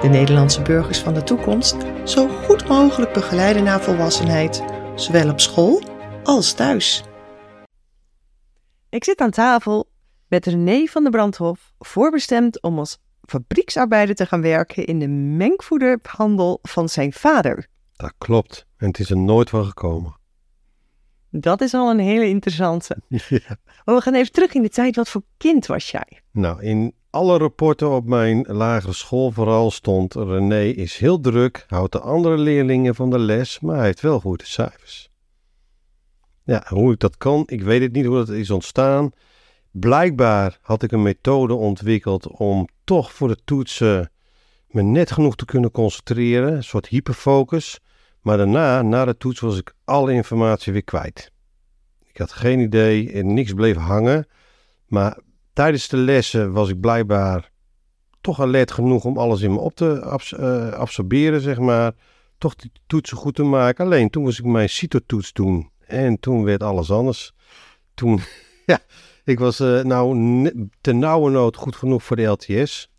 de 0.00 0.08
Nederlandse 0.08 0.62
burgers 0.62 0.98
van 0.98 1.14
de 1.14 1.22
toekomst, 1.22 1.76
zo 2.04 2.28
goed 2.28 2.68
mogelijk 2.68 3.12
begeleiden 3.12 3.64
naar 3.64 3.80
volwassenheid, 3.80 4.62
zowel 4.94 5.30
op 5.30 5.40
school 5.40 5.82
als 6.22 6.52
thuis. 6.52 7.04
Ik 8.88 9.04
zit 9.04 9.20
aan 9.20 9.30
tafel 9.30 9.88
met 10.28 10.46
René 10.46 10.86
van 10.86 11.02
der 11.02 11.12
Brandhof, 11.12 11.72
voorbestemd 11.78 12.62
om 12.62 12.78
als 12.78 12.98
fabrieksarbeider 13.22 14.14
te 14.14 14.26
gaan 14.26 14.42
werken 14.42 14.84
in 14.84 14.98
de 14.98 15.08
mengvoederhandel 15.08 16.58
van 16.62 16.88
zijn 16.88 17.12
vader. 17.12 17.66
Dat 17.96 18.12
klopt. 18.18 18.66
En 18.76 18.86
het 18.86 18.98
is 18.98 19.10
er 19.10 19.16
nooit 19.16 19.50
van 19.50 19.64
gekomen. 19.64 20.17
Dat 21.30 21.60
is 21.60 21.74
al 21.74 21.90
een 21.90 21.98
hele 21.98 22.28
interessante. 22.28 22.96
Ja. 23.28 23.56
Maar 23.84 23.96
we 23.96 24.00
gaan 24.00 24.14
even 24.14 24.32
terug 24.32 24.54
in 24.54 24.62
de 24.62 24.68
tijd. 24.68 24.96
Wat 24.96 25.08
voor 25.08 25.22
kind 25.36 25.66
was 25.66 25.90
jij? 25.90 26.20
Nou, 26.32 26.62
in 26.62 26.94
alle 27.10 27.38
rapporten 27.38 27.90
op 27.90 28.06
mijn 28.06 28.44
lagere 28.48 28.92
school 28.92 29.30
vooral 29.30 29.70
stond... 29.70 30.14
René 30.14 30.64
is 30.64 30.96
heel 30.96 31.20
druk, 31.20 31.64
houdt 31.68 31.92
de 31.92 32.00
andere 32.00 32.38
leerlingen 32.38 32.94
van 32.94 33.10
de 33.10 33.18
les... 33.18 33.60
maar 33.60 33.76
hij 33.76 33.84
heeft 33.84 34.00
wel 34.00 34.20
goede 34.20 34.46
cijfers. 34.46 35.10
Ja, 36.44 36.64
hoe 36.68 36.92
ik 36.92 36.98
dat 36.98 37.16
kan, 37.16 37.42
ik 37.46 37.62
weet 37.62 37.82
het 37.82 37.92
niet 37.92 38.06
hoe 38.06 38.16
dat 38.16 38.28
is 38.28 38.50
ontstaan. 38.50 39.10
Blijkbaar 39.70 40.58
had 40.62 40.82
ik 40.82 40.92
een 40.92 41.02
methode 41.02 41.54
ontwikkeld 41.54 42.26
om 42.26 42.68
toch 42.84 43.12
voor 43.12 43.28
de 43.28 43.38
toetsen... 43.44 44.10
me 44.66 44.82
net 44.82 45.10
genoeg 45.10 45.36
te 45.36 45.44
kunnen 45.44 45.70
concentreren, 45.70 46.52
een 46.52 46.64
soort 46.64 46.86
hyperfocus... 46.86 47.80
Maar 48.20 48.36
daarna, 48.36 48.82
na 48.82 49.04
de 49.04 49.16
toets, 49.16 49.40
was 49.40 49.58
ik 49.58 49.74
alle 49.84 50.12
informatie 50.12 50.72
weer 50.72 50.84
kwijt. 50.84 51.32
Ik 52.06 52.16
had 52.16 52.32
geen 52.32 52.60
idee 52.60 53.12
en 53.12 53.34
niks 53.34 53.52
bleef 53.52 53.76
hangen. 53.76 54.26
Maar 54.86 55.18
tijdens 55.52 55.88
de 55.88 55.96
lessen 55.96 56.52
was 56.52 56.68
ik 56.68 56.80
blijkbaar 56.80 57.50
toch 58.20 58.40
alert 58.40 58.72
genoeg 58.72 59.04
om 59.04 59.18
alles 59.18 59.40
in 59.40 59.52
me 59.52 59.58
op 59.58 59.74
te 59.74 60.18
eh, 60.36 60.72
absorberen, 60.72 61.40
zeg 61.40 61.58
maar. 61.58 61.92
Toch 62.38 62.54
die 62.54 62.72
toetsen 62.86 63.16
goed 63.16 63.34
te 63.34 63.42
maken. 63.42 63.84
Alleen 63.84 64.10
toen 64.10 64.22
moest 64.22 64.38
ik 64.38 64.44
mijn 64.44 64.68
CITO-toets 64.68 65.32
doen. 65.32 65.70
En 65.86 66.20
toen 66.20 66.44
werd 66.44 66.62
alles 66.62 66.90
anders. 66.90 67.32
Toen, 67.94 68.20
ja, 68.66 68.78
ik 69.24 69.38
was 69.38 69.60
eh, 69.60 69.82
nou 69.82 70.70
ten 70.80 70.98
nauwe 70.98 71.30
nood 71.30 71.56
goed 71.56 71.76
genoeg 71.76 72.02
voor 72.02 72.16
de 72.16 72.22
LTS. 72.22 72.90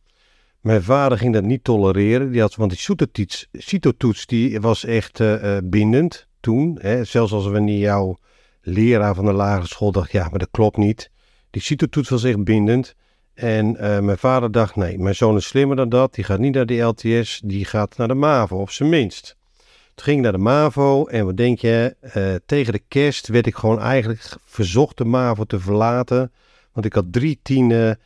Mijn 0.60 0.84
vader 0.84 1.18
ging 1.18 1.34
dat 1.34 1.44
niet 1.44 1.64
tolereren. 1.64 2.32
Die 2.32 2.42
had, 2.42 2.56
want 2.56 2.72
die 3.12 3.28
CITO-toets, 3.52 4.26
die 4.26 4.60
was 4.60 4.86
echt 4.86 5.20
eh, 5.20 5.58
eh, 5.58 5.64
bindend 5.64 6.28
toen. 6.40 6.78
Hè. 6.82 7.04
Zelfs 7.04 7.32
als 7.32 7.48
wanneer 7.48 7.78
jouw 7.78 8.18
leraar 8.62 9.16
van 9.16 9.26
de 9.26 9.32
lagere 9.32 9.68
school 9.68 9.92
dacht, 9.92 10.12
ja, 10.12 10.30
maar 10.30 10.40
dat 10.40 10.48
klopt 10.52 10.78
niet. 10.78 11.12
Die 11.50 11.62
CITO-toets 11.62 12.10
was 12.10 12.24
echt 12.24 12.44
bindend. 12.44 12.96
En 13.34 13.78
eh, 13.78 14.00
mijn 14.00 14.18
vader 14.18 14.52
dacht, 14.52 14.76
nee, 14.76 14.98
mijn 14.98 15.16
zoon 15.16 15.36
is 15.36 15.48
slimmer 15.48 15.76
dan 15.76 15.90
dat. 15.90 16.14
Die 16.14 16.24
gaat 16.24 16.40
niet 16.40 16.54
naar 16.54 16.66
de 16.66 16.80
LTS, 16.80 17.42
die 17.46 17.66
gaat 17.66 17.98
naar 17.98 18.08
de 18.08 18.14
MAVO, 18.14 18.58
op 18.58 18.70
zijn 18.70 18.90
minst. 18.90 19.36
Toen 19.96 20.06
ging 20.06 20.18
ik 20.18 20.24
naar 20.24 20.32
de 20.32 20.38
MAVO 20.38 21.06
en 21.06 21.26
wat 21.26 21.38
denk 21.38 21.60
je, 21.60 21.96
tegen 22.46 22.74
de 22.74 22.82
kerst 22.88 23.28
werd 23.28 23.48
ik 23.48 23.56
gewoon 23.56 23.80
eigenlijk 23.80 24.36
verzocht 24.46 24.98
de 24.98 25.06
MAVO 25.06 25.44
te 25.44 25.60
verlaten. 25.60 26.32
Want 26.74 26.86
ik 26.86 26.94
had 26.94 27.06
drie 27.12 27.40
tienen, 27.42 28.00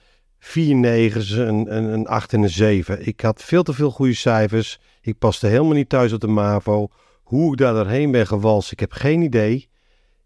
vier 0.45 0.75
negens, 0.75 1.29
een, 1.29 1.75
een, 1.75 2.07
acht 2.07 2.33
en 2.33 2.41
een 2.41 2.49
zeven. 2.49 3.07
Ik 3.07 3.21
had 3.21 3.43
veel 3.43 3.63
te 3.63 3.73
veel 3.73 3.91
goede 3.91 4.13
cijfers. 4.13 4.79
Ik 5.01 5.17
paste 5.17 5.47
helemaal 5.47 5.73
niet 5.73 5.89
thuis 5.89 6.13
op 6.13 6.19
de 6.19 6.27
MAVO. 6.27 6.87
Hoe 7.23 7.51
ik 7.51 7.57
daar 7.57 7.73
doorheen 7.73 8.11
ben 8.11 8.27
gewalst, 8.27 8.71
ik 8.71 8.79
heb 8.79 8.91
geen 8.91 9.21
idee. 9.21 9.69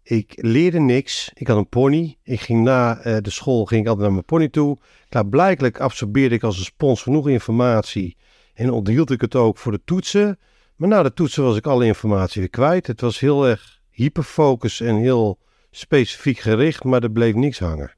Ik 0.02 0.32
leerde 0.36 0.78
niks. 0.78 1.30
Ik 1.34 1.46
had 1.46 1.56
een 1.56 1.68
pony. 1.68 2.16
Ik 2.22 2.40
ging 2.40 2.64
na 2.64 2.98
eh, 2.98 3.16
de 3.20 3.30
school 3.30 3.64
ging 3.64 3.80
ik 3.80 3.86
altijd 3.86 4.04
naar 4.04 4.14
mijn 4.14 4.24
pony 4.24 4.48
toe. 4.48 4.78
Klaarblijkelijk 5.08 5.80
absorbeerde 5.80 6.34
ik 6.34 6.42
als 6.42 6.58
een 6.58 6.64
spons 6.64 7.02
genoeg 7.02 7.28
informatie. 7.28 8.16
En 8.54 8.70
onthield 8.70 9.10
ik 9.10 9.20
het 9.20 9.34
ook 9.34 9.58
voor 9.58 9.72
de 9.72 9.80
toetsen. 9.84 10.38
Maar 10.76 10.88
na 10.88 11.02
de 11.02 11.12
toetsen 11.12 11.42
was 11.42 11.56
ik 11.56 11.66
alle 11.66 11.86
informatie 11.86 12.40
weer 12.40 12.50
kwijt. 12.50 12.86
Het 12.86 13.00
was 13.00 13.18
heel 13.18 13.46
erg 13.46 13.80
hyperfocus 13.90 14.80
en 14.80 14.96
heel 14.96 15.38
specifiek 15.70 16.38
gericht, 16.38 16.84
maar 16.84 17.02
er 17.02 17.10
bleef 17.10 17.34
niks 17.34 17.58
hangen. 17.58 17.94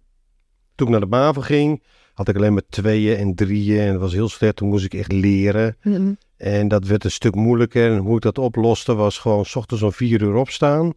Toen 0.74 0.86
ik 0.86 0.92
naar 0.92 1.00
de 1.00 1.16
MAVO 1.16 1.40
ging, 1.40 1.82
had 2.20 2.28
ik 2.28 2.36
alleen 2.36 2.52
maar 2.52 2.62
tweeën 2.68 3.16
en 3.16 3.34
drieën. 3.34 3.80
En 3.80 3.92
dat 3.92 4.00
was 4.00 4.12
heel 4.12 4.28
slecht. 4.28 4.56
Toen 4.56 4.68
moest 4.68 4.84
ik 4.84 4.94
echt 4.94 5.12
leren. 5.12 5.76
En 6.36 6.68
dat 6.68 6.86
werd 6.86 7.04
een 7.04 7.10
stuk 7.10 7.34
moeilijker. 7.34 7.92
En 7.92 7.98
hoe 7.98 8.16
ik 8.16 8.22
dat 8.22 8.38
oploste 8.38 8.94
was 8.94 9.18
gewoon 9.18 9.44
's 9.44 9.56
ochtends 9.56 9.82
om 9.82 9.92
vier 9.92 10.22
uur 10.22 10.34
opstaan. 10.34 10.92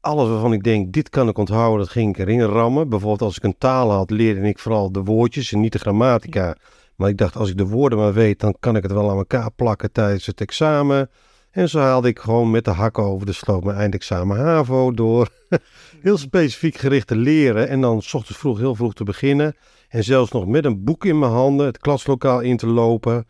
Alles 0.00 0.28
waarvan 0.28 0.52
ik 0.52 0.62
denk, 0.62 0.92
dit 0.92 1.08
kan 1.08 1.28
ik 1.28 1.38
onthouden, 1.38 1.78
dat 1.78 1.88
ging 1.88 2.16
ik 2.16 2.18
erin 2.18 2.40
rammen. 2.40 2.88
Bijvoorbeeld 2.88 3.22
als 3.22 3.36
ik 3.36 3.42
een 3.42 3.58
taal 3.58 3.90
had, 3.90 4.10
leerde 4.10 4.48
ik 4.48 4.58
vooral 4.58 4.92
de 4.92 5.02
woordjes 5.02 5.52
en 5.52 5.60
niet 5.60 5.72
de 5.72 5.78
grammatica. 5.78 6.56
Maar 6.94 7.08
ik 7.08 7.16
dacht, 7.16 7.36
als 7.36 7.50
ik 7.50 7.56
de 7.56 7.66
woorden 7.66 7.98
maar 7.98 8.12
weet, 8.12 8.40
dan 8.40 8.56
kan 8.60 8.76
ik 8.76 8.82
het 8.82 8.92
wel 8.92 9.10
aan 9.10 9.16
elkaar 9.16 9.50
plakken 9.50 9.92
tijdens 9.92 10.26
het 10.26 10.40
examen. 10.40 11.10
En 11.56 11.68
zo 11.68 11.78
haalde 11.78 12.08
ik 12.08 12.18
gewoon 12.18 12.50
met 12.50 12.64
de 12.64 12.70
hakken 12.70 13.02
over 13.02 13.26
de 13.26 13.32
sloot 13.32 13.64
mijn 13.64 13.76
eindexamen 13.76 14.38
HAVO 14.38 14.92
door. 14.92 15.28
heel 16.02 16.18
specifiek 16.18 16.76
gericht 16.76 17.06
te 17.06 17.16
leren 17.16 17.68
en 17.68 17.80
dan 17.80 18.02
's 18.02 18.14
ochtends 18.14 18.38
vroeg 18.38 18.58
heel 18.58 18.74
vroeg 18.74 18.94
te 18.94 19.04
beginnen. 19.04 19.56
En 19.88 20.04
zelfs 20.04 20.32
nog 20.32 20.46
met 20.46 20.64
een 20.64 20.84
boek 20.84 21.04
in 21.04 21.18
mijn 21.18 21.32
handen 21.32 21.66
het 21.66 21.78
klaslokaal 21.78 22.40
in 22.40 22.56
te 22.56 22.66
lopen. 22.66 23.26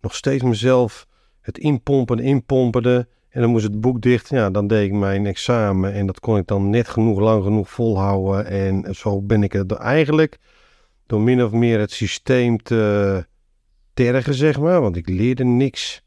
Nog 0.00 0.14
steeds 0.14 0.42
mezelf 0.42 1.06
het 1.40 1.58
inpompen, 1.58 2.18
inpomperde. 2.18 3.08
En 3.28 3.40
dan 3.40 3.50
moest 3.50 3.64
het 3.64 3.80
boek 3.80 4.00
dicht. 4.00 4.28
Ja, 4.28 4.50
dan 4.50 4.66
deed 4.66 4.86
ik 4.86 4.92
mijn 4.92 5.26
examen. 5.26 5.92
En 5.92 6.06
dat 6.06 6.20
kon 6.20 6.36
ik 6.36 6.46
dan 6.46 6.70
net 6.70 6.88
genoeg, 6.88 7.20
lang 7.20 7.44
genoeg 7.44 7.70
volhouden. 7.70 8.46
En 8.46 8.94
zo 8.94 9.22
ben 9.22 9.42
ik 9.42 9.54
er 9.54 9.76
eigenlijk 9.76 10.38
door 11.06 11.20
min 11.20 11.44
of 11.44 11.52
meer 11.52 11.78
het 11.78 11.92
systeem 11.92 12.62
te 12.62 13.26
tergen, 13.94 14.34
zeg 14.34 14.60
maar. 14.60 14.80
Want 14.80 14.96
ik 14.96 15.08
leerde 15.08 15.44
niks. 15.44 16.04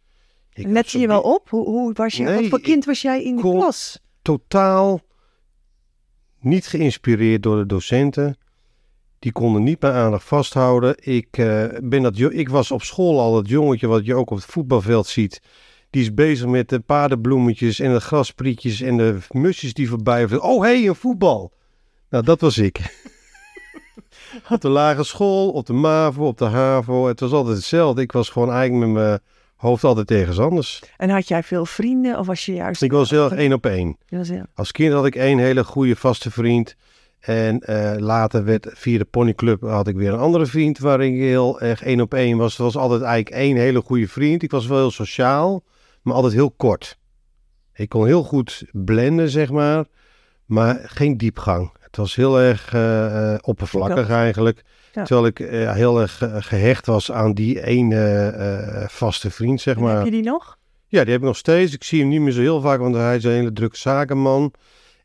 Ik 0.60 0.68
Let 0.68 0.92
je 0.92 1.08
wel 1.08 1.22
op? 1.22 1.50
Hoe, 1.50 1.66
hoe 1.66 1.94
was 1.94 2.16
je? 2.16 2.24
Nee, 2.24 2.36
wat 2.36 2.50
voor 2.50 2.62
kind 2.62 2.86
was 2.86 3.02
jij 3.02 3.24
in 3.24 3.36
de 3.36 3.42
klas? 3.42 4.00
totaal 4.22 5.02
niet 6.40 6.68
geïnspireerd 6.68 7.44
door 7.44 7.58
de 7.58 7.66
docenten. 7.66 8.38
Die 9.20 9.32
konden 9.32 9.64
niet 9.64 9.82
mijn 9.82 9.94
aandacht 9.94 10.24
vasthouden. 10.24 10.96
Ik, 11.00 11.38
eh, 11.38 11.66
ben 11.84 12.02
dat, 12.02 12.20
ik 12.20 12.50
was 12.50 12.72
op 12.72 12.82
school 12.82 13.20
al 13.20 13.34
dat 13.34 13.48
jongetje 13.48 13.88
wat 13.88 14.06
je 14.06 14.16
ook 14.16 14.30
op 14.30 14.38
het 14.38 14.46
voetbalveld 14.46 15.08
ziet. 15.08 15.42
Die 15.90 16.02
is 16.02 16.14
bezig 16.14 16.48
met 16.48 16.70
de 16.70 16.80
paardenbloemetjes 16.80 17.80
en 17.80 17.94
de 17.94 18.00
grasprietjes 18.00 18.82
en 18.82 18.98
de 18.98 19.18
musjes 19.32 19.74
die 19.74 19.90
voorbij. 19.90 20.38
Oh, 20.38 20.62
hé, 20.62 20.68
hey, 20.68 20.88
een 20.88 20.96
voetbal. 20.96 21.52
Nou, 22.10 22.24
dat 22.24 22.42
was 22.42 22.58
ik. 22.58 22.80
op 24.50 24.62
de 24.62 24.70
lagere 24.70 25.04
school, 25.04 25.52
op 25.52 25.66
de 25.66 25.74
MAVO, 25.74 26.28
op 26.28 26.38
de 26.38 26.46
HAVO. 26.46 27.08
Het 27.08 27.20
was 27.20 27.32
altijd 27.32 27.56
hetzelfde. 27.56 28.02
Ik 28.02 28.12
was 28.12 28.30
gewoon 28.30 28.52
eigenlijk 28.52 28.92
met 28.92 29.04
mijn 29.04 29.20
hoofd 29.60 29.84
altijd 29.84 30.12
ergens 30.12 30.40
anders. 30.40 30.82
En 30.98 31.10
had 31.10 31.28
jij 31.28 31.44
veel 31.44 31.66
vrienden 31.66 32.20
of 32.20 32.28
was 32.28 32.46
je 32.46 32.54
juist... 32.54 32.82
Ik 32.82 32.92
was 32.92 33.10
heel 33.10 33.24
erg 33.24 33.34
één 33.34 33.54
op 33.54 33.66
één. 33.66 33.98
Heel- 34.06 34.44
Als 34.54 34.72
kind 34.72 34.94
had 34.94 35.06
ik 35.06 35.16
één 35.16 35.38
hele 35.38 35.64
goede 35.64 35.96
vaste 35.96 36.32
vriend. 36.32 36.76
En 37.20 37.60
eh, 37.60 38.00
later 38.00 38.44
werd 38.44 38.68
via 38.74 38.98
de 38.98 39.06
ponyclub 39.06 39.62
had 39.62 39.88
ik 39.88 39.96
weer 39.96 40.14
een 40.14 40.20
andere 40.20 40.46
vriend 40.46 40.78
waar 40.78 41.02
ik 41.02 41.14
heel 41.14 41.62
erg 41.62 41.84
één 41.84 42.02
op 42.02 42.14
één 42.14 42.38
was. 42.38 42.52
Het 42.52 42.62
was 42.62 42.78
altijd 42.78 43.02
eigenlijk 43.02 43.36
één 43.36 43.56
hele 43.58 43.82
goede 43.82 44.08
vriend. 44.08 44.44
Ik 44.44 44.52
was 44.52 44.68
wel 44.68 44.78
heel 44.78 44.92
sociaal, 44.92 45.64
maar 46.02 46.14
altijd 46.14 46.34
heel 46.34 46.52
kort. 46.52 46.98
Ik 47.74 47.90
kon 47.90 48.06
heel 48.06 48.24
goed 48.24 48.64
blenden, 48.72 49.30
zeg 49.30 49.50
maar, 49.52 49.86
maar 50.46 50.80
geen 50.84 51.18
diepgang. 51.18 51.72
Het 51.80 51.98
was 51.98 52.16
heel 52.16 52.40
erg 52.40 52.74
eh, 52.74 53.34
eh, 53.34 53.40
oppervlakkig 53.42 54.10
eigenlijk. 54.10 54.64
Ja. 54.94 55.04
Terwijl 55.04 55.26
ik 55.26 55.40
eh, 55.40 55.74
heel 55.74 56.02
erg 56.02 56.22
eh, 56.22 56.36
gehecht 56.40 56.86
was 56.86 57.12
aan 57.12 57.34
die 57.34 57.64
ene 57.66 58.28
eh, 58.28 58.88
vaste 58.88 59.32
vriend, 59.32 59.62
zeg 59.62 59.76
En 59.76 59.82
maar. 59.82 59.96
Heb 59.96 60.06
je 60.06 60.12
die 60.12 60.24
nog? 60.24 60.58
Ja, 60.88 61.02
die 61.02 61.12
heb 61.12 61.22
ik 61.22 61.28
nog 61.28 61.38
steeds. 61.38 61.74
Ik 61.74 61.84
zie 61.84 62.00
hem 62.00 62.10
niet 62.10 62.22
meer 62.22 62.32
zo 62.32 62.42
heel 62.42 62.62
vaak, 62.62 62.80
want 62.80 62.96
hij 62.96 63.16
is 63.16 63.24
een 63.24 63.32
hele 63.32 63.54
drukke 63.54 63.78
zakenman. 63.78 64.54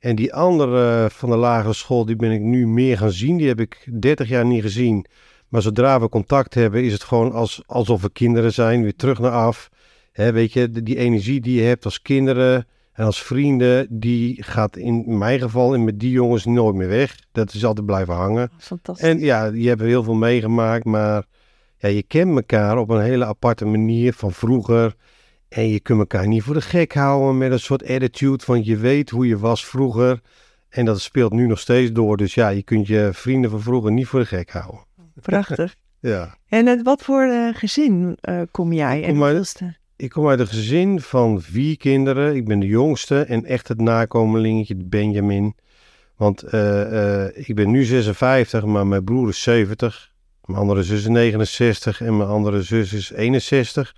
En 0.05 0.17
die 0.17 0.35
andere 0.35 1.05
eh, 1.05 1.11
van 1.11 1.31
de 1.31 1.37
lagere 1.37 1.73
school, 1.73 2.05
die 2.05 2.17
ben 2.17 2.31
ik 2.31 2.41
nu 2.41 2.67
meer 2.67 2.99
gaan 2.99 3.11
zien. 3.11 3.37
Die 3.37 3.49
heb 3.49 3.61
ik 3.61 3.89
30 4.01 4.29
jaar 4.29 4.45
niet 4.45 4.63
gezien. 4.63 5.07
Maar 5.49 5.63
zodra 5.63 6.01
we 6.01 6.09
contact 6.09 6.55
hebben, 6.55 6.85
is 6.85 6.93
het 6.93 7.03
gewoon 7.03 7.33
als, 7.33 7.63
alsof 7.67 8.03
we 8.03 8.11
kinderen 8.11 8.53
zijn. 8.53 8.83
Weer 8.83 8.97
terug 8.97 9.19
naar 9.19 9.31
af. 9.31 9.69
Weet 10.13 10.53
je, 10.53 10.71
die 10.71 10.97
energie 10.97 11.41
die 11.41 11.61
je 11.61 11.67
hebt 11.67 11.85
als 11.85 12.03
kinderen 12.03 12.67
en 12.95 13.05
als 13.05 13.23
vrienden, 13.23 13.87
die 13.91 14.43
gaat 14.43 14.77
in 14.77 15.19
mijn 15.19 15.41
geval 15.41 15.75
en 15.75 15.85
met 15.85 16.01
die 16.01 16.11
jongens 16.11 16.45
nooit 16.45 16.75
meer 16.75 16.89
weg. 16.89 17.17
Dat 17.33 17.55
is 17.55 17.65
altijd 17.65 17.87
blijven 17.87 18.15
hangen. 18.15 18.51
Fantastisch. 18.59 19.09
En 19.09 19.19
ja, 19.19 19.51
die 19.51 19.69
hebben 19.69 19.87
heel 19.87 20.03
veel 20.03 20.15
meegemaakt, 20.15 20.85
maar 20.85 21.25
ja, 21.77 21.89
je 21.89 22.03
kent 22.03 22.37
elkaar 22.37 22.79
op 22.79 22.89
een 22.89 23.01
hele 23.03 23.25
aparte 23.25 23.65
manier 23.65 24.13
van 24.13 24.33
vroeger. 24.33 24.95
En 25.49 25.69
je 25.69 25.81
kunt 25.81 25.99
elkaar 25.99 26.27
niet 26.29 26.43
voor 26.43 26.55
de 26.55 26.61
gek 26.61 26.95
houden 26.95 27.39
met 27.39 27.53
een 27.53 27.61
soort 27.61 27.89
attitude 27.89 28.45
van 28.45 28.65
je 28.65 28.77
weet 28.77 29.11
hoe 29.11 29.27
je 29.27 29.39
was 29.39 29.67
vroeger. 29.67 30.21
En 30.69 30.85
dat 30.85 31.01
speelt 31.01 31.33
nu 31.33 31.47
nog 31.47 31.59
steeds 31.59 31.93
door. 31.93 32.17
Dus 32.17 32.35
ja, 32.35 32.49
je 32.49 32.63
kunt 32.63 32.87
je 32.87 33.09
vrienden 33.13 33.51
van 33.51 33.61
vroeger 33.61 33.93
niet 33.93 34.07
voor 34.07 34.21
de 34.21 34.27
gek 34.27 34.51
houden. 34.51 34.81
Prachtig. 35.21 35.75
Ja. 36.01 36.37
En 36.49 36.69
uit 36.69 36.83
wat 36.83 37.03
voor 37.03 37.23
eh, 37.23 37.49
gezin 37.55 38.17
eh, 38.21 38.41
kom 38.51 38.73
jij? 38.73 39.03
En 39.03 39.09
Kom 39.09 39.23
uit- 39.23 39.37
hoeveelste? 39.37 39.77
Ik 39.97 40.11
kom 40.11 40.29
uit 40.29 40.41
een 40.41 40.47
gezin 40.47 41.01
van 41.01 41.41
vier 41.43 41.77
kinderen. 41.77 42.37
Ik 42.37 42.45
ben 42.45 42.61
de 42.61 42.67
jongste 42.67 43.21
en 43.21 43.45
echt 43.45 43.69
het 43.69 43.81
nakomelingetje, 43.81 44.77
de 44.77 44.85
Benjamin. 44.85 45.55
Want 46.17 46.43
eh, 46.43 47.25
eh, 47.25 47.31
ik 47.35 47.55
ben 47.55 47.71
nu 47.71 47.85
56, 47.85 48.65
maar 48.65 48.87
mijn 48.87 49.05
broer 49.05 49.29
is 49.29 49.43
70. 49.43 50.13
Mijn 50.45 50.59
andere 50.59 50.83
zus 50.83 50.99
is 50.99 51.09
69 51.09 52.01
en 52.01 52.17
mijn 52.17 52.29
andere 52.29 52.63
zus 52.63 52.93
is 52.93 53.13
61. 53.13 53.95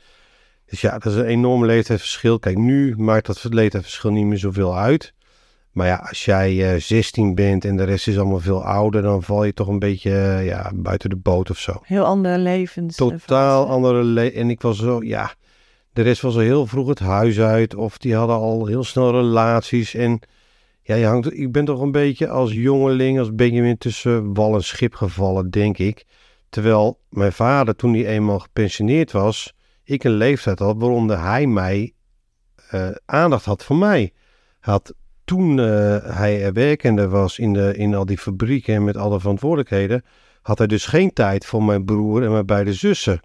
Dus 0.66 0.80
ja, 0.80 0.98
dat 0.98 1.12
is 1.12 1.18
een 1.18 1.24
enorm 1.26 1.64
leeftijdsverschil. 1.64 2.38
Kijk, 2.38 2.56
nu 2.58 2.94
maakt 2.96 3.26
dat 3.26 3.46
leeftijdsverschil 3.50 4.10
niet 4.10 4.26
meer 4.26 4.38
zoveel 4.38 4.76
uit. 4.78 5.14
Maar 5.72 5.86
ja, 5.86 6.06
als 6.08 6.24
jij 6.24 6.74
eh 6.74 6.80
16 6.80 7.34
bent 7.34 7.64
en 7.64 7.76
de 7.76 7.84
rest 7.84 8.08
is 8.08 8.18
allemaal 8.18 8.40
veel 8.40 8.64
ouder, 8.64 9.02
dan 9.02 9.22
val 9.22 9.44
je 9.44 9.52
toch 9.52 9.68
een 9.68 9.78
beetje 9.78 10.10
eh, 10.10 10.46
ja, 10.46 10.70
buiten 10.74 11.10
de 11.10 11.16
boot 11.16 11.50
of 11.50 11.58
zo. 11.58 11.80
Heel 11.82 12.04
andere 12.04 12.38
levens. 12.38 12.98
eh, 12.98 13.06
Totaal 13.08 13.66
andere 13.68 14.02
le 14.02 14.32
En 14.32 14.50
ik 14.50 14.60
was 14.60 14.78
zo, 14.78 15.02
ja, 15.02 15.34
de 15.96 16.02
rest 16.02 16.22
was 16.22 16.34
al 16.34 16.40
heel 16.40 16.66
vroeg 16.66 16.88
het 16.88 16.98
huis 16.98 17.40
uit. 17.40 17.74
Of 17.74 17.98
die 17.98 18.14
hadden 18.14 18.36
al 18.36 18.66
heel 18.66 18.84
snel 18.84 19.10
relaties. 19.10 19.94
En 19.94 20.20
ja, 20.82 20.94
je 20.94 21.06
hangt, 21.06 21.38
ik 21.38 21.52
ben 21.52 21.64
toch 21.64 21.80
een 21.80 21.92
beetje 21.92 22.28
als 22.28 22.52
jongeling, 22.52 23.18
als 23.18 23.34
Benjamin 23.34 23.78
tussen 23.78 24.34
wal 24.34 24.54
en 24.54 24.64
schip 24.64 24.94
gevallen, 24.94 25.50
denk 25.50 25.78
ik. 25.78 26.04
Terwijl 26.48 27.00
mijn 27.08 27.32
vader, 27.32 27.76
toen 27.76 27.94
hij 27.94 28.06
eenmaal 28.06 28.38
gepensioneerd 28.38 29.12
was, 29.12 29.52
ik 29.84 30.04
een 30.04 30.16
leeftijd 30.16 30.58
had 30.58 30.76
waaronder 30.78 31.20
hij 31.20 31.46
mij 31.46 31.92
eh, 32.70 32.88
aandacht 33.04 33.44
had 33.44 33.64
voor 33.64 33.76
mij. 33.76 34.12
Had 34.60 34.94
toen 35.24 35.58
eh, 35.58 35.96
hij 36.16 36.44
er 36.44 36.52
werkende 36.52 37.08
was 37.08 37.38
in, 37.38 37.52
de, 37.52 37.76
in 37.76 37.94
al 37.94 38.06
die 38.06 38.18
fabrieken 38.18 38.74
en 38.74 38.84
met 38.84 38.96
alle 38.96 39.20
verantwoordelijkheden, 39.20 40.04
had 40.42 40.58
hij 40.58 40.66
dus 40.66 40.86
geen 40.86 41.12
tijd 41.12 41.46
voor 41.46 41.62
mijn 41.62 41.84
broer 41.84 42.22
en 42.22 42.32
mijn 42.32 42.46
beide 42.46 42.72
zussen. 42.72 43.20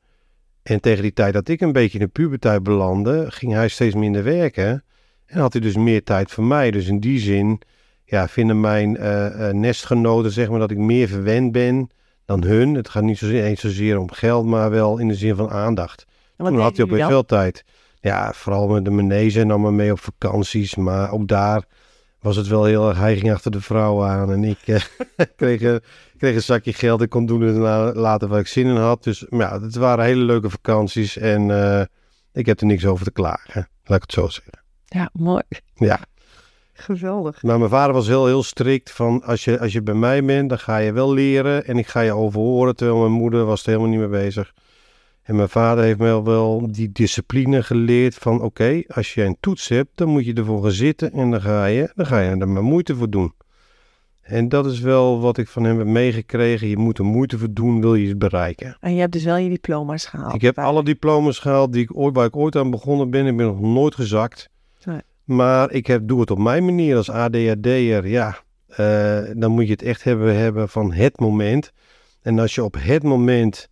En 0.64 0.80
tegen 0.80 1.02
die 1.02 1.14
tijd 1.14 1.34
dat 1.34 1.48
ik 1.48 1.62
een 1.62 1.72
beetje 1.72 2.00
in 2.00 2.06
de 2.06 2.12
puberteit 2.12 2.64
belandde, 2.64 3.26
ging 3.32 3.54
hij 3.54 3.68
steeds 3.68 3.96
minder 3.96 4.24
werken. 4.24 4.84
En 5.26 5.40
had 5.40 5.54
hij 5.54 5.62
dus 5.62 5.76
meer 5.76 6.04
tijd 6.04 6.32
voor 6.32 6.44
mij. 6.44 6.72
Dus 6.72 6.88
in 6.88 7.00
die 7.00 7.20
zin 7.20 7.62
ja, 8.06 8.28
vinden 8.28 8.60
mijn 8.60 8.98
eh, 8.98 9.50
eh, 9.50 9.56
nestgenoten 9.56 10.32
zeg 10.32 10.50
maar, 10.50 10.60
dat 10.60 10.72
ik 10.72 10.78
meer 10.78 11.08
verwend 11.08 11.52
ben 11.52 11.90
dan 12.26 12.44
hun. 12.44 12.74
Het 12.74 12.90
gaat 12.90 13.04
niet 13.04 13.18
zozeer, 13.18 13.44
eens 13.44 13.62
zozeer 13.62 14.00
om 14.00 14.12
geld, 14.12 14.46
maar 14.46 14.70
wel 14.70 14.98
in 14.98 15.08
de 15.08 15.16
zin 15.16 15.36
van 15.36 15.50
aandacht. 15.50 16.06
En 16.38 16.46
Toen 16.46 16.60
had 16.60 16.76
hij 16.76 16.86
opeens 16.86 17.00
jullie 17.00 17.14
veel 17.14 17.26
tijd. 17.26 17.64
Ja, 18.00 18.34
vooral 18.34 18.68
met 18.68 18.86
de 18.86 18.92
manege 18.92 19.44
nam 19.44 19.62
me 19.62 19.72
mee 19.72 19.92
op 19.92 20.00
vakanties. 20.00 20.76
Maar 20.76 21.12
ook 21.12 21.28
daar 21.28 21.66
was 22.22 22.36
het 22.36 22.48
wel 22.48 22.64
heel 22.64 22.88
erg... 22.90 22.98
Hij 22.98 23.18
ging 23.18 23.32
achter 23.34 23.52
de 23.52 23.62
vrouw 23.62 24.04
aan 24.06 24.32
en 24.32 24.44
ik 24.44 24.58
eh, 24.66 24.82
kreeg, 25.36 25.62
een- 25.62 25.82
kreeg 26.18 26.36
een 26.36 26.42
zakje 26.42 26.74
geld. 26.74 27.02
Ik 27.02 27.10
kon 27.10 27.26
doen 27.26 27.42
en 27.44 27.54
la- 27.58 27.94
later 27.94 28.28
wat 28.28 28.40
ik 28.40 28.48
zin 28.48 28.68
in 28.68 28.76
had. 28.76 29.04
Dus 29.04 29.26
maar 29.30 29.40
ja, 29.54 29.62
het 29.62 29.76
waren 29.76 30.06
hele 30.06 30.24
leuke 30.24 30.50
vakanties. 30.50 31.18
En 31.18 31.52
eh, 31.52 31.82
ik 32.34 32.46
heb 32.46 32.60
er 32.60 32.66
niks 32.66 32.86
over 32.86 33.06
te 33.06 33.12
klagen. 33.12 33.68
Laat 33.84 33.98
ik 33.98 34.02
het 34.02 34.12
zo 34.14 34.28
zeggen. 34.28 34.60
Ja, 34.86 35.10
mooi. 35.14 35.44
Ja, 35.76 36.00
Geweldig. 36.74 37.44
maar 37.44 37.58
mijn 37.58 37.70
vader 37.70 37.94
was 37.94 38.08
heel, 38.08 38.26
heel 38.26 38.44
strikt 38.44 38.92
van... 38.92 39.24
Als 39.24 39.44
je, 39.44 39.60
als 39.60 39.72
je 39.74 39.82
bij 39.82 39.94
mij 39.94 40.24
bent, 40.26 40.50
dan 40.50 40.60
ga 40.60 40.78
je 40.78 40.92
wel 40.92 41.14
leren. 41.14 41.66
En 41.66 41.78
ik 41.78 41.88
ga 41.88 42.00
je 42.00 42.14
overhoren. 42.14 42.76
Terwijl 42.76 43.00
mijn 43.00 43.12
moeder 43.12 43.46
was 43.46 43.62
er 43.62 43.68
helemaal 43.68 43.90
niet 43.90 44.00
mee 44.00 44.08
bezig. 44.24 44.52
En 45.22 45.36
mijn 45.36 45.50
vader 45.50 45.84
heeft 45.84 46.00
mij 46.00 46.22
wel 46.22 46.72
die 46.72 46.92
discipline 46.92 47.64
geleerd 47.64 48.16
van 48.16 48.42
oké, 48.42 48.84
als 48.88 49.14
je 49.14 49.24
een 49.24 49.38
toets 49.40 49.68
hebt, 49.68 49.90
dan 49.96 50.10
moet 50.10 50.26
je 50.26 50.34
ervoor 50.34 50.62
gaan 50.62 50.72
zitten 50.72 51.12
en 51.12 51.32
dan 51.32 51.42
ga 51.42 51.66
je, 51.66 51.92
dan 51.96 52.06
ga 52.06 52.20
je 52.20 52.36
er 52.36 52.50
maar 52.50 52.64
moeite 52.64 52.96
voor 52.96 53.10
doen. 53.10 53.34
En 54.22 54.50
dat 54.50 54.66
is 54.66 54.80
wel 54.80 55.20
wat 55.20 55.38
ik 55.38 55.48
van 55.48 55.64
hem 55.64 55.78
heb 55.78 55.88
meegekregen. 55.88 56.68
Je 56.68 56.78
moet 56.78 56.98
er 56.98 57.06
moeite 57.06 57.38
voor 57.38 57.54
doen, 57.54 57.82
wil 57.82 57.96
je 57.96 58.08
het 58.08 58.20
bereiken. 58.20 58.78
En 58.80 58.94
je 58.94 59.00
hebt 59.00 59.14
dus 59.14 59.24
wel 59.24 59.38
je 59.38 59.50
diploma's 59.50 60.06
gehaald. 60.06 60.34
ik 60.34 60.42
heb 60.42 60.58
alle 60.58 60.84
diploma's 60.84 61.40
gehaald 61.40 61.74
die 61.74 61.82
ik 61.82 61.98
ooit, 61.98 62.16
waar 62.16 62.26
ik 62.26 62.36
ooit 62.36 62.56
aan 62.56 62.72
begonnen 62.72 63.10
ben. 63.10 63.26
Ik 63.26 63.38
ben 63.38 63.46
nog 63.46 63.60
nooit 63.60 63.96
gezakt. 63.96 64.50
Nee. 64.84 65.02
Maar 65.24 65.72
ik 65.72 65.88
heb, 65.88 66.08
doe 66.08 66.20
het 66.20 66.32
op 66.32 66.38
mijn 66.38 66.66
manier 66.66 66.96
als 66.96 67.10
ADHD'er. 67.10 68.08
Ja, 68.08 68.38
eh, 68.68 69.20
dan 69.34 69.52
moet 69.52 69.66
je 69.66 69.72
het 69.72 69.82
echt 69.82 70.04
hebben, 70.04 70.36
hebben 70.36 70.70
van 70.70 70.94
het 70.94 71.20
moment. 71.20 71.72
En 72.22 72.40
als 72.40 72.56
je 72.56 72.64
op 72.64 72.76
het 72.80 73.04
moment 73.04 73.70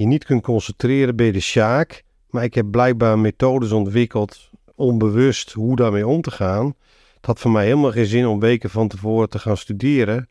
je 0.00 0.06
niet 0.06 0.24
kunt 0.24 0.42
concentreren, 0.42 1.24
je 1.24 1.32
de 1.32 1.40
sjaak. 1.40 2.02
Maar 2.30 2.44
ik 2.44 2.54
heb 2.54 2.70
blijkbaar 2.70 3.18
methodes 3.18 3.72
ontwikkeld, 3.72 4.50
onbewust, 4.74 5.52
hoe 5.52 5.76
daarmee 5.76 6.06
om 6.06 6.20
te 6.20 6.30
gaan. 6.30 6.74
Het 7.16 7.26
had 7.26 7.38
voor 7.38 7.50
mij 7.50 7.64
helemaal 7.64 7.92
geen 7.92 8.06
zin 8.06 8.26
om 8.26 8.40
weken 8.40 8.70
van 8.70 8.88
tevoren 8.88 9.28
te 9.28 9.38
gaan 9.38 9.56
studeren. 9.56 10.28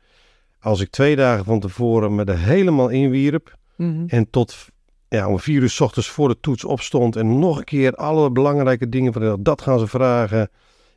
Als 0.60 0.82
ik 0.82 0.90
twee 0.90 1.16
dagen 1.16 1.46
van 1.46 1.60
tevoren 1.60 2.16
me 2.16 2.24
er 2.24 2.40
helemaal 2.40 2.90
inwierp 2.90 3.58
Mhm. 3.76 4.04
en 4.08 4.30
tot 4.30 4.68
ja, 5.10 5.28
om 5.28 5.40
vier 5.40 5.62
uur 5.62 5.70
s 5.70 5.80
ochtends 5.80 6.10
voor 6.10 6.28
de 6.28 6.40
toets 6.40 6.64
opstond 6.64 7.16
en 7.16 7.40
nog 7.40 7.58
een 7.58 7.64
keer 7.64 7.96
alle 7.96 8.32
belangrijke 8.32 8.90
dingen 8.90 9.14
van 9.14 9.22
de 9.22 9.28
dag, 9.28 9.38
dat 9.38 9.62
gaan 9.62 9.80
ze 9.80 9.88
vragen, 9.88 10.50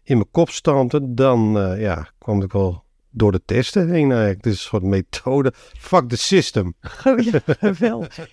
in 0.03 0.17
mijn 0.17 0.31
kop 0.31 0.51
stampte, 0.51 1.15
dan 1.15 1.59
eh, 1.59 1.81
ja, 1.81 2.09
kwam 2.19 2.43
ik 2.43 2.53
wel 2.53 2.83
door 3.13 3.33
de 3.33 3.43
testen 3.45 3.89
heen 3.91 4.11
eigenlijk. 4.11 4.45
Het 4.45 4.47
is 4.47 4.53
een 4.53 4.59
soort 4.69 4.83
methode. 4.83 5.53
Fuck 5.79 6.09
the 6.09 6.17
system. 6.17 6.75
Oh, 7.07 7.19
ja. 7.19 7.41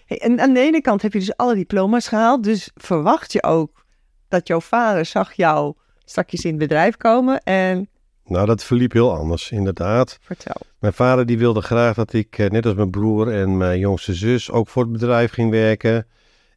Hey, 0.05 0.17
en 0.21 0.39
aan 0.39 0.53
de 0.53 0.59
ene 0.59 0.81
kant 0.81 1.01
heb 1.01 1.13
je 1.13 1.19
dus 1.19 1.35
alle 1.37 1.55
diploma's 1.55 2.07
gehaald. 2.07 2.43
Dus 2.43 2.69
verwacht 2.75 3.31
je 3.33 3.43
ook 3.43 3.85
dat 4.27 4.47
jouw 4.47 4.61
vader 4.61 5.05
zag 5.05 5.33
jou 5.33 5.73
straks 6.05 6.33
in 6.43 6.49
het 6.49 6.59
bedrijf 6.59 6.97
komen. 6.97 7.39
En 7.43 7.89
Nou, 8.25 8.45
dat 8.45 8.63
verliep 8.63 8.91
heel 8.91 9.15
anders, 9.15 9.51
inderdaad. 9.51 10.17
vertel. 10.21 10.61
Mijn 10.79 10.93
vader 10.93 11.25
die 11.25 11.37
wilde 11.37 11.61
graag 11.61 11.95
dat 11.95 12.13
ik, 12.13 12.37
eh, 12.37 12.49
net 12.49 12.65
als 12.65 12.75
mijn 12.75 12.89
broer 12.89 13.31
en 13.33 13.57
mijn 13.57 13.79
jongste 13.79 14.13
zus, 14.13 14.51
ook 14.51 14.67
voor 14.69 14.83
het 14.83 14.91
bedrijf 14.91 15.31
ging 15.31 15.51
werken. 15.51 16.07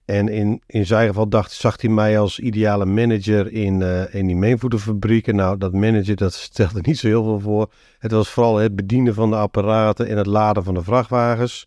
En 0.05 0.29
in, 0.29 0.63
in 0.67 0.87
zijn 0.87 1.09
geval 1.09 1.29
dacht, 1.29 1.53
zag 1.53 1.81
hij 1.81 1.91
mij 1.91 2.19
als 2.19 2.39
ideale 2.39 2.85
manager 2.85 3.53
in, 3.53 3.83
eh, 3.83 4.15
in 4.15 4.27
die 4.27 4.37
meenvoederfabrieken. 4.37 5.37
Nou, 5.37 5.59
dat 5.59 5.73
manager, 5.73 6.17
dat 6.17 6.33
stelde 6.33 6.81
niet 6.83 6.99
zo 6.99 7.07
heel 7.07 7.25
veel 7.25 7.41
voor. 7.41 7.73
Het 7.99 8.13
was 8.13 8.29
vooral 8.29 8.57
het 8.57 8.77
bedienen 8.77 9.15
van 9.15 9.31
de 9.31 9.37
apparaten 9.37 10.09
en 10.09 10.17
het 10.17 10.27
laden 10.27 10.65
van 10.65 10.75
de 10.75 10.83
vrachtwagens. 10.83 11.67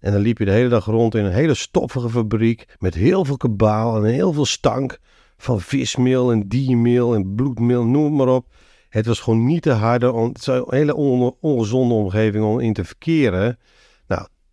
En 0.00 0.12
dan 0.12 0.20
liep 0.20 0.38
je 0.38 0.44
de 0.44 0.50
hele 0.50 0.68
dag 0.68 0.84
rond 0.84 1.14
in 1.14 1.24
een 1.24 1.32
hele 1.32 1.54
stoffige 1.54 2.08
fabriek 2.08 2.76
met 2.78 2.94
heel 2.94 3.24
veel 3.24 3.36
kabaal 3.36 3.96
en 3.96 4.04
heel 4.12 4.32
veel 4.32 4.46
stank 4.46 4.98
van 5.36 5.60
vismeel 5.60 6.32
en 6.32 6.48
diermeel 6.48 7.14
en 7.14 7.34
bloedmeel, 7.34 7.84
noem 7.84 8.16
maar 8.16 8.28
op. 8.28 8.46
Het 8.88 9.06
was 9.06 9.20
gewoon 9.20 9.44
niet 9.44 9.62
te 9.62 9.70
harde, 9.70 10.12
het 10.12 10.38
is 10.38 10.46
een 10.46 10.64
hele 10.68 10.94
on- 10.94 11.36
ongezonde 11.40 11.94
omgeving 11.94 12.44
om 12.44 12.60
in 12.60 12.72
te 12.72 12.84
verkeren. 12.84 13.58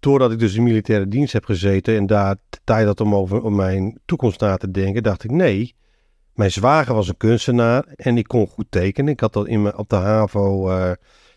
Doordat 0.01 0.31
ik 0.31 0.39
dus 0.39 0.55
in 0.55 0.63
militaire 0.63 1.07
dienst 1.07 1.33
heb 1.33 1.45
gezeten 1.45 1.95
en 1.95 2.07
daar 2.07 2.35
de 2.49 2.59
tijd 2.63 2.85
had 2.85 3.01
om 3.01 3.15
over 3.15 3.41
om 3.41 3.55
mijn 3.55 3.99
toekomst 4.05 4.39
na 4.39 4.57
te 4.57 4.71
denken, 4.71 5.03
dacht 5.03 5.23
ik 5.23 5.31
nee. 5.31 5.75
Mijn 6.33 6.51
zwager 6.51 6.93
was 6.93 7.07
een 7.07 7.17
kunstenaar 7.17 7.85
en 7.95 8.17
ik 8.17 8.27
kon 8.27 8.47
goed 8.47 8.65
tekenen. 8.69 9.13
Ik 9.13 9.19
had 9.19 9.33
dat 9.33 9.47
in 9.47 9.61
mijn, 9.61 9.77
op 9.77 9.89
de 9.89 9.95
HAVO 9.95 10.69
eh, 10.69 10.91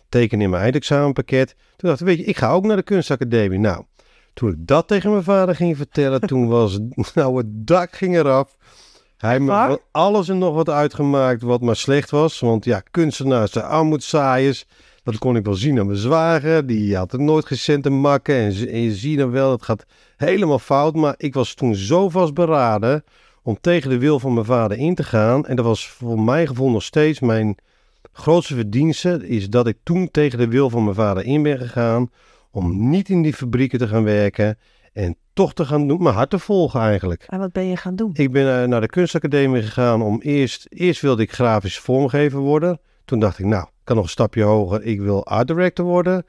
tekenen 0.09 0.44
in 0.44 0.50
mijn 0.50 0.62
eindexamenpakket. 0.62 1.54
Toen 1.76 1.88
dacht 1.88 2.00
ik, 2.00 2.06
weet 2.06 2.18
je, 2.18 2.25
ik 2.25 2.37
ga 2.37 2.50
ook 2.50 2.64
naar 2.64 2.76
de 2.76 2.83
kunstacademie. 2.83 3.59
Nou, 3.59 3.85
toen 4.35 4.50
ik 4.50 4.56
dat 4.59 4.88
tegen 4.88 5.11
mijn 5.11 5.23
vader 5.23 5.54
ging 5.54 5.76
vertellen, 5.76 6.21
toen 6.30 6.49
was 6.49 6.78
nou 7.14 7.37
het 7.37 7.66
dak 7.66 7.92
ging 7.92 8.16
eraf. 8.16 8.56
Hij 9.16 9.40
me 9.40 9.80
alles 9.90 10.28
en 10.28 10.38
nog 10.38 10.54
wat 10.54 10.68
uitgemaakt 10.68 11.42
wat 11.42 11.61
maar 11.61 11.76
slecht 11.76 12.11
was. 12.11 12.40
Want 12.40 12.64
ja, 12.64 12.80
kunstenaars 12.90 13.52
zijn 13.52 13.64
armoedzaaiers. 13.64 14.66
Dat 15.05 15.19
kon 15.19 15.37
ik 15.37 15.45
wel 15.45 15.55
zien 15.55 15.79
aan 15.79 15.87
mijn 15.87 15.99
zwager. 15.99 16.67
Die 16.67 16.97
had 16.97 17.13
er 17.13 17.21
nooit 17.21 17.47
geen 17.47 17.93
makken. 17.93 18.35
En, 18.35 18.69
en 18.69 18.81
je 18.81 18.95
ziet 18.95 19.19
dan 19.19 19.31
wel, 19.31 19.51
het 19.51 19.63
gaat 19.63 19.85
helemaal 20.17 20.59
fout. 20.59 20.95
Maar 20.95 21.15
ik 21.17 21.35
was 21.35 21.55
toen 21.55 21.75
zo 21.75 22.09
vastberaden 22.09 23.05
om 23.43 23.59
tegen 23.61 23.91
de 23.91 23.99
wil 23.99 24.19
van 24.19 24.35
mijn 24.35 24.47
vader 24.47 24.79
in 24.79 24.95
te 24.95 25.05
gaan. 25.05 25.47
En 25.47 25.57
dat 25.57 25.65
was 25.65 25.89
voor 25.89 26.21
mijn 26.21 26.47
gevoel 26.47 26.71
nog 26.71 26.83
steeds 26.83 27.21
mijn 27.21 27.57
grootste 28.13 28.55
verdienste. 28.55 29.29
Is 29.29 29.51
dat 29.51 29.67
ik 29.67 29.77
toen 29.83 30.11
tegen 30.11 30.39
de 30.39 30.49
wil 30.49 30.71
van 30.71 30.85
mijn 30.85 30.97
vader 30.97 31.25
in 31.25 31.43
ben 31.43 31.59
gegaan. 31.59 32.11
Om 32.51 32.91
niet 32.91 33.09
in 33.09 33.23
die 33.23 33.35
fabrieken 33.35 33.79
te 33.79 33.89
gaan 33.89 34.05
werken. 34.05 34.59
En 34.93 35.17
toch 35.33 35.55
te 35.55 35.65
gaan 35.65 35.89
doen, 35.89 36.03
mijn 36.03 36.15
hart 36.15 36.31
te 36.31 36.39
volgen 36.39 36.81
eigenlijk. 36.81 37.25
En 37.29 37.39
wat 37.39 37.53
ben 37.53 37.67
je 37.67 37.77
gaan 37.77 37.97
doen? 37.97 38.11
Ik 38.15 38.33
ben 38.33 38.63
eh, 38.63 38.69
naar 38.69 38.81
de 38.81 38.87
kunstacademie 38.87 39.63
gegaan 39.63 40.03
om 40.03 40.21
eerst... 40.21 40.67
Eerst 40.69 41.01
wilde 41.01 41.23
ik 41.23 41.33
grafisch 41.33 41.79
vormgever 41.79 42.39
worden. 42.39 42.81
Toen 43.05 43.19
dacht 43.19 43.39
ik, 43.39 43.45
nou, 43.45 43.67
kan 43.85 43.97
nog 43.97 44.05
een 44.05 44.11
stapje 44.11 44.43
hoger. 44.43 44.83
Ik 44.83 45.00
wil 45.00 45.26
art 45.26 45.47
director 45.47 45.85
worden. 45.85 46.25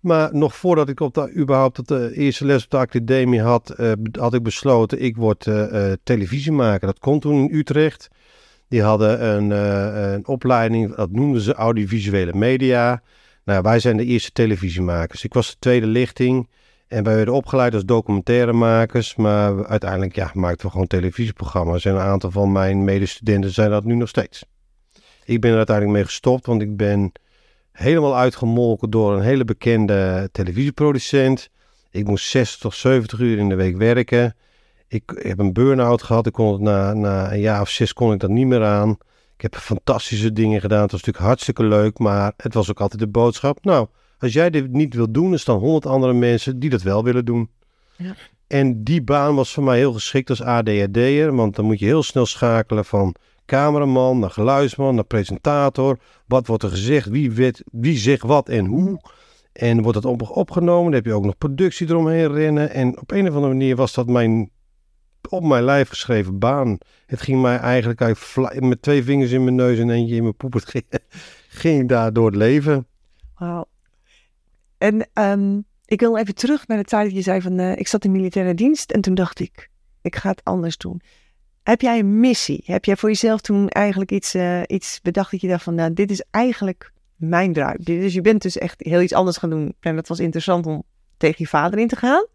Maar 0.00 0.34
nog 0.34 0.56
voordat 0.56 0.88
ik 0.88 1.00
op 1.00 1.14
de, 1.14 1.34
überhaupt 1.36 1.88
de 1.88 2.10
eerste 2.14 2.44
les 2.44 2.64
op 2.64 2.70
de 2.70 2.76
academie 2.76 3.40
had... 3.40 3.70
eh, 3.70 3.92
had 4.12 4.34
ik 4.34 4.42
besloten, 4.42 5.02
ik 5.02 5.16
word 5.16 5.46
eh, 5.46 5.90
eh, 5.90 5.96
televisiemaker. 6.02 6.86
Dat 6.86 6.98
kon 6.98 7.20
toen 7.20 7.34
in 7.34 7.56
Utrecht. 7.56 8.08
Die 8.68 8.82
hadden 8.82 9.26
een, 9.26 9.52
eh, 9.52 10.12
een 10.12 10.26
opleiding, 10.26 10.94
dat 10.94 11.10
noemden 11.10 11.40
ze 11.40 11.54
audiovisuele 11.54 12.34
media. 12.34 13.02
Nou, 13.44 13.62
wij 13.62 13.78
zijn 13.78 13.96
de 13.96 14.04
eerste 14.04 14.30
televisiemakers. 14.32 15.24
Ik 15.24 15.34
was 15.34 15.50
de 15.50 15.56
tweede 15.58 15.86
lichting. 15.86 16.48
En 16.88 17.04
wij 17.04 17.14
werden 17.14 17.34
opgeleid 17.34 17.74
als 17.74 17.84
documentairemakers, 17.84 19.16
maar 19.16 19.66
uiteindelijk 19.66 20.14
ja, 20.14 20.30
maakten 20.34 20.66
we 20.66 20.72
gewoon 20.72 20.86
televisieprogramma's. 20.86 21.84
En 21.84 21.94
een 21.94 22.00
aantal 22.00 22.30
van 22.30 22.52
mijn 22.52 22.84
medestudenten 22.84 23.50
zijn 23.50 23.70
dat 23.70 23.84
nu 23.84 23.94
nog 23.94 24.08
steeds. 24.08 24.44
Ik 25.28 25.40
ben 25.40 25.50
er 25.50 25.56
uiteindelijk 25.56 25.96
mee 25.96 26.06
gestopt, 26.06 26.46
want 26.46 26.62
ik 26.62 26.76
ben 26.76 27.12
helemaal 27.72 28.16
uitgemolken 28.16 28.90
door 28.90 29.14
een 29.14 29.22
hele 29.22 29.44
bekende 29.44 30.28
televisieproducent. 30.32 31.50
Ik 31.90 32.06
moest 32.06 32.28
60 32.28 32.60
tot 32.60 32.74
70 32.74 33.18
uur 33.18 33.38
in 33.38 33.48
de 33.48 33.54
week 33.54 33.76
werken. 33.76 34.36
Ik 34.86 35.02
heb 35.22 35.38
een 35.38 35.52
burn-out 35.52 36.02
gehad. 36.02 36.26
Ik 36.26 36.32
kon 36.32 36.52
het 36.52 36.60
na, 36.60 36.92
na 36.92 37.32
een 37.32 37.40
jaar 37.40 37.60
of 37.60 37.68
zes 37.68 37.92
kon 37.92 38.12
ik 38.12 38.20
dat 38.20 38.30
niet 38.30 38.46
meer 38.46 38.64
aan. 38.64 38.90
Ik 39.36 39.42
heb 39.42 39.56
fantastische 39.56 40.32
dingen 40.32 40.60
gedaan. 40.60 40.82
Het 40.82 40.90
was 40.90 41.00
natuurlijk 41.00 41.26
hartstikke 41.26 41.64
leuk, 41.64 41.98
maar 41.98 42.32
het 42.36 42.54
was 42.54 42.70
ook 42.70 42.80
altijd 42.80 43.00
de 43.00 43.08
boodschap. 43.08 43.64
Nou, 43.64 43.86
als 44.18 44.32
jij 44.32 44.50
dit 44.50 44.72
niet 44.72 44.94
wilt 44.94 45.14
doen, 45.14 45.32
er 45.32 45.38
staan 45.38 45.58
honderd 45.58 45.86
andere 45.86 46.12
mensen 46.12 46.58
die 46.58 46.70
dat 46.70 46.82
wel 46.82 47.04
willen 47.04 47.24
doen. 47.24 47.50
Ja. 47.96 48.14
En 48.46 48.84
die 48.84 49.02
baan 49.02 49.34
was 49.34 49.52
voor 49.52 49.64
mij 49.64 49.76
heel 49.76 49.92
geschikt 49.92 50.30
als 50.30 50.42
ADHD'er, 50.42 51.34
want 51.34 51.56
dan 51.56 51.64
moet 51.64 51.78
je 51.78 51.86
heel 51.86 52.02
snel 52.02 52.26
schakelen 52.26 52.84
van 52.84 53.14
cameraman 53.48 54.18
naar 54.18 54.30
geluidsman 54.30 54.94
naar 54.94 55.04
presentator. 55.04 55.98
Wat 56.26 56.46
wordt 56.46 56.62
er 56.62 56.70
gezegd? 56.70 57.08
Wie, 57.08 57.32
weet, 57.32 57.62
wie 57.70 57.96
zegt 57.96 58.22
wat 58.22 58.48
en 58.48 58.66
hoe? 58.66 59.00
En 59.52 59.82
wordt 59.82 60.04
op, 60.04 60.30
opgenomen? 60.30 60.84
Dan 60.84 60.92
heb 60.92 61.04
je 61.04 61.12
ook 61.12 61.24
nog 61.24 61.38
productie 61.38 61.88
eromheen 61.88 62.32
rennen. 62.32 62.70
En 62.70 63.00
op 63.00 63.10
een 63.10 63.28
of 63.28 63.34
andere 63.34 63.52
manier 63.52 63.76
was 63.76 63.94
dat 63.94 64.06
mijn 64.06 64.50
op 65.28 65.44
mijn 65.44 65.64
lijf 65.64 65.88
geschreven 65.88 66.38
baan. 66.38 66.78
Het 67.06 67.22
ging 67.22 67.40
mij 67.42 67.56
eigenlijk 67.56 68.00
met 68.60 68.82
twee 68.82 69.04
vingers 69.04 69.30
in 69.30 69.44
mijn 69.44 69.56
neus 69.56 69.78
en 69.78 69.90
eentje 69.90 70.14
in 70.14 70.22
mijn 70.22 70.36
poep. 70.36 70.52
Het 70.52 70.68
ging, 70.70 70.84
ging 71.48 71.88
daar 71.88 72.12
door 72.12 72.26
het 72.26 72.36
leven. 72.36 72.86
Wauw. 73.34 73.66
En 74.78 75.08
ehm, 75.12 75.60
ik 75.84 76.00
wil 76.00 76.16
even 76.16 76.34
terug 76.34 76.66
naar 76.66 76.78
de 76.78 76.84
tijd 76.84 77.04
dat 77.04 77.14
je 77.14 77.22
zei 77.22 77.40
van 77.40 77.58
eh, 77.58 77.76
ik 77.76 77.88
zat 77.88 78.04
in 78.04 78.12
militaire 78.12 78.54
dienst 78.54 78.90
en 78.90 79.00
toen 79.00 79.14
dacht 79.14 79.40
ik, 79.40 79.70
ik 80.02 80.16
ga 80.16 80.30
het 80.30 80.44
anders 80.44 80.76
doen. 80.76 81.00
Heb 81.68 81.80
jij 81.80 81.98
een 81.98 82.20
missie? 82.20 82.62
Heb 82.64 82.84
jij 82.84 82.96
voor 82.96 83.08
jezelf 83.08 83.40
toen 83.40 83.68
eigenlijk 83.68 84.10
iets, 84.10 84.34
eh, 84.34 84.60
iets 84.66 85.00
bedacht 85.02 85.30
dat 85.30 85.40
je 85.40 85.48
dacht 85.48 85.62
van 85.62 85.74
nou, 85.74 85.92
dit 85.92 86.10
is 86.10 86.24
eigenlijk 86.30 86.92
mijn 87.16 87.52
druip. 87.52 87.84
Dus 87.84 88.14
je 88.14 88.20
bent 88.20 88.42
dus 88.42 88.58
echt 88.58 88.74
heel 88.78 89.00
iets 89.00 89.12
anders 89.12 89.36
gaan 89.36 89.50
doen. 89.50 89.74
En 89.80 89.96
dat 89.96 90.08
was 90.08 90.18
interessant 90.18 90.66
om 90.66 90.82
tegen 91.16 91.36
je 91.38 91.46
vader 91.46 91.78
in 91.78 91.88
te 91.88 91.96
gaan. 91.96 92.26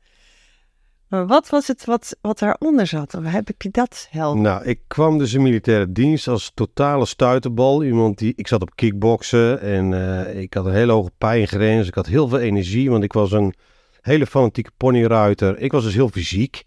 Maar 1.07 1.27
wat 1.27 1.49
was 1.49 1.67
het 1.67 1.85
wat, 1.85 2.17
wat 2.21 2.39
daaronder 2.39 2.87
zat? 2.87 3.13
Of 3.13 3.23
heb 3.23 3.49
ik 3.49 3.63
je 3.63 3.69
dat 3.71 4.07
helder? 4.09 4.41
Nou, 4.41 4.63
ik 4.63 4.79
kwam 4.87 5.17
dus 5.17 5.33
in 5.33 5.41
militaire 5.41 5.91
dienst 5.91 6.27
als 6.27 6.51
totale 6.53 7.05
stuiterbal. 7.05 7.83
Iemand 7.83 8.17
die, 8.17 8.33
ik 8.35 8.47
zat 8.47 8.61
op 8.61 8.75
kickboksen 8.75 9.61
en 9.61 9.93
eh, 9.93 10.41
ik 10.41 10.53
had 10.53 10.65
een 10.65 10.73
hele 10.73 10.91
hoge 10.91 11.11
pijngrens. 11.17 11.87
Ik 11.87 11.95
had 11.95 12.05
heel 12.05 12.27
veel 12.27 12.39
energie, 12.39 12.89
want 12.89 13.03
ik 13.03 13.13
was 13.13 13.31
een 13.31 13.53
hele 14.01 14.27
fanatieke 14.27 14.71
ponyruiter. 14.77 15.59
Ik 15.59 15.71
was 15.71 15.83
dus 15.83 15.93
heel 15.93 16.09
fysiek. 16.09 16.63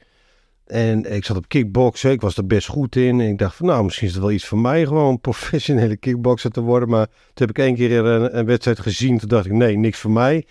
En 0.66 1.14
ik 1.14 1.24
zat 1.24 1.36
op 1.36 1.48
kickboksen, 1.48 2.10
ik 2.10 2.20
was 2.20 2.36
er 2.36 2.46
best 2.46 2.68
goed 2.68 2.96
in. 2.96 3.20
En 3.20 3.28
ik 3.28 3.38
dacht 3.38 3.56
van 3.56 3.66
nou, 3.66 3.84
misschien 3.84 4.06
is 4.06 4.12
het 4.12 4.22
wel 4.22 4.32
iets 4.32 4.46
voor 4.46 4.58
mij, 4.58 4.86
gewoon 4.86 5.20
professionele 5.20 5.96
kickbokser 5.96 6.50
te 6.50 6.60
worden. 6.60 6.88
Maar 6.88 7.06
toen 7.06 7.46
heb 7.46 7.50
ik 7.50 7.58
één 7.58 7.74
keer 7.74 8.04
een, 8.04 8.38
een 8.38 8.46
wedstrijd 8.46 8.80
gezien, 8.80 9.18
toen 9.18 9.28
dacht 9.28 9.46
ik 9.46 9.52
nee, 9.52 9.76
niks 9.76 9.98
voor 9.98 10.10
mij. 10.10 10.46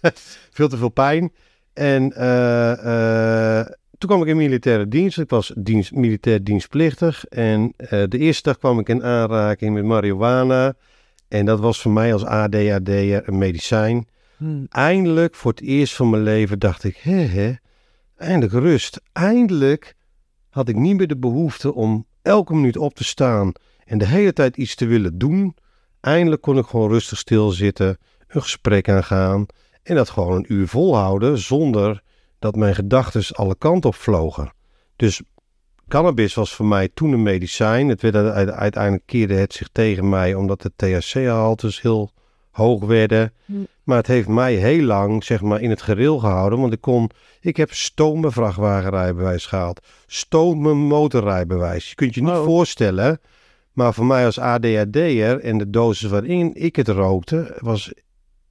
Veel 0.50 0.68
te 0.68 0.76
veel 0.76 0.88
pijn. 0.88 1.32
En 1.72 2.12
eh, 2.12 3.60
eh, 3.60 3.66
toen 3.98 4.08
kwam 4.08 4.22
ik 4.22 4.28
in 4.28 4.36
militaire 4.36 4.88
dienst. 4.88 5.18
Ik 5.18 5.30
was 5.30 5.52
dienst, 5.56 5.92
militair 5.92 6.44
dienstplichtig. 6.44 7.24
En 7.24 7.72
eh, 7.76 8.02
de 8.08 8.18
eerste 8.18 8.42
dag 8.42 8.58
kwam 8.58 8.78
ik 8.78 8.88
in 8.88 9.02
aanraking 9.02 9.74
met 9.74 9.84
marihuana. 9.84 10.74
En 11.28 11.46
dat 11.46 11.60
was 11.60 11.80
voor 11.80 11.92
mij 11.92 12.12
als 12.12 12.24
ADHD'er 12.24 13.28
een 13.28 13.38
medicijn. 13.38 14.06
Hmm. 14.36 14.66
Eindelijk, 14.68 15.34
voor 15.34 15.50
het 15.50 15.60
eerst 15.60 15.94
van 15.94 16.10
mijn 16.10 16.22
leven, 16.22 16.58
dacht 16.58 16.84
ik, 16.84 16.96
hè 16.96 17.16
hè, 17.16 17.52
eindelijk 18.16 18.52
rust. 18.52 19.00
Eindelijk 19.12 19.94
had 20.50 20.68
ik 20.68 20.76
niet 20.76 20.96
meer 20.96 21.06
de 21.06 21.16
behoefte 21.16 21.74
om 21.74 22.06
elke 22.22 22.54
minuut 22.54 22.76
op 22.76 22.94
te 22.94 23.04
staan 23.04 23.52
en 23.84 23.98
de 23.98 24.06
hele 24.06 24.32
tijd 24.32 24.56
iets 24.56 24.74
te 24.74 24.86
willen 24.86 25.18
doen. 25.18 25.56
Eindelijk 26.00 26.42
kon 26.42 26.58
ik 26.58 26.66
gewoon 26.66 26.90
rustig 26.90 27.18
stilzitten, 27.18 27.98
een 28.28 28.42
gesprek 28.42 28.88
aangaan 28.88 29.46
en 29.82 29.94
dat 29.94 30.10
gewoon 30.10 30.36
een 30.36 30.52
uur 30.52 30.68
volhouden 30.68 31.38
zonder 31.38 32.02
dat 32.38 32.56
mijn 32.56 32.74
gedachten 32.74 33.36
alle 33.36 33.56
kanten 33.58 33.90
op 33.90 33.96
vlogen. 33.96 34.52
Dus 34.96 35.22
cannabis 35.88 36.34
was 36.34 36.54
voor 36.54 36.66
mij 36.66 36.88
toen 36.94 37.12
een 37.12 37.22
medicijn. 37.22 37.88
Het 37.88 38.02
werd 38.02 38.14
uite- 38.14 38.52
uiteindelijk 38.52 39.06
keerde 39.06 39.34
het 39.34 39.52
zich 39.52 39.68
tegen 39.72 40.08
mij 40.08 40.34
omdat 40.34 40.62
de 40.62 40.72
THC-haltes 40.76 41.82
heel 41.82 42.10
hoog 42.54 42.84
werden. 42.84 43.32
Hm. 43.44 43.52
Maar 43.84 43.96
het 43.96 44.06
heeft 44.06 44.28
mij 44.28 44.54
heel 44.54 44.82
lang 44.82 45.24
zeg 45.24 45.40
maar 45.40 45.60
in 45.60 45.70
het 45.70 45.82
gereel 45.82 46.18
gehouden, 46.18 46.60
want 46.60 46.72
ik 46.72 46.80
kon 46.80 47.10
ik 47.40 47.56
heb 47.56 47.72
stomen 47.72 48.32
vrachtwagenrijbewijs 48.32 49.46
gehaald, 49.46 49.80
stomen 50.06 50.76
motorrijbewijs. 50.76 51.88
Je 51.88 51.94
kunt 51.94 52.14
je 52.14 52.22
niet 52.22 52.34
voorstellen, 52.34 53.20
maar 53.72 53.94
voor 53.94 54.04
mij 54.06 54.24
als 54.24 54.38
ADHD'er 54.38 55.40
en 55.40 55.58
de 55.58 55.70
dosis 55.70 56.10
waarin 56.10 56.54
ik 56.54 56.76
het 56.76 56.88
rookte, 56.88 57.56
was 57.60 57.92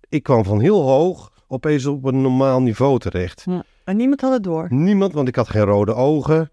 ik 0.10 0.24
kwam 0.24 0.44
van 0.44 0.60
heel 0.60 0.82
hoog 0.82 1.32
opeens 1.48 1.86
op 1.86 2.06
een 2.06 2.22
normaal 2.22 2.62
niveau 2.62 3.00
terecht. 3.00 3.46
En 3.84 3.98
niemand 3.98 4.22
had 4.22 4.32
het 4.34 4.44
door. 4.44 4.68
Niemand, 4.70 5.14
want 5.14 5.28
ik 5.28 5.36
had 5.36 5.50
geen 5.50 5.64
rode 5.64 5.94
ogen. 5.94 6.52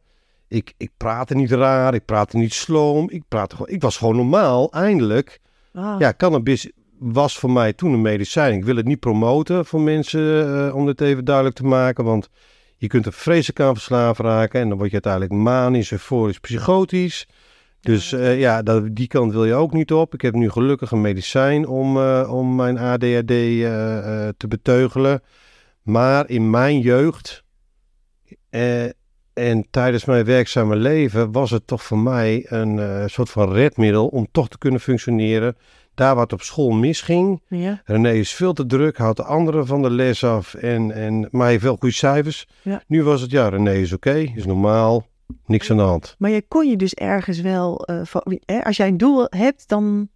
Ik, 0.49 0.75
ik 0.76 0.90
praatte 0.97 1.35
niet 1.35 1.50
raar, 1.50 1.95
ik 1.95 2.04
praatte 2.04 2.37
niet 2.37 2.54
sloom. 2.54 3.11
Ik, 3.11 3.23
praatte 3.28 3.57
gewoon, 3.57 3.71
ik 3.71 3.83
was 3.83 3.97
gewoon 3.97 4.16
normaal, 4.16 4.73
eindelijk. 4.73 5.40
Ah. 5.75 5.95
Ja, 5.99 6.14
cannabis 6.16 6.71
was 7.00 7.38
voor 7.38 7.50
mij 7.50 7.73
toen 7.73 7.92
een 7.92 8.00
medicijn. 8.00 8.54
Ik 8.54 8.64
wil 8.64 8.76
het 8.76 8.87
niet 8.87 9.00
promoten 9.00 9.66
voor 9.66 9.80
mensen, 9.80 10.66
eh, 10.69 10.75
om 10.75 10.87
dit 10.87 11.00
even 11.00 11.25
duidelijk 11.25 11.57
te 11.57 11.64
maken. 11.64 12.04
Want 12.04 12.28
je 12.76 12.87
kunt 12.87 13.07
er 13.07 13.12
vreselijk 13.12 13.61
aan 13.61 13.75
verslaafd 13.75 14.21
raken. 14.21 14.61
En 14.61 14.69
dan 14.69 14.78
word 14.78 14.90
je 14.90 15.00
uiteindelijk 15.02 15.33
manisch, 15.33 15.92
euforisch, 15.92 16.38
psychotisch. 16.38 17.26
Dus 17.80 18.12
eh, 18.12 18.38
ja, 18.38 18.62
dat, 18.62 18.97
die 18.97 19.07
kant 19.07 19.33
wil 19.33 19.45
je 19.45 19.54
ook 19.54 19.73
niet 19.73 19.92
op. 19.92 20.14
Ik 20.14 20.21
heb 20.21 20.35
nu 20.35 20.50
gelukkig 20.50 20.90
een 20.90 21.00
medicijn 21.00 21.66
om, 21.66 21.97
eh, 21.97 22.33
om 22.33 22.54
mijn 22.54 22.78
ADHD 22.78 23.30
eh, 23.30 24.26
eh, 24.26 24.33
te 24.37 24.49
beteugelen. 24.49 25.23
Maar 25.83 26.28
in 26.28 26.50
mijn 26.50 26.80
jeugd 26.80 27.45
eh, 28.50 28.85
en 29.33 29.66
tijdens 29.71 30.04
mijn 30.04 30.25
werkzame 30.25 30.76
leven 30.76 31.33
was 31.33 31.50
het 31.50 31.66
toch 31.66 31.83
voor 31.83 31.99
mij 31.99 32.47
een 32.49 32.78
eh, 32.78 33.02
soort 33.07 33.30
van 33.30 33.52
redmiddel 33.52 34.07
om 34.07 34.28
toch 34.33 34.49
te 34.49 34.59
kunnen 34.59 34.80
functioneren. 34.80 35.57
Daar 36.00 36.16
het 36.16 36.33
op 36.33 36.42
school 36.42 36.71
misging. 36.71 37.42
Ja. 37.49 37.80
René 37.85 38.12
is 38.12 38.35
veel 38.35 38.52
te 38.52 38.66
druk, 38.66 38.97
houdt 38.97 39.16
de 39.16 39.23
anderen 39.25 39.66
van 39.66 39.83
de 39.83 39.90
les 39.90 40.25
af, 40.25 40.54
en, 40.54 40.90
en, 40.92 41.28
maar 41.30 41.49
heeft 41.49 41.62
wel 41.62 41.76
goede 41.76 41.95
cijfers. 41.95 42.47
Ja. 42.62 42.83
Nu 42.87 43.02
was 43.02 43.21
het, 43.21 43.30
ja, 43.30 43.49
René 43.49 43.73
is 43.75 43.92
oké, 43.92 44.14
is 44.35 44.47
normaal, 44.47 45.07
niks 45.47 45.71
aan 45.71 45.76
de 45.76 45.83
hand. 45.83 46.14
Maar 46.19 46.30
je 46.30 46.42
kon 46.49 46.69
je 46.69 46.76
dus 46.76 46.95
ergens 46.95 47.40
wel, 47.40 47.85
eh, 47.85 48.00
van- 48.04 48.38
hè, 48.45 48.64
als 48.64 48.76
jij 48.76 48.88
een 48.88 48.97
doel 48.97 49.26
hebt, 49.28 49.69
dan, 49.69 50.09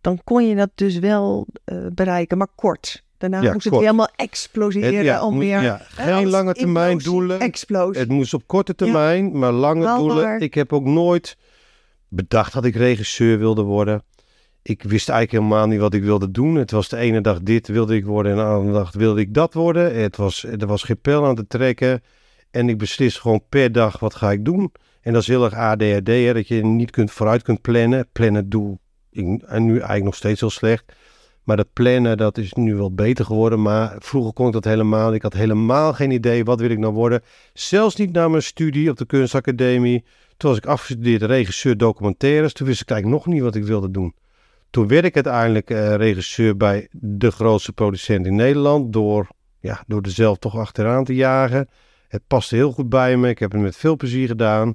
dan 0.00 0.20
kon 0.24 0.48
je 0.48 0.54
dat 0.54 0.70
dus 0.74 0.98
wel 0.98 1.46
eh, 1.64 1.76
bereiken, 1.94 2.38
maar 2.38 2.48
kort. 2.54 3.04
Daarna 3.18 3.40
Ja, 3.40 3.52
moest 3.52 3.64
het 3.64 3.72
kort. 3.72 3.84
helemaal 3.84 4.08
exploseren 4.16 4.94
Het- 4.96 5.04
ja, 5.04 5.24
om 5.24 5.38
weer... 5.38 5.62
ja, 5.62 5.80
geen 5.88 6.28
lange 6.28 6.54
termijn 6.54 6.90
implosie, 6.90 7.12
doelen. 7.12 7.40
Explosie. 7.40 8.00
Het 8.00 8.08
moest 8.10 8.34
op 8.34 8.42
korte 8.46 8.74
termijn, 8.74 9.38
maar 9.38 9.52
lange 9.52 9.96
doelen. 9.96 10.40
Ik 10.40 10.54
heb 10.54 10.72
ook 10.72 10.84
nooit 10.84 11.36
bedacht 12.08 12.52
dat 12.52 12.64
ik 12.64 12.74
regisseur 12.76 13.38
wilde 13.38 13.62
worden. 13.62 14.02
Ik 14.62 14.82
wist 14.82 15.08
eigenlijk 15.08 15.44
helemaal 15.44 15.66
niet 15.66 15.80
wat 15.80 15.94
ik 15.94 16.02
wilde 16.02 16.30
doen. 16.30 16.54
Het 16.54 16.70
was 16.70 16.88
de 16.88 16.96
ene 16.96 17.20
dag 17.20 17.40
dit 17.42 17.68
wilde 17.68 17.96
ik 17.96 18.04
worden 18.04 18.32
en 18.32 18.38
de 18.38 18.44
andere 18.44 18.72
dag 18.72 18.92
wilde 18.92 19.20
ik 19.20 19.34
dat 19.34 19.54
worden. 19.54 20.00
Het 20.00 20.16
was, 20.16 20.44
er 20.44 20.66
was 20.66 20.82
geen 20.82 21.00
pijl 21.00 21.26
aan 21.26 21.34
te 21.34 21.46
trekken. 21.46 22.02
En 22.50 22.68
ik 22.68 22.78
beslis 22.78 23.16
gewoon 23.18 23.42
per 23.48 23.72
dag 23.72 24.00
wat 24.00 24.14
ga 24.14 24.32
ik 24.32 24.44
doen. 24.44 24.72
En 25.00 25.12
dat 25.12 25.22
is 25.22 25.28
heel 25.28 25.44
erg 25.44 25.54
ADHD, 25.54 26.06
hè, 26.06 26.32
dat 26.32 26.48
je 26.48 26.64
niet 26.64 26.90
kunt, 26.90 27.10
vooruit 27.10 27.42
kunt 27.42 27.60
plannen. 27.60 28.08
Plannen 28.12 28.48
doe 28.48 28.78
ik 29.10 29.42
en 29.42 29.64
nu 29.64 29.72
eigenlijk 29.72 30.04
nog 30.04 30.14
steeds 30.14 30.40
heel 30.40 30.50
slecht. 30.50 30.92
Maar 31.42 31.56
dat 31.56 31.72
plannen, 31.72 32.16
dat 32.16 32.38
is 32.38 32.52
nu 32.52 32.74
wel 32.74 32.94
beter 32.94 33.24
geworden. 33.24 33.62
Maar 33.62 33.96
vroeger 33.98 34.32
kon 34.32 34.46
ik 34.46 34.52
dat 34.52 34.64
helemaal. 34.64 35.14
Ik 35.14 35.22
had 35.22 35.32
helemaal 35.32 35.92
geen 35.92 36.10
idee, 36.10 36.44
wat 36.44 36.60
wil 36.60 36.70
ik 36.70 36.78
nou 36.78 36.94
worden. 36.94 37.22
Zelfs 37.52 37.96
niet 37.96 38.12
na 38.12 38.28
mijn 38.28 38.42
studie 38.42 38.90
op 38.90 38.96
de 38.96 39.06
kunstacademie. 39.06 40.04
Toen 40.36 40.50
was 40.50 40.58
ik 40.58 40.66
afgestudeerd 40.66 41.22
regisseur 41.22 41.76
documentaires. 41.76 42.52
Toen 42.52 42.66
wist 42.66 42.80
ik 42.80 42.90
eigenlijk 42.90 43.24
nog 43.24 43.34
niet 43.34 43.42
wat 43.42 43.54
ik 43.54 43.64
wilde 43.64 43.90
doen. 43.90 44.14
Toen 44.70 44.88
werd 44.88 45.04
ik 45.04 45.14
uiteindelijk 45.14 45.70
eh, 45.70 45.94
regisseur 45.94 46.56
bij 46.56 46.88
de 46.90 47.30
grootste 47.30 47.72
producent 47.72 48.26
in 48.26 48.34
Nederland. 48.34 48.92
Door, 48.92 49.28
ja, 49.60 49.84
door 49.86 50.02
er 50.02 50.10
zelf 50.10 50.38
toch 50.38 50.56
achteraan 50.56 51.04
te 51.04 51.14
jagen. 51.14 51.68
Het 52.08 52.22
paste 52.26 52.54
heel 52.54 52.72
goed 52.72 52.88
bij 52.88 53.16
me. 53.16 53.28
Ik 53.28 53.38
heb 53.38 53.52
het 53.52 53.60
met 53.60 53.76
veel 53.76 53.96
plezier 53.96 54.26
gedaan. 54.26 54.74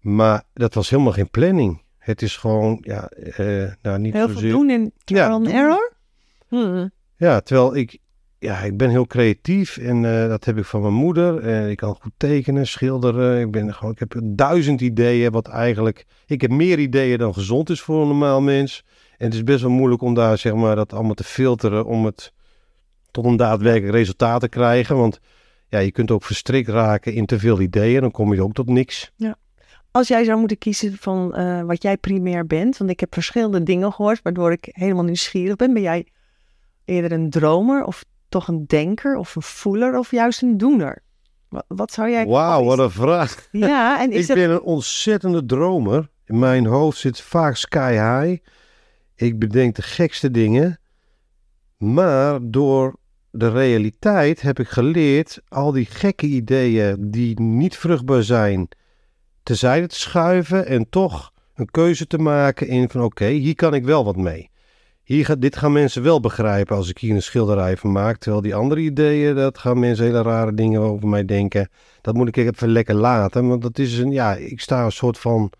Maar 0.00 0.42
dat 0.52 0.74
was 0.74 0.90
helemaal 0.90 1.12
geen 1.12 1.30
planning. 1.30 1.82
Het 1.98 2.22
is 2.22 2.36
gewoon, 2.36 2.78
ja, 2.80 3.08
eh, 3.08 3.72
nou 3.82 3.98
niet 3.98 4.12
Heel 4.12 4.26
veel 4.26 4.34
zozeer... 4.34 4.50
doen 4.50 4.70
in 4.70 4.92
trial 5.04 5.30
and 5.30 5.48
error. 5.48 5.92
Hmm. 6.48 6.90
Ja, 7.16 7.40
terwijl 7.40 7.76
ik, 7.76 7.98
ja, 8.38 8.58
ik 8.58 8.76
ben 8.76 8.90
heel 8.90 9.06
creatief 9.06 9.76
en 9.76 10.04
eh, 10.04 10.28
dat 10.28 10.44
heb 10.44 10.58
ik 10.58 10.64
van 10.64 10.80
mijn 10.80 10.94
moeder. 10.94 11.38
En 11.38 11.70
ik 11.70 11.76
kan 11.76 11.96
goed 12.00 12.12
tekenen, 12.16 12.66
schilderen. 12.66 13.40
Ik, 13.40 13.50
ben 13.50 13.74
gewoon, 13.74 13.92
ik 13.92 13.98
heb 13.98 14.20
duizend 14.24 14.80
ideeën, 14.80 15.32
wat 15.32 15.48
eigenlijk... 15.48 16.06
Ik 16.26 16.40
heb 16.40 16.50
meer 16.50 16.78
ideeën 16.78 17.18
dan 17.18 17.34
gezond 17.34 17.70
is 17.70 17.80
voor 17.80 18.00
een 18.00 18.08
normaal 18.08 18.40
mens. 18.40 18.84
En 19.24 19.30
het 19.30 19.38
is 19.38 19.44
best 19.44 19.62
wel 19.62 19.70
moeilijk 19.70 20.02
om 20.02 20.14
daar, 20.14 20.38
zeg 20.38 20.54
maar, 20.54 20.76
dat 20.76 20.92
allemaal 20.92 21.14
te 21.14 21.24
filteren 21.24 21.86
om 21.86 22.04
het 22.04 22.32
tot 23.10 23.24
een 23.24 23.36
daadwerkelijk 23.36 23.94
resultaat 23.94 24.40
te 24.40 24.48
krijgen. 24.48 24.96
Want 24.96 25.20
ja, 25.68 25.78
je 25.78 25.90
kunt 25.90 26.10
ook 26.10 26.24
verstrikt 26.24 26.68
raken 26.68 27.12
in 27.12 27.26
te 27.26 27.38
veel 27.38 27.60
ideeën. 27.60 28.00
Dan 28.00 28.10
kom 28.10 28.34
je 28.34 28.42
ook 28.42 28.52
tot 28.52 28.68
niks. 28.68 29.12
Als 29.90 30.08
jij 30.08 30.24
zou 30.24 30.38
moeten 30.38 30.58
kiezen 30.58 30.96
van 31.00 31.34
eh, 31.34 31.62
wat 31.62 31.82
jij 31.82 31.96
primair 31.96 32.46
bent, 32.46 32.76
want 32.76 32.90
ik 32.90 33.00
heb 33.00 33.14
verschillende 33.14 33.62
dingen 33.62 33.92
gehoord 33.92 34.22
waardoor 34.22 34.52
ik 34.52 34.68
helemaal 34.70 35.04
nieuwsgierig 35.04 35.56
ben. 35.56 35.72
Ben 35.72 35.82
jij 35.82 36.06
eerder 36.84 37.12
een 37.12 37.30
dromer 37.30 37.84
of 37.84 38.04
toch 38.28 38.48
een 38.48 38.64
denker 38.66 39.16
of 39.16 39.36
een 39.36 39.42
voeler 39.42 39.98
of 39.98 40.10
juist 40.10 40.42
een 40.42 40.58
doener? 40.58 41.02
Wat, 41.48 41.64
wat 41.68 41.92
zou 41.92 42.10
jij... 42.10 42.26
Wauw, 42.26 42.64
wat 42.64 42.78
een 42.78 42.90
vraag. 42.90 43.48
Ja, 43.52 44.00
en 44.00 44.12
is 44.12 44.20
Ik 44.20 44.26
dat... 44.26 44.36
ben 44.36 44.50
een 44.50 44.62
ontzettende 44.62 45.46
dromer. 45.46 46.10
In 46.24 46.38
mijn 46.38 46.66
hoofd 46.66 46.98
zit 46.98 47.20
vaak 47.20 47.56
sky 47.56 47.92
high. 47.92 48.42
Ik 49.16 49.38
bedenk 49.38 49.74
de 49.74 49.82
gekste 49.82 50.30
dingen. 50.30 50.78
Maar 51.76 52.38
door 52.42 52.96
de 53.30 53.50
realiteit 53.50 54.40
heb 54.40 54.58
ik 54.58 54.68
geleerd 54.68 55.40
al 55.48 55.72
die 55.72 55.86
gekke 55.86 56.26
ideeën 56.26 57.10
die 57.10 57.40
niet 57.40 57.76
vruchtbaar 57.76 58.22
zijn, 58.22 58.68
terzijde 59.42 59.86
te 59.86 59.98
schuiven 59.98 60.66
en 60.66 60.88
toch 60.88 61.32
een 61.54 61.70
keuze 61.70 62.06
te 62.06 62.18
maken 62.18 62.68
in 62.68 62.90
van 62.90 63.02
oké, 63.02 63.26
hier 63.26 63.54
kan 63.54 63.74
ik 63.74 63.84
wel 63.84 64.04
wat 64.04 64.16
mee. 64.16 64.50
Hier 65.04 65.24
gaat, 65.24 65.40
dit 65.40 65.56
gaan 65.56 65.72
mensen 65.72 66.02
wel 66.02 66.20
begrijpen 66.20 66.76
als 66.76 66.88
ik 66.88 66.98
hier 66.98 67.14
een 67.14 67.22
schilderij 67.22 67.76
van 67.76 67.92
maak. 67.92 68.16
Terwijl 68.16 68.42
die 68.42 68.54
andere 68.54 68.80
ideeën, 68.80 69.34
dat 69.34 69.58
gaan 69.58 69.78
mensen 69.78 70.04
hele 70.04 70.22
rare 70.22 70.54
dingen 70.54 70.80
over 70.80 71.08
mij 71.08 71.24
denken. 71.24 71.68
Dat 72.00 72.14
moet 72.14 72.28
ik 72.28 72.36
even 72.36 72.68
lekker 72.68 72.94
laten. 72.94 73.48
Want 73.48 73.62
dat 73.62 73.78
is 73.78 73.98
een, 73.98 74.10
ja, 74.10 74.34
ik 74.34 74.60
sta 74.60 74.84
een 74.84 74.92
soort 74.92 75.18
van. 75.18 75.52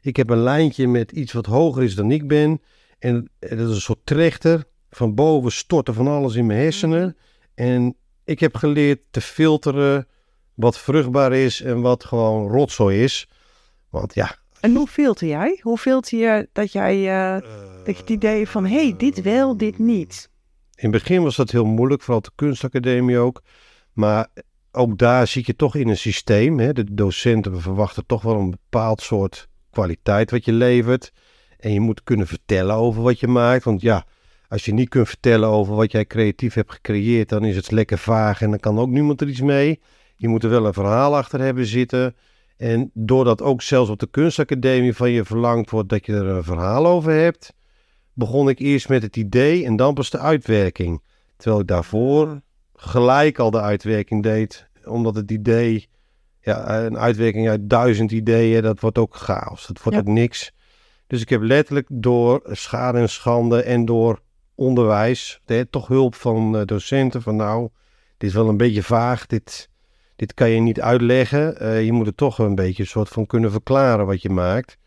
Ik 0.00 0.16
heb 0.16 0.30
een 0.30 0.42
lijntje 0.42 0.88
met 0.88 1.12
iets 1.12 1.32
wat 1.32 1.46
hoger 1.46 1.82
is 1.82 1.94
dan 1.94 2.10
ik 2.10 2.28
ben. 2.28 2.60
En 3.02 3.30
dat 3.38 3.50
is 3.50 3.74
een 3.74 3.80
soort 3.80 4.06
trechter. 4.06 4.64
Van 4.90 5.14
boven 5.14 5.52
storten 5.52 5.94
van 5.94 6.06
alles 6.06 6.34
in 6.34 6.46
mijn 6.46 6.58
hersenen. 6.58 7.16
En 7.54 7.96
ik 8.24 8.40
heb 8.40 8.56
geleerd 8.56 9.00
te 9.10 9.20
filteren 9.20 10.06
wat 10.54 10.78
vruchtbaar 10.78 11.32
is 11.32 11.60
en 11.60 11.80
wat 11.80 12.04
gewoon 12.04 12.48
rotzooi 12.48 13.02
is. 13.02 13.28
Want 13.90 14.14
ja. 14.14 14.36
En 14.60 14.74
hoe 14.74 14.86
filter 14.86 15.28
jij? 15.28 15.58
Hoe 15.60 15.78
filter 15.78 16.18
je 16.18 16.48
dat 16.52 16.72
jij 16.72 16.94
eh, 17.10 17.48
dat 17.84 17.94
je 17.94 18.00
het 18.00 18.10
idee 18.10 18.48
van, 18.48 18.66
hé, 18.66 18.82
hey, 18.82 18.94
dit 18.96 19.22
wel, 19.22 19.56
dit 19.56 19.78
niet? 19.78 20.30
In 20.74 20.92
het 20.92 21.02
begin 21.02 21.22
was 21.22 21.36
dat 21.36 21.50
heel 21.50 21.64
moeilijk, 21.64 22.02
vooral 22.02 22.22
de 22.22 22.30
kunstacademie 22.34 23.18
ook. 23.18 23.42
Maar 23.92 24.28
ook 24.72 24.98
daar 24.98 25.26
zit 25.26 25.46
je 25.46 25.56
toch 25.56 25.74
in 25.74 25.88
een 25.88 25.96
systeem. 25.96 26.58
Hè? 26.58 26.72
De 26.72 26.94
docenten 26.94 27.60
verwachten 27.60 28.06
toch 28.06 28.22
wel 28.22 28.38
een 28.38 28.50
bepaald 28.50 29.00
soort 29.00 29.48
kwaliteit 29.70 30.30
wat 30.30 30.44
je 30.44 30.52
levert. 30.52 31.12
En 31.62 31.72
je 31.72 31.80
moet 31.80 32.02
kunnen 32.02 32.26
vertellen 32.26 32.74
over 32.74 33.02
wat 33.02 33.20
je 33.20 33.26
maakt. 33.28 33.64
Want 33.64 33.80
ja, 33.80 34.04
als 34.48 34.64
je 34.64 34.72
niet 34.72 34.88
kunt 34.88 35.08
vertellen 35.08 35.48
over 35.48 35.74
wat 35.74 35.92
jij 35.92 36.04
creatief 36.06 36.54
hebt 36.54 36.72
gecreëerd, 36.72 37.28
dan 37.28 37.44
is 37.44 37.56
het 37.56 37.70
lekker 37.70 37.98
vaag 37.98 38.42
en 38.42 38.50
dan 38.50 38.58
kan 38.58 38.78
ook 38.78 38.88
niemand 38.88 39.20
er 39.20 39.28
iets 39.28 39.40
mee. 39.40 39.80
Je 40.16 40.28
moet 40.28 40.44
er 40.44 40.50
wel 40.50 40.66
een 40.66 40.72
verhaal 40.72 41.16
achter 41.16 41.40
hebben 41.40 41.66
zitten. 41.66 42.16
En 42.56 42.90
doordat 42.94 43.42
ook 43.42 43.62
zelfs 43.62 43.90
op 43.90 43.98
de 43.98 44.06
kunstacademie 44.10 44.94
van 44.94 45.10
je 45.10 45.24
verlangd 45.24 45.70
wordt 45.70 45.88
dat 45.88 46.06
je 46.06 46.12
er 46.12 46.26
een 46.26 46.44
verhaal 46.44 46.86
over 46.86 47.12
hebt, 47.12 47.54
begon 48.12 48.48
ik 48.48 48.58
eerst 48.58 48.88
met 48.88 49.02
het 49.02 49.16
idee 49.16 49.64
en 49.64 49.76
dan 49.76 49.94
pas 49.94 50.10
de 50.10 50.18
uitwerking. 50.18 51.02
Terwijl 51.36 51.60
ik 51.62 51.68
daarvoor 51.68 52.40
gelijk 52.74 53.38
al 53.38 53.50
de 53.50 53.60
uitwerking 53.60 54.22
deed, 54.22 54.68
omdat 54.84 55.14
het 55.14 55.30
idee, 55.30 55.88
ja, 56.40 56.84
een 56.84 56.98
uitwerking 56.98 57.48
uit 57.48 57.70
duizend 57.70 58.12
ideeën, 58.12 58.62
dat 58.62 58.80
wordt 58.80 58.98
ook 58.98 59.16
chaos. 59.16 59.66
Dat 59.66 59.82
wordt 59.82 59.98
Ja. 59.98 60.04
ook 60.04 60.10
niks. 60.14 60.52
Dus 61.12 61.20
ik 61.20 61.28
heb 61.28 61.42
letterlijk 61.42 61.86
door 61.90 62.40
schade 62.44 62.98
en 62.98 63.08
schande 63.08 63.62
en 63.62 63.84
door 63.84 64.20
onderwijs, 64.54 65.40
hè, 65.46 65.64
toch 65.64 65.88
hulp 65.88 66.14
van 66.14 66.56
eh, 66.56 66.64
docenten, 66.64 67.22
van 67.22 67.36
nou, 67.36 67.68
dit 68.16 68.28
is 68.28 68.34
wel 68.34 68.48
een 68.48 68.56
beetje 68.56 68.82
vaag, 68.82 69.26
dit, 69.26 69.68
dit 70.16 70.34
kan 70.34 70.50
je 70.50 70.60
niet 70.60 70.80
uitleggen. 70.80 71.60
Eh, 71.60 71.84
je 71.84 71.92
moet 71.92 72.06
het 72.06 72.16
toch 72.16 72.38
een 72.38 72.54
beetje 72.54 72.82
een 72.82 72.88
soort 72.88 73.08
van 73.08 73.26
kunnen 73.26 73.50
verklaren 73.50 74.06
wat 74.06 74.22
je 74.22 74.30
maakt. 74.30 74.78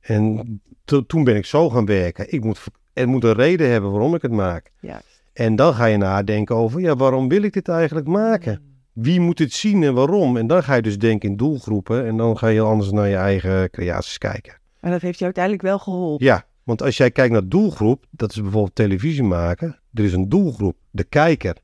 En 0.00 0.60
to- 0.84 1.06
toen 1.06 1.24
ben 1.24 1.36
ik 1.36 1.46
zo 1.46 1.70
gaan 1.70 1.86
werken. 1.86 2.32
Ik 2.32 2.44
moet, 2.44 2.64
er 2.92 3.08
moet 3.08 3.24
een 3.24 3.32
reden 3.32 3.70
hebben 3.70 3.90
waarom 3.90 4.14
ik 4.14 4.22
het 4.22 4.32
maak. 4.32 4.70
Ja. 4.80 5.00
En 5.32 5.56
dan 5.56 5.74
ga 5.74 5.84
je 5.84 5.96
nadenken 5.96 6.56
over, 6.56 6.80
ja, 6.80 6.96
waarom 6.96 7.28
wil 7.28 7.42
ik 7.42 7.52
dit 7.52 7.68
eigenlijk 7.68 8.06
maken? 8.06 8.80
Wie 8.92 9.20
moet 9.20 9.38
het 9.38 9.52
zien 9.52 9.82
en 9.82 9.94
waarom? 9.94 10.36
En 10.36 10.46
dan 10.46 10.62
ga 10.62 10.74
je 10.74 10.82
dus 10.82 10.98
denken 10.98 11.28
in 11.28 11.36
doelgroepen 11.36 12.06
en 12.06 12.16
dan 12.16 12.38
ga 12.38 12.46
je 12.46 12.54
heel 12.54 12.66
anders 12.66 12.90
naar 12.90 13.08
je 13.08 13.16
eigen 13.16 13.70
creaties 13.70 14.18
kijken. 14.18 14.60
En 14.82 14.90
dat 14.90 15.00
heeft 15.00 15.18
je 15.18 15.24
uiteindelijk 15.24 15.62
wel 15.62 15.78
geholpen. 15.78 16.26
Ja, 16.26 16.46
want 16.62 16.82
als 16.82 16.96
jij 16.96 17.10
kijkt 17.10 17.32
naar 17.32 17.48
doelgroep, 17.48 18.06
dat 18.10 18.30
is 18.30 18.40
bijvoorbeeld 18.40 18.74
televisie 18.74 19.22
maken. 19.22 19.80
Er 19.92 20.04
is 20.04 20.12
een 20.12 20.28
doelgroep, 20.28 20.76
de 20.90 21.04
kijker. 21.04 21.56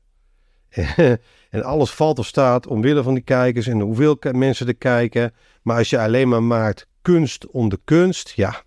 en 1.49 1.63
alles 1.63 1.91
valt 1.91 2.19
of 2.19 2.25
staat 2.25 2.67
omwille 2.67 3.03
van 3.03 3.13
die 3.13 3.23
kijkers 3.23 3.67
en 3.67 3.79
hoeveel 3.79 4.17
mensen 4.31 4.67
er 4.67 4.75
kijken. 4.75 5.33
Maar 5.61 5.77
als 5.77 5.89
je 5.89 5.99
alleen 5.99 6.27
maar 6.27 6.43
maakt 6.43 6.87
kunst 7.01 7.47
om 7.47 7.69
de 7.69 7.79
kunst, 7.83 8.29
ja. 8.29 8.63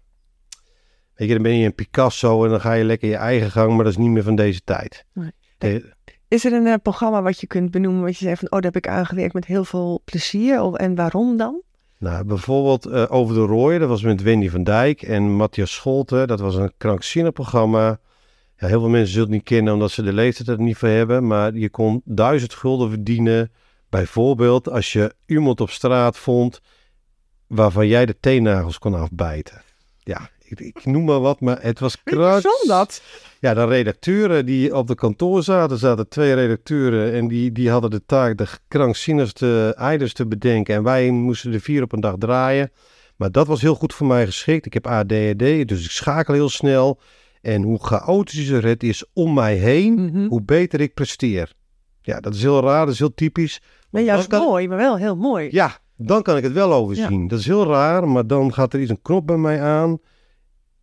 Weet 1.15 1.29
je, 1.29 1.35
dan 1.35 1.43
ben 1.43 1.57
je 1.59 1.67
een 1.67 1.75
Picasso 1.75 2.45
en 2.45 2.51
dan 2.51 2.61
ga 2.61 2.73
je 2.73 2.85
lekker 2.85 3.09
je 3.09 3.17
eigen 3.17 3.51
gang, 3.51 3.75
maar 3.75 3.85
dat 3.85 3.93
is 3.93 3.99
niet 3.99 4.11
meer 4.11 4.23
van 4.23 4.37
deze 4.37 4.61
tijd. 4.65 5.05
Nee. 5.13 5.33
Eh, 5.59 5.85
Is 6.29 6.45
er 6.45 6.53
een 6.53 6.67
eh, 6.67 6.75
programma 6.83 7.23
wat 7.23 7.41
je 7.41 7.47
kunt 7.47 7.71
benoemen, 7.71 8.03
wat 8.03 8.19
je 8.19 8.25
zegt 8.25 8.39
van, 8.39 8.51
oh, 8.51 8.61
daar 8.61 8.73
heb 8.73 8.85
ik 8.85 8.91
aangewerkt 8.91 9.35
met 9.35 9.45
heel 9.45 9.65
veel 9.65 10.03
plezier? 10.05 10.61
Of, 10.61 10.75
en 10.75 10.95
waarom 10.95 11.37
dan? 11.37 11.63
Nou, 12.03 12.25
bijvoorbeeld 12.25 12.87
eh, 12.87 13.05
Over 13.09 13.35
de 13.35 13.41
Rooien, 13.41 13.81
dat 13.81 13.89
was 13.89 14.03
met 14.03 14.23
Wendy 14.23 14.49
van 14.49 14.63
Dijk 14.63 15.03
en 15.03 15.23
Matthias 15.23 15.73
Scholte. 15.73 16.27
Dat 16.27 16.41
was 16.41 16.55
een 16.55 16.73
krankzinnig 16.77 17.33
programma. 17.33 18.01
Ja, 18.57 18.67
heel 18.67 18.81
veel 18.81 18.89
mensen 18.89 19.13
zullen 19.13 19.27
het 19.27 19.37
niet 19.37 19.45
kennen 19.45 19.73
omdat 19.73 19.91
ze 19.91 20.03
de 20.03 20.13
leeftijd 20.13 20.49
er 20.49 20.61
niet 20.61 20.77
voor 20.77 20.89
hebben. 20.89 21.27
Maar 21.27 21.55
je 21.55 21.71
kon 21.71 22.03
duizend 22.05 22.55
gulden 22.55 22.91
verdienen. 22.91 23.53
Bijvoorbeeld 23.89 24.69
als 24.69 24.93
je 24.93 25.15
iemand 25.27 25.61
op 25.61 25.71
straat 25.71 26.19
vond 26.19 26.61
waarvan 27.47 27.87
jij 27.87 28.07
de 28.07 28.17
teennagels 28.21 28.79
kon 28.79 28.95
afbijten. 28.95 29.63
Ja, 29.99 30.31
ik, 30.53 30.61
ik 30.77 30.85
noem 30.85 31.05
maar 31.05 31.21
wat, 31.21 31.41
maar 31.41 31.59
het 31.63 31.79
was 31.79 32.03
kruis. 32.03 32.43
verzon 32.43 32.69
dat? 32.69 33.03
Ja, 33.41 33.55
de 33.55 33.65
redacteuren 33.65 34.47
die 34.47 34.77
op 34.77 34.87
de 34.87 34.95
kantoor 34.95 35.43
zaten, 35.43 35.79
zaten 35.79 36.09
twee 36.09 36.35
redacteuren 36.35 37.13
en 37.13 37.29
die, 37.29 37.53
die 37.53 37.71
hadden 37.71 37.91
de 37.91 38.03
taak 38.07 38.37
de 38.39 38.47
krankzinnigste 38.69 39.75
eiders 39.77 40.13
te 40.13 40.27
bedenken. 40.27 40.75
En 40.75 40.83
wij 40.83 41.11
moesten 41.11 41.53
er 41.53 41.61
vier 41.61 41.83
op 41.83 41.93
een 41.93 42.01
dag 42.01 42.15
draaien. 42.19 42.71
Maar 43.17 43.31
dat 43.31 43.47
was 43.47 43.61
heel 43.61 43.75
goed 43.75 43.95
voor 43.95 44.07
mij 44.07 44.25
geschikt. 44.27 44.67
Ik 44.67 44.73
heb 44.75 44.87
ADHD, 44.87 45.69
dus 45.69 45.85
ik 45.85 45.91
schakel 45.91 46.35
heel 46.35 46.49
snel. 46.49 47.01
En 47.41 47.63
hoe 47.63 47.85
chaotischer 47.87 48.65
het 48.65 48.83
is 48.83 49.05
om 49.13 49.35
mij 49.35 49.55
heen, 49.57 49.95
Mhm. 49.95 50.27
hoe 50.27 50.43
beter 50.43 50.81
ik 50.81 50.95
presteer. 50.95 51.53
Ja, 52.03 52.21
dat 52.21 52.35
is 52.35 52.43
heel 52.43 52.61
raar, 52.63 52.85
dat 52.85 52.95
is 52.95 52.99
heel 52.99 53.15
typisch. 53.15 53.61
Nee, 53.91 54.05
juist 54.05 54.27
kan- 54.27 54.43
mooi, 54.45 54.69
maar 54.69 54.77
wel 54.79 54.97
heel 54.97 55.17
mooi. 55.17 55.49
Ja, 55.51 55.79
dan 55.97 56.23
kan 56.23 56.37
ik 56.37 56.43
het 56.43 56.53
wel 56.53 56.73
overzien. 56.73 57.29
Dat 57.29 57.39
is 57.39 57.47
heel 57.47 57.67
raar, 57.67 58.09
maar 58.09 58.27
dan 58.27 58.53
gaat 58.55 58.73
er 58.73 58.81
iets 58.81 58.91
een 58.91 59.03
knop 59.03 59.27
bij 59.27 59.37
mij 59.37 59.61
aan. 59.63 59.99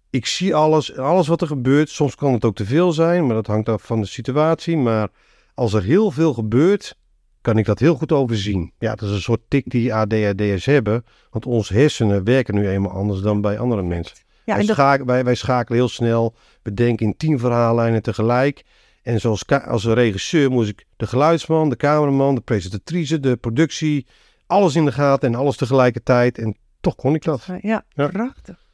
Ik 0.09 0.25
zie 0.25 0.55
alles, 0.55 0.97
alles 0.97 1.27
wat 1.27 1.41
er 1.41 1.47
gebeurt. 1.47 1.89
Soms 1.89 2.15
kan 2.15 2.33
het 2.33 2.45
ook 2.45 2.55
te 2.55 2.65
veel 2.65 2.91
zijn, 2.91 3.25
maar 3.25 3.35
dat 3.35 3.47
hangt 3.47 3.69
af 3.69 3.83
van 3.83 4.01
de 4.01 4.07
situatie. 4.07 4.77
Maar 4.77 5.09
als 5.53 5.73
er 5.73 5.83
heel 5.83 6.11
veel 6.11 6.33
gebeurt, 6.33 6.97
kan 7.41 7.57
ik 7.57 7.65
dat 7.65 7.79
heel 7.79 7.95
goed 7.95 8.11
overzien. 8.11 8.73
Ja, 8.79 8.95
dat 8.95 9.09
is 9.09 9.15
een 9.15 9.21
soort 9.21 9.41
tik 9.47 9.69
die 9.69 9.93
ADHD'ers 9.93 10.65
hebben. 10.65 11.05
Want 11.29 11.45
onze 11.45 11.73
hersenen 11.73 12.23
werken 12.23 12.55
nu 12.55 12.69
eenmaal 12.69 12.91
anders 12.91 13.21
dan 13.21 13.41
bij 13.41 13.59
andere 13.59 13.81
mensen. 13.81 14.17
Ja, 14.17 14.53
wij, 14.53 14.67
en 14.67 14.75
dat, 14.75 15.05
wij, 15.05 15.23
wij 15.23 15.35
schakelen 15.35 15.79
heel 15.79 15.89
snel. 15.89 16.35
We 16.61 16.73
denken 16.73 17.05
in 17.05 17.17
tien 17.17 17.39
verhaallijnen 17.39 18.01
tegelijk. 18.01 18.63
En 19.01 19.19
zoals 19.19 19.45
als 19.47 19.83
een 19.83 19.93
regisseur 19.93 20.51
moest 20.51 20.69
ik 20.69 20.85
de 20.97 21.07
geluidsman, 21.07 21.69
de 21.69 21.75
cameraman, 21.75 22.35
de 22.35 22.41
presentatrice, 22.41 23.19
de 23.19 23.37
productie, 23.37 24.07
alles 24.47 24.75
in 24.75 24.85
de 24.85 24.91
gaten 24.91 25.33
en 25.33 25.39
alles 25.39 25.57
tegelijkertijd. 25.57 26.37
En 26.37 26.57
toch 26.79 26.95
kon 26.95 27.15
ik 27.15 27.23
dat. 27.23 27.45
ja, 27.61 27.85
Ja. 27.89 28.07
prachtig. 28.07 28.67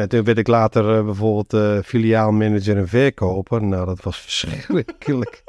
Ja, 0.00 0.06
toen 0.06 0.24
werd 0.24 0.38
ik 0.38 0.46
later 0.46 0.96
eh, 0.98 1.04
bijvoorbeeld 1.04 1.52
eh, 1.52 1.78
filiaalmanager 1.84 2.76
en 2.76 2.88
verkoper. 2.88 3.62
Nou, 3.64 3.86
dat 3.86 4.02
was 4.02 4.18
verschrikkelijk. 4.26 5.42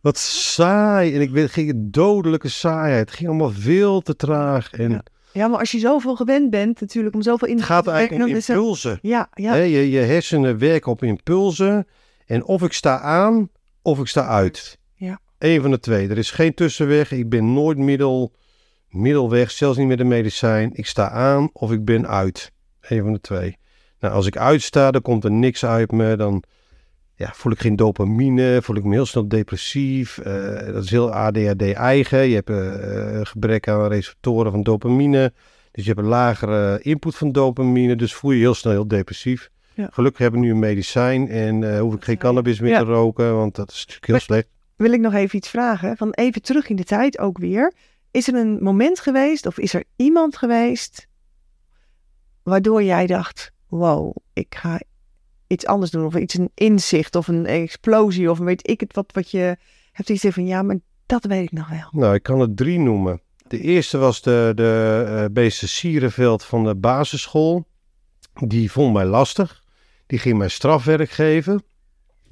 Wat 0.00 0.18
saai. 0.18 1.14
En 1.14 1.20
ik 1.20 1.50
ging 1.50 1.70
een 1.70 1.90
dodelijke 1.90 2.48
saaiheid. 2.48 3.00
Het 3.08 3.16
ging 3.18 3.28
allemaal 3.28 3.50
veel 3.50 4.00
te 4.00 4.16
traag. 4.16 4.72
En 4.72 4.90
Ja. 4.90 5.02
Ja, 5.32 5.48
maar 5.48 5.58
als 5.58 5.70
je 5.70 5.78
zoveel 5.78 6.16
gewend 6.16 6.50
bent 6.50 6.80
natuurlijk 6.80 7.14
om 7.14 7.22
zoveel 7.22 7.48
in 7.48 7.56
het 7.56 7.64
gaat 7.64 7.84
te 7.84 7.90
eigenlijk 7.90 8.28
om 8.28 8.34
het- 8.34 8.48
impulsen. 8.48 8.98
Ja, 9.02 9.28
ja. 9.34 9.54
Je, 9.54 9.90
je 9.90 9.98
hersenen 9.98 10.58
werken 10.58 10.90
op 10.92 11.02
impulsen. 11.02 11.86
En 12.26 12.44
of 12.44 12.62
ik 12.62 12.72
sta 12.72 12.98
aan, 13.00 13.50
of 13.82 13.98
ik 13.98 14.06
sta 14.06 14.26
uit. 14.26 14.78
Ja. 14.94 15.20
Eén 15.38 15.60
van 15.62 15.70
de 15.70 15.78
twee. 15.80 16.08
Er 16.08 16.18
is 16.18 16.30
geen 16.30 16.54
tussenweg. 16.54 17.12
Ik 17.12 17.28
ben 17.28 17.52
nooit 17.52 17.78
middel, 17.78 18.32
middelweg, 18.88 19.50
zelfs 19.50 19.78
niet 19.78 19.88
met 19.88 20.00
een 20.00 20.08
medicijn. 20.08 20.70
Ik 20.74 20.86
sta 20.86 21.10
aan 21.10 21.50
of 21.52 21.72
ik 21.72 21.84
ben 21.84 22.08
uit. 22.08 22.52
Eén 22.80 23.02
van 23.02 23.12
de 23.12 23.20
twee. 23.20 23.56
Nou, 24.04 24.16
als 24.16 24.26
ik 24.26 24.36
uitsta, 24.36 24.90
dan 24.90 25.02
komt 25.02 25.24
er 25.24 25.30
niks 25.30 25.64
uit 25.64 25.92
me. 25.92 26.16
Dan 26.16 26.42
ja, 27.14 27.30
voel 27.34 27.52
ik 27.52 27.60
geen 27.60 27.76
dopamine, 27.76 28.58
voel 28.62 28.76
ik 28.76 28.84
me 28.84 28.92
heel 28.92 29.06
snel 29.06 29.28
depressief. 29.28 30.18
Eh, 30.18 30.72
dat 30.72 30.84
is 30.84 30.90
heel 30.90 31.12
ADHD 31.12 31.72
eigen. 31.72 32.18
Je 32.28 32.34
hebt 32.34 32.50
eh, 32.50 33.18
eh, 33.18 33.26
gebrek 33.26 33.68
aan 33.68 33.86
receptoren 33.88 34.50
van 34.52 34.62
dopamine. 34.62 35.32
Dus 35.70 35.84
je 35.84 35.90
hebt 35.90 36.02
een 36.02 36.08
lagere 36.08 36.78
input 36.82 37.16
van 37.16 37.32
dopamine. 37.32 37.96
Dus 37.96 38.14
voel 38.14 38.30
je 38.30 38.38
heel 38.38 38.54
snel 38.54 38.72
heel 38.72 38.88
depressief. 38.88 39.48
Ja. 39.74 39.88
Gelukkig 39.92 40.20
hebben 40.20 40.40
we 40.40 40.46
nu 40.46 40.52
een 40.52 40.58
medicijn 40.58 41.28
en 41.28 41.78
hoef 41.78 41.94
ik 41.94 42.04
geen 42.04 42.18
cannabis 42.18 42.60
meer 42.60 42.70
Ja. 42.70 42.78
te 42.78 42.84
roken, 42.84 43.36
want 43.36 43.54
dat 43.54 43.70
is 43.70 43.78
natuurlijk 43.78 44.06
heel 44.06 44.14
Maar- 44.14 44.24
slecht. 44.24 44.48
wil 44.76 44.92
ik 44.92 45.00
nog 45.00 45.14
even 45.14 45.36
iets 45.36 45.48
vragen. 45.48 45.96
Van 45.96 46.10
even 46.10 46.42
terug 46.42 46.68
in 46.68 46.76
de 46.76 46.84
tijd 46.84 47.18
ook 47.18 47.38
weer. 47.38 47.72
Is 48.10 48.28
er 48.28 48.34
een 48.34 48.58
moment 48.62 49.00
geweest 49.00 49.46
of 49.46 49.58
is 49.58 49.74
er 49.74 49.84
iemand 49.96 50.36
geweest 50.36 51.06
waardoor 52.42 52.82
jij 52.82 53.06
dacht, 53.06 53.52
wow, 53.78 54.16
ik 54.32 54.54
ga 54.54 54.80
iets 55.46 55.66
anders 55.66 55.90
doen. 55.90 56.04
Of 56.04 56.14
iets 56.14 56.38
een 56.38 56.50
inzicht 56.54 57.16
of 57.16 57.28
een 57.28 57.46
explosie 57.46 58.30
of 58.30 58.38
weet 58.38 58.68
ik 58.68 58.80
het 58.80 58.94
wat, 58.94 59.12
wat 59.12 59.30
je 59.30 59.56
hebt 59.92 60.10
iets 60.10 60.26
van, 60.28 60.46
ja, 60.46 60.62
maar 60.62 60.78
dat 61.06 61.24
weet 61.24 61.42
ik 61.42 61.52
nog 61.52 61.68
wel. 61.68 61.88
Nou, 61.90 62.14
ik 62.14 62.22
kan 62.22 62.40
het 62.40 62.56
drie 62.56 62.78
noemen. 62.78 63.20
De 63.46 63.60
eerste 63.60 63.98
was 63.98 64.22
de, 64.22 64.52
de 64.54 65.30
uh, 65.34 65.50
Sierenveld 65.50 66.44
van 66.44 66.64
de 66.64 66.74
basisschool. 66.74 67.66
Die 68.34 68.70
vond 68.72 68.92
mij 68.92 69.04
lastig. 69.04 69.62
Die 70.06 70.18
ging 70.18 70.38
mij 70.38 70.48
strafwerk 70.48 71.10
geven. 71.10 71.62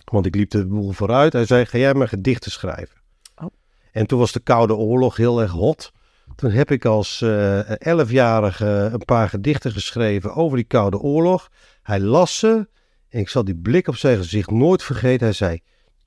Want 0.05 0.27
ik 0.27 0.35
liep 0.35 0.51
de 0.51 0.67
boel 0.67 0.93
vooruit. 0.93 1.33
Hij 1.33 1.45
zei, 1.45 1.65
ga 1.65 1.79
jij 1.79 1.95
maar 1.95 2.09
gedichten 2.09 2.51
schrijven. 2.51 2.97
Oh. 3.37 3.51
En 3.93 4.07
toen 4.07 4.19
was 4.19 4.33
de 4.33 4.41
Koude 4.41 4.75
Oorlog 4.75 5.17
heel 5.17 5.41
erg 5.41 5.51
hot. 5.51 5.93
Toen 6.37 6.51
heb 6.51 6.71
ik 6.71 6.85
als 6.85 7.21
uh, 7.21 7.81
elfjarige 7.81 8.91
een 8.93 9.05
paar 9.05 9.29
gedichten 9.29 9.73
geschreven 9.73 10.35
over 10.35 10.57
die 10.57 10.67
Koude 10.67 10.99
Oorlog. 10.99 11.49
Hij 11.83 12.01
las 12.01 12.39
ze 12.39 12.69
en 13.09 13.21
ik 13.21 13.29
zal 13.29 13.45
die 13.45 13.57
blik 13.57 13.89
op 13.89 13.97
zijn 13.97 14.17
gezicht 14.17 14.51
nooit 14.51 14.83
vergeten. 14.83 15.27
Hij 15.27 15.35
zei, 15.35 15.61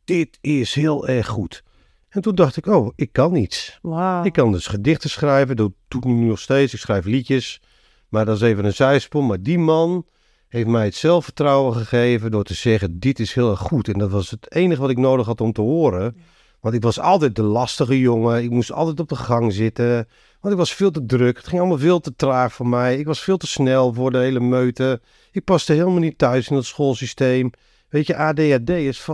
dit 0.03 0.37
is 0.41 0.73
heel 0.73 1.07
erg 1.07 1.27
goed. 1.27 1.63
En 2.09 2.21
toen 2.21 2.35
dacht 2.35 2.57
ik, 2.57 2.65
oh, 2.65 2.91
ik 2.95 3.11
kan 3.11 3.35
iets. 3.35 3.79
Wow. 3.81 4.25
Ik 4.25 4.33
kan 4.33 4.51
dus 4.51 4.67
gedichten 4.67 5.09
schrijven, 5.09 5.55
dat 5.55 5.71
doe 5.87 6.01
ik 6.01 6.07
nu 6.07 6.25
nog 6.25 6.39
steeds. 6.39 6.73
Ik 6.73 6.79
schrijf 6.79 7.05
liedjes, 7.05 7.61
maar 8.09 8.25
dat 8.25 8.35
is 8.35 8.41
even 8.41 8.65
een 8.65 8.73
zijsprong. 8.73 9.27
Maar 9.27 9.41
die 9.41 9.59
man 9.59 10.05
heeft 10.47 10.67
mij 10.67 10.85
het 10.85 10.95
zelfvertrouwen 10.95 11.75
gegeven 11.75 12.31
door 12.31 12.43
te 12.43 12.53
zeggen, 12.53 12.99
dit 12.99 13.19
is 13.19 13.33
heel 13.33 13.49
erg 13.49 13.59
goed. 13.59 13.87
En 13.87 13.99
dat 13.99 14.11
was 14.11 14.31
het 14.31 14.53
enige 14.53 14.81
wat 14.81 14.89
ik 14.89 14.97
nodig 14.97 15.25
had 15.25 15.41
om 15.41 15.51
te 15.51 15.61
horen. 15.61 16.17
Want 16.65 16.77
ik 16.77 16.83
was 16.83 16.99
altijd 16.99 17.35
de 17.35 17.43
lastige 17.43 17.99
jongen. 17.99 18.43
Ik 18.43 18.49
moest 18.49 18.71
altijd 18.71 18.99
op 18.99 19.09
de 19.09 19.15
gang 19.15 19.53
zitten. 19.53 20.07
Want 20.39 20.53
ik 20.53 20.59
was 20.59 20.73
veel 20.73 20.91
te 20.91 21.05
druk. 21.05 21.37
Het 21.37 21.47
ging 21.47 21.59
allemaal 21.59 21.77
veel 21.77 21.99
te 21.99 22.15
traag 22.15 22.53
voor 22.53 22.67
mij. 22.67 22.97
Ik 22.97 23.05
was 23.05 23.19
veel 23.19 23.37
te 23.37 23.47
snel 23.47 23.93
voor 23.93 24.11
de 24.11 24.17
hele 24.17 24.39
meute. 24.39 25.01
Ik 25.31 25.43
paste 25.43 25.73
helemaal 25.73 25.99
niet 25.99 26.17
thuis 26.17 26.49
in 26.49 26.55
het 26.55 26.65
schoolsysteem. 26.65 27.49
Weet 27.89 28.07
je, 28.07 28.15
ADHD 28.15 28.71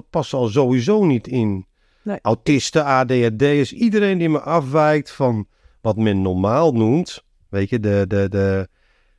past 0.09 0.33
al 0.33 0.47
sowieso 0.47 1.05
niet 1.05 1.27
in. 1.27 1.65
Nee. 2.01 2.19
Autisten, 2.21 2.85
ADHD'ers, 2.85 3.73
iedereen 3.73 4.17
die 4.17 4.29
me 4.29 4.41
afwijkt 4.41 5.11
van 5.11 5.47
wat 5.81 5.97
men 5.97 6.21
normaal 6.21 6.73
noemt. 6.73 7.23
Weet 7.49 7.69
je, 7.69 7.79
de, 7.79 8.05
de, 8.07 8.29
de, 8.29 8.67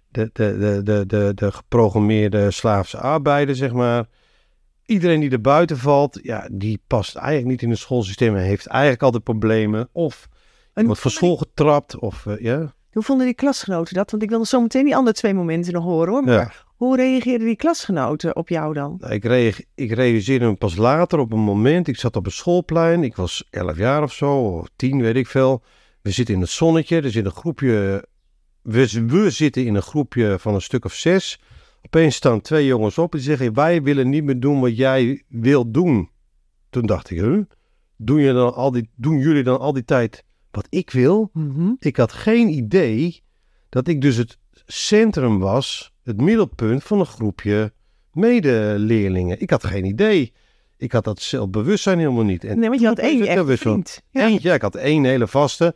de, 0.09 0.31
de, 0.33 0.59
de, 0.59 0.83
de, 0.83 1.07
de, 1.07 1.33
de 1.35 1.53
geprogrammeerde 1.53 2.51
slaafse 2.51 2.99
arbeider, 2.99 3.57
zeg 3.57 3.73
maar. 3.73 4.07
Iedereen 4.87 5.21
die 5.21 5.31
er 5.31 5.40
buiten 5.40 5.79
valt, 5.79 6.18
ja, 6.23 6.49
die 6.53 6.83
past 6.87 7.16
eigenlijk 7.16 7.49
niet 7.49 7.62
in 7.62 7.71
het 7.71 7.79
schoolsysteem 7.79 8.37
en 8.37 8.42
heeft 8.42 8.66
eigenlijk 8.66 9.03
altijd 9.03 9.23
problemen. 9.23 9.88
Of 9.92 10.29
en 10.73 10.87
wordt 10.87 11.01
van 11.01 11.11
school 11.11 11.37
getrapt, 11.37 11.99
of 11.99 12.25
uh, 12.25 12.40
ja. 12.40 12.75
Hoe 12.92 13.03
vonden 13.03 13.27
die 13.27 13.35
klasgenoten 13.35 13.95
dat? 13.95 14.11
Want 14.11 14.23
ik 14.23 14.29
wil 14.29 14.45
zo 14.45 14.61
meteen 14.61 14.85
die 14.85 14.97
andere 14.97 15.16
twee 15.16 15.35
momenten 15.35 15.73
nog 15.73 15.85
horen 15.85 16.12
hoor. 16.12 16.25
Maar 16.25 16.64
hoe 16.77 16.97
reageerden 16.97 17.47
die 17.47 17.57
klasgenoten 17.57 18.37
op 18.37 18.49
jou 18.49 18.75
dan? 18.75 18.97
Nou, 18.99 19.12
ik, 19.12 19.25
reageer, 19.25 19.64
ik 19.75 19.92
realiseerde 19.92 20.47
me 20.47 20.55
pas 20.55 20.77
later 20.77 21.18
op 21.18 21.33
een 21.33 21.38
moment. 21.38 21.88
Ik 21.88 21.97
zat 21.97 22.16
op 22.16 22.27
een 22.27 22.33
schoolplein. 22.33 23.05
Ik 23.05 23.16
was 23.16 23.47
elf 23.51 23.77
jaar 23.77 24.03
of 24.03 24.12
zo, 24.12 24.37
of 24.37 24.68
tien, 24.77 25.01
weet 25.01 25.16
ik 25.16 25.27
veel. 25.27 25.62
We 26.03 26.11
zitten 26.11 26.35
in 26.35 26.40
het 26.40 26.51
zonnetje. 26.51 27.01
Er 27.01 27.11
zit 27.11 27.25
een 27.25 27.31
groepje. 27.31 28.09
We, 28.62 29.05
we 29.07 29.31
zitten 29.31 29.64
in 29.64 29.75
een 29.75 29.83
groepje 29.83 30.37
van 30.38 30.55
een 30.55 30.62
stuk 30.62 30.85
of 30.85 30.95
zes. 30.95 31.40
Opeens 31.94 32.14
staan 32.16 32.40
twee 32.40 32.66
jongens 32.66 32.98
op 32.98 33.12
en 33.12 33.18
die 33.18 33.26
zeggen: 33.26 33.55
Wij 33.55 33.83
willen 33.83 34.09
niet 34.09 34.24
meer 34.24 34.40
doen 34.40 34.61
wat 34.61 34.76
jij 34.76 35.22
wilt 35.28 35.74
doen. 35.74 36.11
Toen 36.70 36.87
dacht 36.87 37.11
ik: 37.11 37.18
huh? 37.18 37.42
doen, 37.96 38.20
je 38.20 38.33
dan 38.33 38.55
al 38.55 38.70
die, 38.70 38.90
doen 38.94 39.18
jullie 39.18 39.42
dan 39.42 39.59
al 39.59 39.72
die 39.72 39.85
tijd 39.85 40.24
wat 40.50 40.66
ik 40.70 40.90
wil? 40.90 41.31
Mhm. 41.33 41.72
Ik 41.78 41.96
had 41.96 42.12
geen 42.12 42.48
idee 42.48 43.22
dat 43.68 43.88
ik 43.88 44.00
dus 44.00 44.16
het 44.16 44.38
centrum 44.66 45.38
was, 45.38 45.92
het 46.02 46.20
middelpunt 46.20 46.85
van 46.85 47.00
een 47.00 47.07
groepje 47.07 47.72
medeleerlingen. 48.12 49.40
Ik 49.40 49.50
had 49.50 49.64
geen 49.64 49.85
idee. 49.85 50.33
Ik 50.76 50.92
had 50.92 51.05
dat 51.05 51.20
zelfbewustzijn 51.20 51.98
helemaal 51.98 52.24
niet. 52.24 52.44
En 52.44 52.59
nee, 52.59 52.68
want 52.68 52.81
je 52.81 52.87
had 52.87 52.98
één 52.98 53.26
echt 53.26 53.59
vriend. 53.61 54.02
Ja. 54.11 54.55
Ik 54.55 54.62
had 54.62 54.74
één 54.74 55.05
hele 55.05 55.26
vaste. 55.26 55.74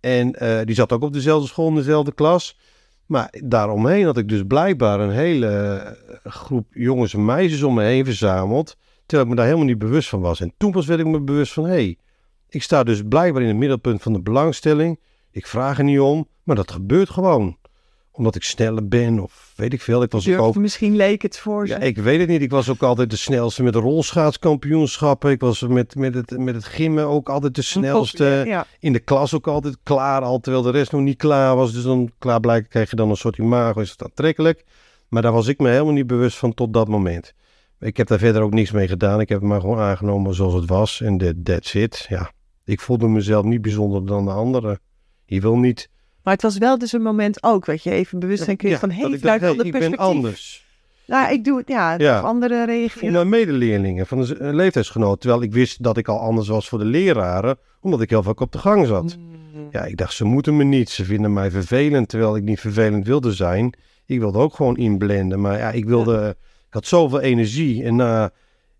En 0.00 0.36
uh, 0.42 0.60
die 0.64 0.74
zat 0.74 0.92
ook 0.92 1.02
op 1.02 1.12
dezelfde 1.12 1.48
school, 1.48 1.68
in 1.68 1.74
dezelfde 1.74 2.12
klas. 2.14 2.58
Maar 3.06 3.34
daaromheen 3.44 4.04
had 4.04 4.16
ik 4.16 4.28
dus 4.28 4.42
blijkbaar 4.46 5.00
een 5.00 5.10
hele 5.10 5.46
eh, 5.46 6.32
groep 6.32 6.66
jongens 6.70 7.14
en 7.14 7.24
meisjes 7.24 7.62
om 7.62 7.74
me 7.74 7.82
heen 7.82 8.04
verzameld. 8.04 8.76
Terwijl 9.06 9.22
ik 9.22 9.28
me 9.28 9.36
daar 9.36 9.44
helemaal 9.44 9.68
niet 9.68 9.78
bewust 9.78 10.08
van 10.08 10.20
was. 10.20 10.40
En 10.40 10.52
toen 10.56 10.70
pas 10.70 10.86
werd 10.86 11.00
ik 11.00 11.06
me 11.06 11.20
bewust 11.20 11.52
van, 11.52 11.64
hé, 11.64 11.70
hey, 11.70 11.98
ik 12.48 12.62
sta 12.62 12.82
dus 12.82 13.02
blijkbaar 13.08 13.42
in 13.42 13.48
het 13.48 13.56
middelpunt 13.56 14.02
van 14.02 14.12
de 14.12 14.20
belangstelling. 14.20 15.00
Ik 15.30 15.46
vraag 15.46 15.78
er 15.78 15.84
niet 15.84 16.00
om, 16.00 16.28
maar 16.42 16.56
dat 16.56 16.70
gebeurt 16.70 17.10
gewoon 17.10 17.58
omdat 18.16 18.34
ik 18.34 18.42
sneller 18.42 18.88
ben 18.88 19.18
of 19.18 19.52
weet 19.56 19.72
ik 19.72 19.80
veel. 19.80 20.02
Ik 20.02 20.10
was 20.10 20.28
ook, 20.28 20.54
misschien 20.54 20.96
leek 20.96 21.22
het 21.22 21.38
voor 21.38 21.66
ja, 21.66 21.78
ik 21.78 21.96
weet 21.96 22.20
het 22.20 22.28
niet. 22.28 22.42
Ik 22.42 22.50
was 22.50 22.68
ook 22.68 22.82
altijd 22.82 23.10
de 23.10 23.16
snelste 23.16 23.62
met 23.62 23.72
de 23.72 23.78
rolschaatskampioenschappen. 23.78 25.30
Ik 25.30 25.40
was 25.40 25.60
met, 25.60 25.94
met, 25.94 26.14
het, 26.14 26.38
met 26.38 26.54
het 26.54 26.64
gimmen 26.64 27.06
ook 27.06 27.28
altijd 27.28 27.54
de 27.54 27.62
snelste. 27.62 28.64
In 28.78 28.92
de 28.92 28.98
klas 28.98 29.34
ook 29.34 29.46
altijd 29.46 29.78
klaar, 29.82 30.22
al 30.22 30.40
terwijl 30.40 30.64
de 30.64 30.70
rest 30.70 30.92
nog 30.92 31.00
niet 31.00 31.16
klaar 31.16 31.56
was. 31.56 31.72
Dus 31.72 31.82
dan 31.82 32.10
klaar 32.18 32.40
blijkbaar 32.40 32.70
krijg 32.70 32.90
je 32.90 32.96
dan 32.96 33.10
een 33.10 33.16
soort 33.16 33.38
imago, 33.38 33.80
is 33.80 33.90
het 33.90 34.02
aantrekkelijk. 34.02 34.64
Maar 35.08 35.22
daar 35.22 35.32
was 35.32 35.46
ik 35.46 35.58
me 35.58 35.68
helemaal 35.68 35.92
niet 35.92 36.06
bewust 36.06 36.36
van 36.36 36.54
tot 36.54 36.72
dat 36.72 36.88
moment. 36.88 37.34
Ik 37.80 37.96
heb 37.96 38.06
daar 38.06 38.18
verder 38.18 38.42
ook 38.42 38.52
niks 38.52 38.70
mee 38.70 38.88
gedaan. 38.88 39.20
Ik 39.20 39.28
heb 39.28 39.40
het 39.40 39.48
maar 39.48 39.60
gewoon 39.60 39.78
aangenomen 39.78 40.34
zoals 40.34 40.54
het 40.54 40.68
was. 40.68 41.00
En 41.00 41.18
de 41.18 41.42
that's 41.42 41.74
it. 41.74 42.06
Ja, 42.08 42.32
ik 42.64 42.80
voelde 42.80 43.08
mezelf 43.08 43.44
niet 43.44 43.62
bijzonder 43.62 44.06
dan 44.06 44.24
de 44.24 44.30
anderen. 44.30 44.80
Je 45.24 45.40
wil 45.40 45.56
niet 45.56 45.88
maar 46.24 46.32
het 46.32 46.42
was 46.42 46.58
wel 46.58 46.78
dus 46.78 46.92
een 46.92 47.02
moment 47.02 47.42
ook, 47.42 47.66
weet 47.66 47.82
je, 47.82 47.90
even 47.90 48.18
bewustzijn 48.18 48.56
kreeg 48.56 48.78
van, 48.78 48.90
hé, 48.90 49.08
hey, 49.08 49.18
vanuit 49.18 49.40
hey, 49.40 49.54
ik 49.54 49.72
ben 49.72 49.96
anders. 49.96 50.64
Nou, 51.06 51.32
ik 51.32 51.44
doe 51.44 51.58
het, 51.58 51.68
ja, 51.68 51.98
ja. 51.98 52.20
andere 52.20 52.64
reageren. 52.64 53.12
Mijn 53.12 53.28
medeleerlingen, 53.28 54.06
van 54.06 54.24
de 54.24 54.36
leeftijdsgenoot. 54.38 55.20
Terwijl 55.20 55.42
ik 55.42 55.52
wist 55.52 55.82
dat 55.82 55.96
ik 55.96 56.08
al 56.08 56.18
anders 56.18 56.48
was 56.48 56.68
voor 56.68 56.78
de 56.78 56.84
leraren, 56.84 57.58
omdat 57.80 58.00
ik 58.00 58.10
heel 58.10 58.22
vaak 58.22 58.40
op 58.40 58.52
de 58.52 58.58
gang 58.58 58.86
zat. 58.86 59.16
Mm. 59.16 59.68
Ja, 59.70 59.84
ik 59.84 59.96
dacht, 59.96 60.12
ze 60.12 60.24
moeten 60.24 60.56
me 60.56 60.64
niet. 60.64 60.90
Ze 60.90 61.04
vinden 61.04 61.32
mij 61.32 61.50
vervelend, 61.50 62.08
terwijl 62.08 62.36
ik 62.36 62.42
niet 62.42 62.60
vervelend 62.60 63.06
wilde 63.06 63.32
zijn. 63.32 63.74
Ik 64.06 64.18
wilde 64.18 64.38
ook 64.38 64.54
gewoon 64.54 64.76
inblenden, 64.76 65.40
maar 65.40 65.58
ja, 65.58 65.70
ik 65.70 65.84
wilde... 65.84 66.36
Ik 66.66 66.80
had 66.80 66.86
zoveel 66.86 67.20
energie 67.20 67.84
en 67.84 67.98
uh, 67.98 68.26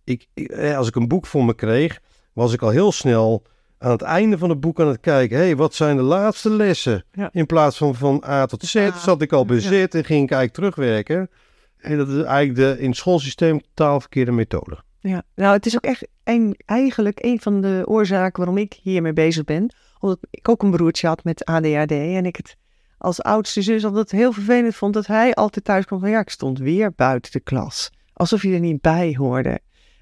ik, 0.05 0.27
ik, 0.35 0.53
als 0.77 0.89
ik 0.89 0.97
een 0.97 1.09
boek 1.09 1.27
voor 1.27 1.45
me 1.45 1.55
kreeg, 1.55 2.01
was 2.33 2.53
ik 2.53 2.63
al 2.63 2.69
heel 2.69 2.93
snel 2.93 3.43
aan 3.79 3.91
het 3.91 4.03
einde 4.03 4.39
van 4.39 4.49
het 4.49 4.61
boek 4.61 4.81
aan 4.81 4.89
het 4.89 5.01
kijken. 5.01 5.37
hey, 5.37 5.57
wat 5.57 5.75
zijn 5.75 5.97
de 5.97 6.03
laatste 6.03 6.51
lessen? 6.51 7.05
In 7.31 7.47
plaats 7.47 7.77
van 7.77 7.95
van 7.95 8.25
A 8.27 8.47
tot 8.47 8.65
Z 8.65 8.91
zat 8.97 9.23
ik 9.23 9.33
al 9.33 9.45
bij 9.45 9.61
Z 9.61 9.71
en 9.71 10.05
ging 10.05 10.23
ik 10.23 10.31
eigenlijk 10.31 10.53
terugwerken. 10.53 11.31
En 11.77 11.97
dat 11.97 12.09
is 12.09 12.23
eigenlijk 12.23 12.57
de 12.59 12.83
in 12.83 12.89
het 12.89 12.97
schoolsysteem 12.97 13.61
totaal 13.61 14.01
verkeerde 14.01 14.33
methode. 14.33 14.79
Ja, 15.01 15.23
nou 15.35 15.53
het 15.53 15.67
is 15.67 15.77
ook 15.77 15.85
echt 15.85 16.09
een, 16.25 16.57
eigenlijk 16.65 17.25
een 17.25 17.41
van 17.41 17.61
de 17.61 17.83
oorzaken 17.85 18.45
waarom 18.45 18.59
ik 18.59 18.79
hiermee 18.83 19.13
bezig 19.13 19.45
ben. 19.45 19.75
Omdat 19.99 20.19
ik 20.31 20.49
ook 20.49 20.63
een 20.63 20.71
broertje 20.71 21.07
had 21.07 21.25
met 21.25 21.45
ADHD 21.45 21.91
en 21.91 22.27
ik 22.27 22.37
het 22.37 22.57
als 22.99 23.23
oudste 23.23 23.63
zus 23.63 23.85
altijd 23.85 24.11
heel 24.11 24.33
vervelend 24.33 24.75
vond 24.75 24.95
dat 24.95 25.07
hij 25.07 25.35
altijd 25.35 25.65
thuis 25.65 25.85
kwam 25.85 26.01
van 26.01 26.11
ja, 26.11 26.21
ik 26.21 26.31
stond 26.31 26.59
weer 26.59 26.93
buiten 26.97 27.33
de 27.33 27.41
klas. 27.41 27.91
Alsof 28.13 28.43
je 28.43 28.53
er 28.53 28.61
niet 28.61 28.81
bij 28.81 29.15
hoorde. 29.19 29.61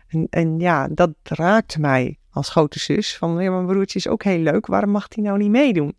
En, 0.08 0.26
en 0.30 0.58
ja, 0.58 0.88
dat 0.88 1.10
raakt 1.22 1.78
mij 1.78 2.18
als 2.32 2.48
grote 2.48 2.78
zus. 2.78 3.16
Van 3.16 3.42
ja, 3.42 3.50
mijn 3.50 3.66
broertje 3.66 3.98
is 3.98 4.08
ook 4.08 4.22
heel 4.22 4.38
leuk, 4.38 4.66
waarom 4.66 4.90
mag 4.90 5.06
hij 5.08 5.24
nou 5.24 5.38
niet 5.38 5.50
meedoen? 5.50 5.94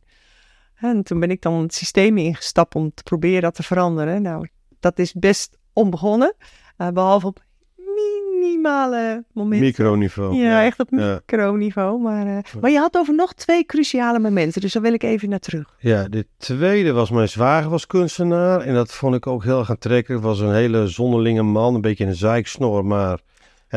En 0.75 1.03
toen 1.03 1.19
ben 1.19 1.31
ik 1.31 1.41
dan 1.41 1.61
het 1.61 1.73
systeem 1.73 2.17
ingestapt 2.17 2.75
om 2.75 2.91
te 2.93 3.03
proberen 3.03 3.41
dat 3.41 3.55
te 3.55 3.63
veranderen. 3.63 4.21
Nou, 4.21 4.47
dat 4.79 4.99
is 4.99 5.13
best 5.13 5.57
onbegonnen. 5.73 6.35
Uh, 6.77 6.87
behalve 6.87 7.27
op 7.27 7.43
minimale 8.39 9.23
momenten. 9.33 9.65
Microniveau. 9.67 10.35
Ja, 10.35 10.43
ja, 10.43 10.63
echt 10.63 10.79
op 10.79 10.91
microniveau. 10.91 12.01
Maar, 12.01 12.27
uh, 12.27 12.37
maar 12.61 12.71
je 12.71 12.77
had 12.77 12.97
over 12.97 13.15
nog 13.15 13.33
twee 13.33 13.65
cruciale 13.65 14.19
momenten, 14.19 14.61
dus 14.61 14.73
daar 14.73 14.81
wil 14.81 14.93
ik 14.93 15.03
even 15.03 15.29
naar 15.29 15.39
terug. 15.39 15.75
Ja, 15.79 16.07
de 16.07 16.27
tweede 16.37 16.91
was 16.91 17.09
mijn 17.09 17.29
zwager 17.29 17.69
was 17.69 17.87
kunstenaar. 17.87 18.61
En 18.61 18.73
dat 18.73 18.93
vond 18.93 19.15
ik 19.15 19.27
ook 19.27 19.43
heel 19.43 19.59
erg 19.59 19.69
aantrekkelijk. 19.69 20.23
was 20.23 20.39
een 20.39 20.53
hele 20.53 20.87
zonderlinge 20.87 21.43
man, 21.43 21.75
een 21.75 21.81
beetje 21.81 22.05
een 22.05 22.15
zeiksnor, 22.15 22.85
maar 22.85 23.19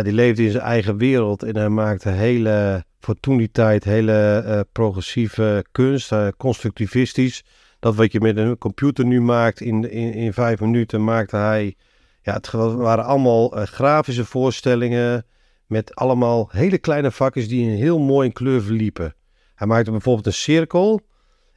die 0.02 0.12
leefde 0.12 0.42
in 0.42 0.50
zijn 0.50 0.62
eigen 0.62 0.96
wereld 0.96 1.42
en 1.42 1.56
hij 1.56 1.68
maakte 1.68 2.08
hele, 2.08 2.84
voor 3.00 3.14
toen 3.20 3.36
die 3.36 3.50
tijd, 3.50 3.84
hele 3.84 4.42
uh, 4.46 4.60
progressieve 4.72 5.64
kunst, 5.72 6.12
uh, 6.12 6.28
constructivistisch. 6.36 7.44
Dat 7.78 7.94
wat 7.94 8.12
je 8.12 8.20
met 8.20 8.36
een 8.36 8.58
computer 8.58 9.04
nu 9.04 9.20
maakt 9.20 9.60
in, 9.60 9.90
in, 9.90 10.12
in 10.12 10.32
vijf 10.32 10.60
minuten, 10.60 11.04
maakte 11.04 11.36
hij. 11.36 11.76
Ja, 12.22 12.34
het 12.34 12.50
waren 12.50 13.04
allemaal 13.04 13.58
uh, 13.58 13.64
grafische 13.64 14.24
voorstellingen 14.24 15.26
met 15.66 15.94
allemaal 15.94 16.48
hele 16.52 16.78
kleine 16.78 17.10
vakjes 17.10 17.48
die 17.48 17.70
een 17.70 17.76
heel 17.76 17.98
mooi 17.98 18.26
in 18.26 18.32
kleur 18.32 18.62
verliepen. 18.62 19.14
Hij 19.54 19.66
maakte 19.66 19.90
bijvoorbeeld 19.90 20.26
een 20.26 20.32
cirkel 20.32 21.00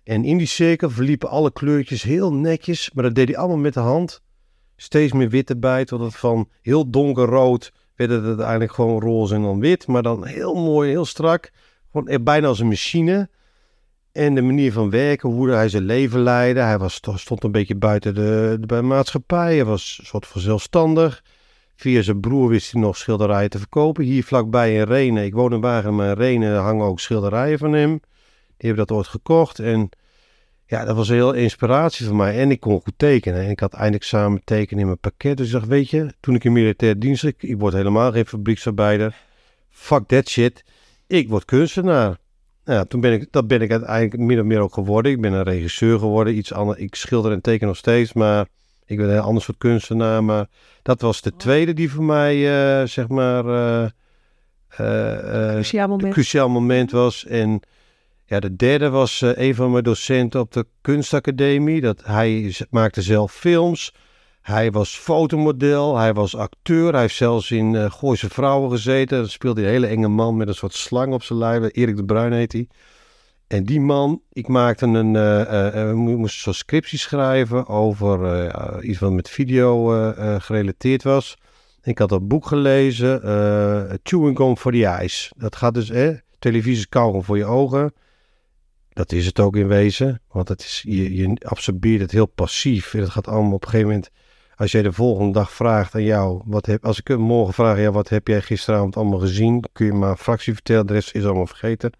en 0.03 0.23
in 0.25 0.37
die 0.37 0.47
cirkel 0.47 0.89
verliepen 0.89 1.29
alle 1.29 1.51
kleurtjes 1.51 2.03
heel 2.03 2.33
netjes, 2.33 2.91
maar 2.93 3.03
dat 3.03 3.15
deed 3.15 3.27
hij 3.27 3.37
allemaal 3.37 3.57
met 3.57 3.73
de 3.73 3.79
hand. 3.79 4.21
Steeds 4.75 5.13
meer 5.13 5.29
wit 5.29 5.49
erbij, 5.49 5.85
tot 5.85 5.99
het 5.99 6.15
van 6.15 6.49
heel 6.61 6.89
donkerrood 6.89 7.71
werd 7.99 8.11
het 8.11 8.25
uiteindelijk 8.25 8.73
gewoon 8.73 9.01
roze 9.01 9.35
en 9.35 9.41
dan 9.41 9.59
wit. 9.59 9.87
Maar 9.87 10.03
dan 10.03 10.25
heel 10.25 10.55
mooi, 10.55 10.89
heel 10.89 11.05
strak. 11.05 11.51
Gewoon 11.91 12.07
echt 12.07 12.23
bijna 12.23 12.47
als 12.47 12.59
een 12.59 12.67
machine. 12.67 13.29
En 14.11 14.35
de 14.35 14.41
manier 14.41 14.71
van 14.71 14.89
werken, 14.89 15.29
hoe 15.29 15.49
hij 15.49 15.69
zijn 15.69 15.83
leven 15.83 16.19
leidde. 16.19 16.61
Hij 16.61 16.77
was, 16.77 17.01
stond 17.15 17.43
een 17.43 17.51
beetje 17.51 17.75
buiten 17.75 18.15
de, 18.15 18.81
maatschappij. 18.81 19.55
Hij 19.55 19.65
was 19.65 19.97
een 19.99 20.05
soort 20.05 20.27
van 20.27 20.41
zelfstandig. 20.41 21.23
Via 21.75 22.01
zijn 22.01 22.19
broer 22.19 22.49
wist 22.49 22.71
hij 22.71 22.81
nog 22.81 22.97
schilderijen 22.97 23.49
te 23.49 23.57
verkopen. 23.57 24.03
Hier 24.03 24.23
vlakbij 24.23 24.75
in 24.75 24.83
Renen, 24.83 25.23
ik 25.23 25.33
woon 25.33 25.53
in 25.53 25.61
Wagen, 25.61 25.95
maar 25.95 26.07
in 26.07 26.17
Renen 26.17 26.57
hangen 26.57 26.85
ook 26.85 26.99
schilderijen 26.99 27.59
van 27.59 27.73
hem. 27.73 27.89
Die 28.57 28.69
hebben 28.69 28.87
dat 28.87 28.97
ooit 28.97 29.07
gekocht. 29.07 29.59
En 29.59 29.89
ja, 30.69 30.85
dat 30.85 30.95
was 30.95 31.09
een 31.09 31.15
heel 31.15 31.33
inspiratie 31.33 32.05
voor 32.05 32.15
mij. 32.15 32.39
En 32.39 32.51
ik 32.51 32.59
kon 32.59 32.81
goed 32.81 32.93
tekenen. 32.97 33.41
En 33.41 33.49
ik 33.49 33.59
had 33.59 33.73
eindelijk 33.73 34.03
samen 34.03 34.41
tekenen 34.43 34.79
in 34.79 34.85
mijn 34.85 34.99
pakket. 34.99 35.37
Dus 35.37 35.47
ik 35.47 35.53
dacht, 35.53 35.67
weet 35.67 35.89
je, 35.89 36.13
toen 36.19 36.35
ik 36.35 36.43
in 36.43 36.51
militair 36.51 36.99
dienst, 36.99 37.23
ik, 37.23 37.43
ik 37.43 37.59
word 37.59 37.73
helemaal 37.73 38.11
geen 38.11 38.25
fabrieksarbeider. 38.25 39.15
Fuck 39.69 40.07
that 40.07 40.27
shit. 40.29 40.63
Ik 41.07 41.29
word 41.29 41.45
kunstenaar. 41.45 42.17
Nou, 42.65 42.87
toen 42.87 43.01
ben 43.01 43.13
ik, 43.13 43.27
dat 43.31 43.47
ben 43.47 43.61
ik 43.61 43.71
uiteindelijk 43.71 44.17
min 44.17 44.39
of 44.39 44.45
meer 44.45 44.59
ook 44.59 44.73
geworden. 44.73 45.11
Ik 45.11 45.21
ben 45.21 45.33
een 45.33 45.43
regisseur 45.43 45.99
geworden. 45.99 46.37
Iets 46.37 46.53
anders. 46.53 46.79
Ik 46.79 46.95
schilder 46.95 47.31
en 47.31 47.41
teken 47.41 47.67
nog 47.67 47.77
steeds, 47.77 48.13
maar 48.13 48.47
ik 48.85 48.97
ben 48.97 49.05
een 49.05 49.11
heel 49.11 49.21
ander 49.21 49.43
soort 49.43 49.57
kunstenaar. 49.57 50.23
Maar 50.23 50.47
dat 50.81 51.01
was 51.01 51.21
de 51.21 51.35
tweede 51.35 51.73
die 51.73 51.91
voor 51.91 52.03
mij, 52.03 52.35
uh, 52.35 52.87
zeg 52.87 53.07
maar, 53.07 53.45
uh, 53.45 53.85
uh, 54.79 55.51
cruciaal, 55.51 55.87
moment. 55.87 56.13
cruciaal 56.13 56.49
moment 56.49 56.91
was. 56.91 57.25
En 57.25 57.61
ja, 58.29 58.39
de 58.39 58.55
derde 58.55 58.89
was 58.89 59.21
een 59.21 59.55
van 59.55 59.71
mijn 59.71 59.83
docenten 59.83 60.39
op 60.39 60.51
de 60.51 60.65
kunstacademie. 60.81 61.81
Dat, 61.81 62.05
hij 62.05 62.55
maakte 62.69 63.01
zelf 63.01 63.33
films. 63.33 63.93
Hij 64.41 64.71
was 64.71 64.97
fotomodel, 64.97 65.97
hij 65.97 66.13
was 66.13 66.35
acteur, 66.35 66.91
hij 66.91 67.01
heeft 67.01 67.15
zelfs 67.15 67.51
in 67.51 67.73
uh, 67.73 67.91
Gooise 67.91 68.29
Vrouwen 68.29 68.71
gezeten. 68.71 69.17
Dan 69.17 69.29
speelde 69.29 69.61
een 69.61 69.67
hele 69.67 69.87
enge 69.87 70.07
man 70.07 70.37
met 70.37 70.47
een 70.47 70.53
soort 70.53 70.73
slang 70.73 71.13
op 71.13 71.23
zijn 71.23 71.39
lijf. 71.39 71.69
Erik 71.71 71.95
de 71.95 72.05
Bruin 72.05 72.31
heet 72.31 72.51
hij. 72.51 72.67
En 73.47 73.63
die 73.63 73.81
man, 73.81 74.21
ik 74.31 74.47
maakte 74.47 74.85
een, 74.85 75.13
uh, 75.13 75.73
uh, 75.75 75.93
moest 75.93 76.47
een 76.47 76.53
scriptie 76.53 76.99
schrijven 76.99 77.67
over 77.67 78.83
iets 78.83 78.99
wat 78.99 79.11
met 79.11 79.29
video 79.29 79.87
gerelateerd 80.39 81.03
was. 81.03 81.37
Ik 81.83 81.97
had 81.97 82.09
dat 82.09 82.27
boek 82.27 82.45
gelezen, 82.45 83.21
Chewing 84.03 84.37
Gum 84.37 84.57
for 84.57 84.71
the 84.71 84.85
Eyes. 84.85 85.31
Dat 85.37 85.55
gaat 85.55 85.73
dus, 85.73 85.89
eh, 85.89 86.09
televisie 86.39 86.87
kauwgom 86.87 87.23
voor 87.23 87.37
je 87.37 87.45
ogen. 87.45 87.93
Dat 88.99 89.11
is 89.11 89.25
het 89.25 89.39
ook 89.39 89.55
in 89.55 89.67
wezen, 89.67 90.21
want 90.31 90.47
het 90.47 90.61
is, 90.61 90.83
je, 90.87 91.37
absorbeert 91.41 92.01
het 92.01 92.11
heel 92.11 92.25
passief. 92.25 92.93
En 92.93 92.99
het 92.99 93.09
gaat 93.09 93.27
allemaal 93.27 93.53
op 93.53 93.63
een 93.63 93.69
gegeven 93.69 93.89
moment 93.89 94.11
als 94.55 94.71
jij 94.71 94.81
de 94.81 94.93
volgende 94.93 95.33
dag 95.33 95.51
vraagt 95.51 95.95
aan 95.95 96.03
jou, 96.03 96.41
wat 96.45 96.65
heb, 96.65 96.85
als 96.85 96.99
ik 96.99 97.17
morgen 97.17 97.53
vraag, 97.53 97.77
ja, 97.77 97.91
wat 97.91 98.09
heb 98.09 98.27
jij 98.27 98.41
gisteravond 98.41 98.97
allemaal 98.97 99.19
gezien? 99.19 99.63
Kun 99.71 99.85
je 99.85 99.93
maar 99.93 100.09
een 100.09 100.17
fractie 100.17 100.53
vertellen, 100.53 100.87
de 100.87 100.93
rest 100.93 101.15
is 101.15 101.25
allemaal 101.25 101.47
vergeten. 101.47 101.91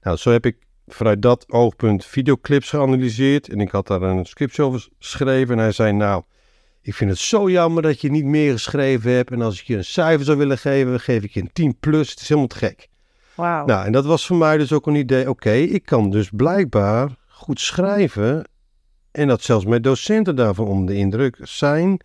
Nou, 0.00 0.16
zo 0.16 0.30
heb 0.30 0.46
ik 0.46 0.56
vanuit 0.86 1.22
dat 1.22 1.44
oogpunt 1.48 2.04
videoclips 2.04 2.68
geanalyseerd. 2.68 3.48
En 3.48 3.60
ik 3.60 3.70
had 3.70 3.86
daar 3.86 4.02
een 4.02 4.24
script 4.24 4.60
over 4.60 4.88
geschreven. 4.98 5.54
En 5.54 5.62
hij 5.62 5.72
zei, 5.72 5.92
nou, 5.92 6.22
ik 6.82 6.94
vind 6.94 7.10
het 7.10 7.18
zo 7.18 7.50
jammer 7.50 7.82
dat 7.82 8.00
je 8.00 8.10
niet 8.10 8.24
meer 8.24 8.52
geschreven 8.52 9.10
hebt. 9.10 9.30
En 9.30 9.42
als 9.42 9.60
ik 9.60 9.66
je 9.66 9.76
een 9.76 9.84
cijfer 9.84 10.24
zou 10.24 10.38
willen 10.38 10.58
geven, 10.58 11.00
geef 11.00 11.22
ik 11.22 11.30
je 11.30 11.40
een 11.40 11.52
10 11.52 11.76
plus. 11.80 12.10
Het 12.10 12.20
is 12.20 12.28
helemaal 12.28 12.48
te 12.48 12.56
gek. 12.56 12.88
Nou, 13.36 13.86
en 13.86 13.92
dat 13.92 14.04
was 14.04 14.26
voor 14.26 14.36
mij 14.36 14.56
dus 14.56 14.72
ook 14.72 14.86
een 14.86 14.94
idee. 14.94 15.28
Oké, 15.28 15.52
ik 15.52 15.84
kan 15.84 16.10
dus 16.10 16.30
blijkbaar 16.30 17.08
goed 17.28 17.60
schrijven. 17.60 18.48
En 19.10 19.28
dat 19.28 19.42
zelfs 19.42 19.64
mijn 19.64 19.82
docenten 19.82 20.36
daarvan 20.36 20.66
onder 20.66 20.94
de 20.94 21.00
indruk 21.00 21.38
zijn. 21.42 22.00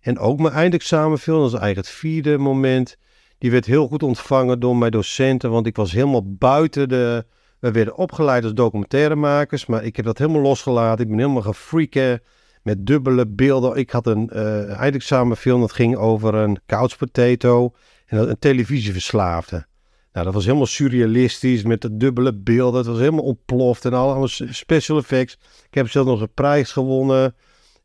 En 0.00 0.18
ook 0.18 0.38
mijn 0.38 0.54
eindexamenfilm, 0.54 1.38
dat 1.38 1.52
is 1.52 1.58
eigenlijk 1.58 1.86
het 1.86 1.96
vierde 1.96 2.38
moment. 2.38 2.96
Die 3.38 3.50
werd 3.50 3.64
heel 3.64 3.88
goed 3.88 4.02
ontvangen 4.02 4.60
door 4.60 4.76
mijn 4.76 4.90
docenten, 4.90 5.50
want 5.50 5.66
ik 5.66 5.76
was 5.76 5.92
helemaal 5.92 6.34
buiten 6.34 6.88
de... 6.88 7.26
We 7.58 7.70
werden 7.70 7.96
opgeleid 7.96 8.44
als 8.44 8.54
documentairemakers, 8.54 9.66
maar 9.66 9.84
ik 9.84 9.96
heb 9.96 10.04
dat 10.04 10.18
helemaal 10.18 10.42
losgelaten. 10.42 11.04
Ik 11.04 11.10
ben 11.10 11.18
helemaal 11.18 11.42
gaan 11.42 11.54
freaken 11.54 12.22
met 12.62 12.86
dubbele 12.86 13.26
beelden. 13.26 13.76
Ik 13.76 13.90
had 13.90 14.06
een 14.06 14.30
uh, 14.32 14.80
eindexamenfilm, 14.80 15.60
dat 15.60 15.72
ging 15.72 15.96
over 15.96 16.34
een 16.34 16.60
couch 16.66 16.98
en 16.98 18.28
een 18.28 18.38
televisieverslaafde. 18.38 19.66
Nou, 20.14 20.26
dat 20.26 20.34
was 20.34 20.44
helemaal 20.44 20.66
surrealistisch 20.66 21.62
met 21.62 21.80
de 21.80 21.96
dubbele 21.96 22.34
beelden. 22.34 22.78
Het 22.78 22.88
was 22.88 22.98
helemaal 22.98 23.24
ontploft 23.24 23.84
en 23.84 23.92
allemaal 23.92 24.28
special 24.28 24.98
effects. 24.98 25.38
Ik 25.68 25.74
heb 25.74 25.90
zelf 25.90 26.06
nog 26.06 26.20
een 26.20 26.34
prijs 26.34 26.72
gewonnen 26.72 27.34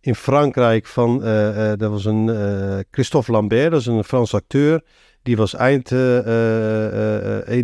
in 0.02 0.16
Frankrijk 0.16 0.86
van, 0.86 1.24
uh, 1.24 1.48
uh, 1.48 1.78
dat 1.78 1.92
was 1.92 2.06
een 2.06 2.28
uh, 2.28 2.80
Christophe 2.92 3.32
Lambert, 3.32 3.72
dat 3.72 3.80
is 3.80 3.86
een 3.86 4.04
Frans 4.04 4.34
acteur. 4.34 4.84
Die 5.24 5.38
was 5.38 5.54
eind 5.54 5.92
in 5.92 5.98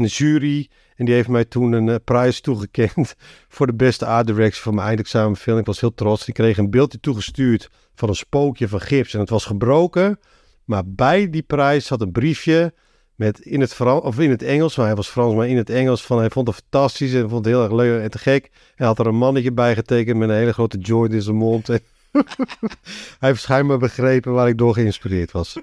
de 0.01 0.07
jury 0.07 0.69
en 0.95 1.05
die 1.05 1.13
heeft 1.13 1.27
mij 1.27 1.45
toen 1.45 1.71
een 1.71 2.03
prijs 2.03 2.41
toegekend 2.41 3.15
voor 3.55 3.67
de 3.67 3.75
beste 3.75 4.05
art 4.05 4.27
direction 4.27 4.63
van 4.63 4.75
mijn 4.75 4.87
eindexamenfilm. 4.87 5.57
Ik 5.57 5.65
was 5.65 5.79
heel 5.79 5.93
trots. 5.93 6.27
Ik 6.27 6.33
kreeg 6.33 6.57
een 6.57 6.69
beeldje 6.69 6.99
toegestuurd 6.99 7.69
van 7.95 8.09
een 8.09 8.15
spookje 8.15 8.67
van 8.67 8.81
gips 8.81 9.13
en 9.13 9.19
het 9.19 9.29
was 9.29 9.45
gebroken. 9.45 10.19
Maar 10.63 10.83
bij 10.85 11.29
die 11.29 11.43
prijs 11.43 11.85
zat 11.85 12.01
een 12.01 12.11
briefje 12.11 12.73
met 13.15 13.39
in 13.39 13.61
het, 13.61 13.73
Frans, 13.73 14.01
of 14.03 14.19
in 14.19 14.29
het 14.29 14.43
Engels, 14.43 14.75
maar 14.75 14.85
hij 14.85 14.95
was 14.95 15.07
Frans, 15.07 15.33
maar 15.35 15.47
in 15.47 15.57
het 15.57 15.69
Engels. 15.69 16.03
Van, 16.03 16.17
hij 16.17 16.29
vond 16.29 16.47
het 16.47 16.55
fantastisch 16.55 17.13
en 17.13 17.29
vond 17.29 17.45
het 17.45 17.53
heel 17.53 17.63
erg 17.63 17.71
leuk 17.71 18.01
en 18.01 18.11
te 18.11 18.17
gek. 18.17 18.51
Hij 18.75 18.87
had 18.87 18.99
er 18.99 19.07
een 19.07 19.15
mannetje 19.15 19.51
bij 19.51 19.75
getekend 19.75 20.17
met 20.17 20.29
een 20.29 20.35
hele 20.35 20.53
grote 20.53 20.77
joint 20.77 21.13
in 21.13 21.21
zijn 21.21 21.35
mond. 21.35 21.67
hij 23.19 23.29
heeft 23.29 23.41
schijnbaar 23.41 23.77
begrepen 23.77 24.33
waar 24.33 24.47
ik 24.47 24.57
door 24.57 24.73
geïnspireerd 24.73 25.31
was. 25.31 25.57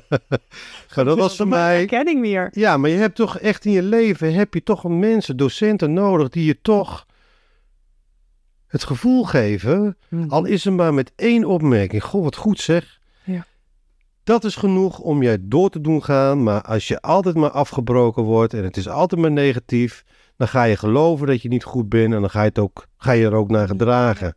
maar 0.94 1.04
dat 1.04 1.18
was 1.18 1.36
voor 1.36 1.48
mij... 1.48 1.76
herkenning 1.76 2.20
meer. 2.20 2.48
Ja, 2.52 2.76
maar 2.76 2.90
je 2.90 2.96
hebt 2.96 3.16
toch 3.16 3.38
echt 3.38 3.64
in 3.64 3.72
je 3.72 3.82
leven, 3.82 4.34
heb 4.34 4.54
je 4.54 4.62
toch 4.62 4.84
mensen, 4.88 5.36
docenten 5.36 5.92
nodig 5.92 6.28
die 6.28 6.44
je 6.44 6.58
toch 6.62 7.06
het 8.66 8.84
gevoel 8.84 9.24
geven, 9.24 9.96
Mhm. 10.08 10.28
al 10.28 10.44
is 10.44 10.64
het 10.64 10.74
maar 10.74 10.94
met 10.94 11.12
één 11.16 11.44
opmerking. 11.44 12.04
Goh, 12.04 12.22
wat 12.22 12.36
goed 12.36 12.60
zeg. 12.60 13.00
Dat 14.24 14.44
is 14.44 14.56
genoeg 14.56 14.98
om 14.98 15.22
jij 15.22 15.38
door 15.40 15.70
te 15.70 15.80
doen 15.80 16.04
gaan. 16.04 16.42
Maar 16.42 16.62
als 16.62 16.88
je 16.88 17.00
altijd 17.00 17.34
maar 17.34 17.50
afgebroken 17.50 18.22
wordt 18.22 18.54
en 18.54 18.64
het 18.64 18.76
is 18.76 18.88
altijd 18.88 19.20
maar 19.20 19.32
negatief, 19.32 20.04
dan 20.36 20.48
ga 20.48 20.64
je 20.64 20.76
geloven 20.76 21.26
dat 21.26 21.42
je 21.42 21.48
niet 21.48 21.64
goed 21.64 21.88
bent 21.88 22.14
en 22.14 22.20
dan 22.20 22.30
ga 22.30 22.42
je, 22.42 22.54
ook, 22.54 22.86
ga 22.96 23.12
je 23.12 23.24
er 23.24 23.34
ook 23.34 23.50
naar 23.50 23.66
gedragen. 23.66 24.36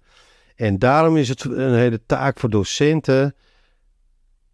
En 0.55 0.79
daarom 0.79 1.17
is 1.17 1.29
het 1.29 1.43
een 1.43 1.75
hele 1.75 2.05
taak 2.05 2.39
voor 2.39 2.49
docenten. 2.49 3.35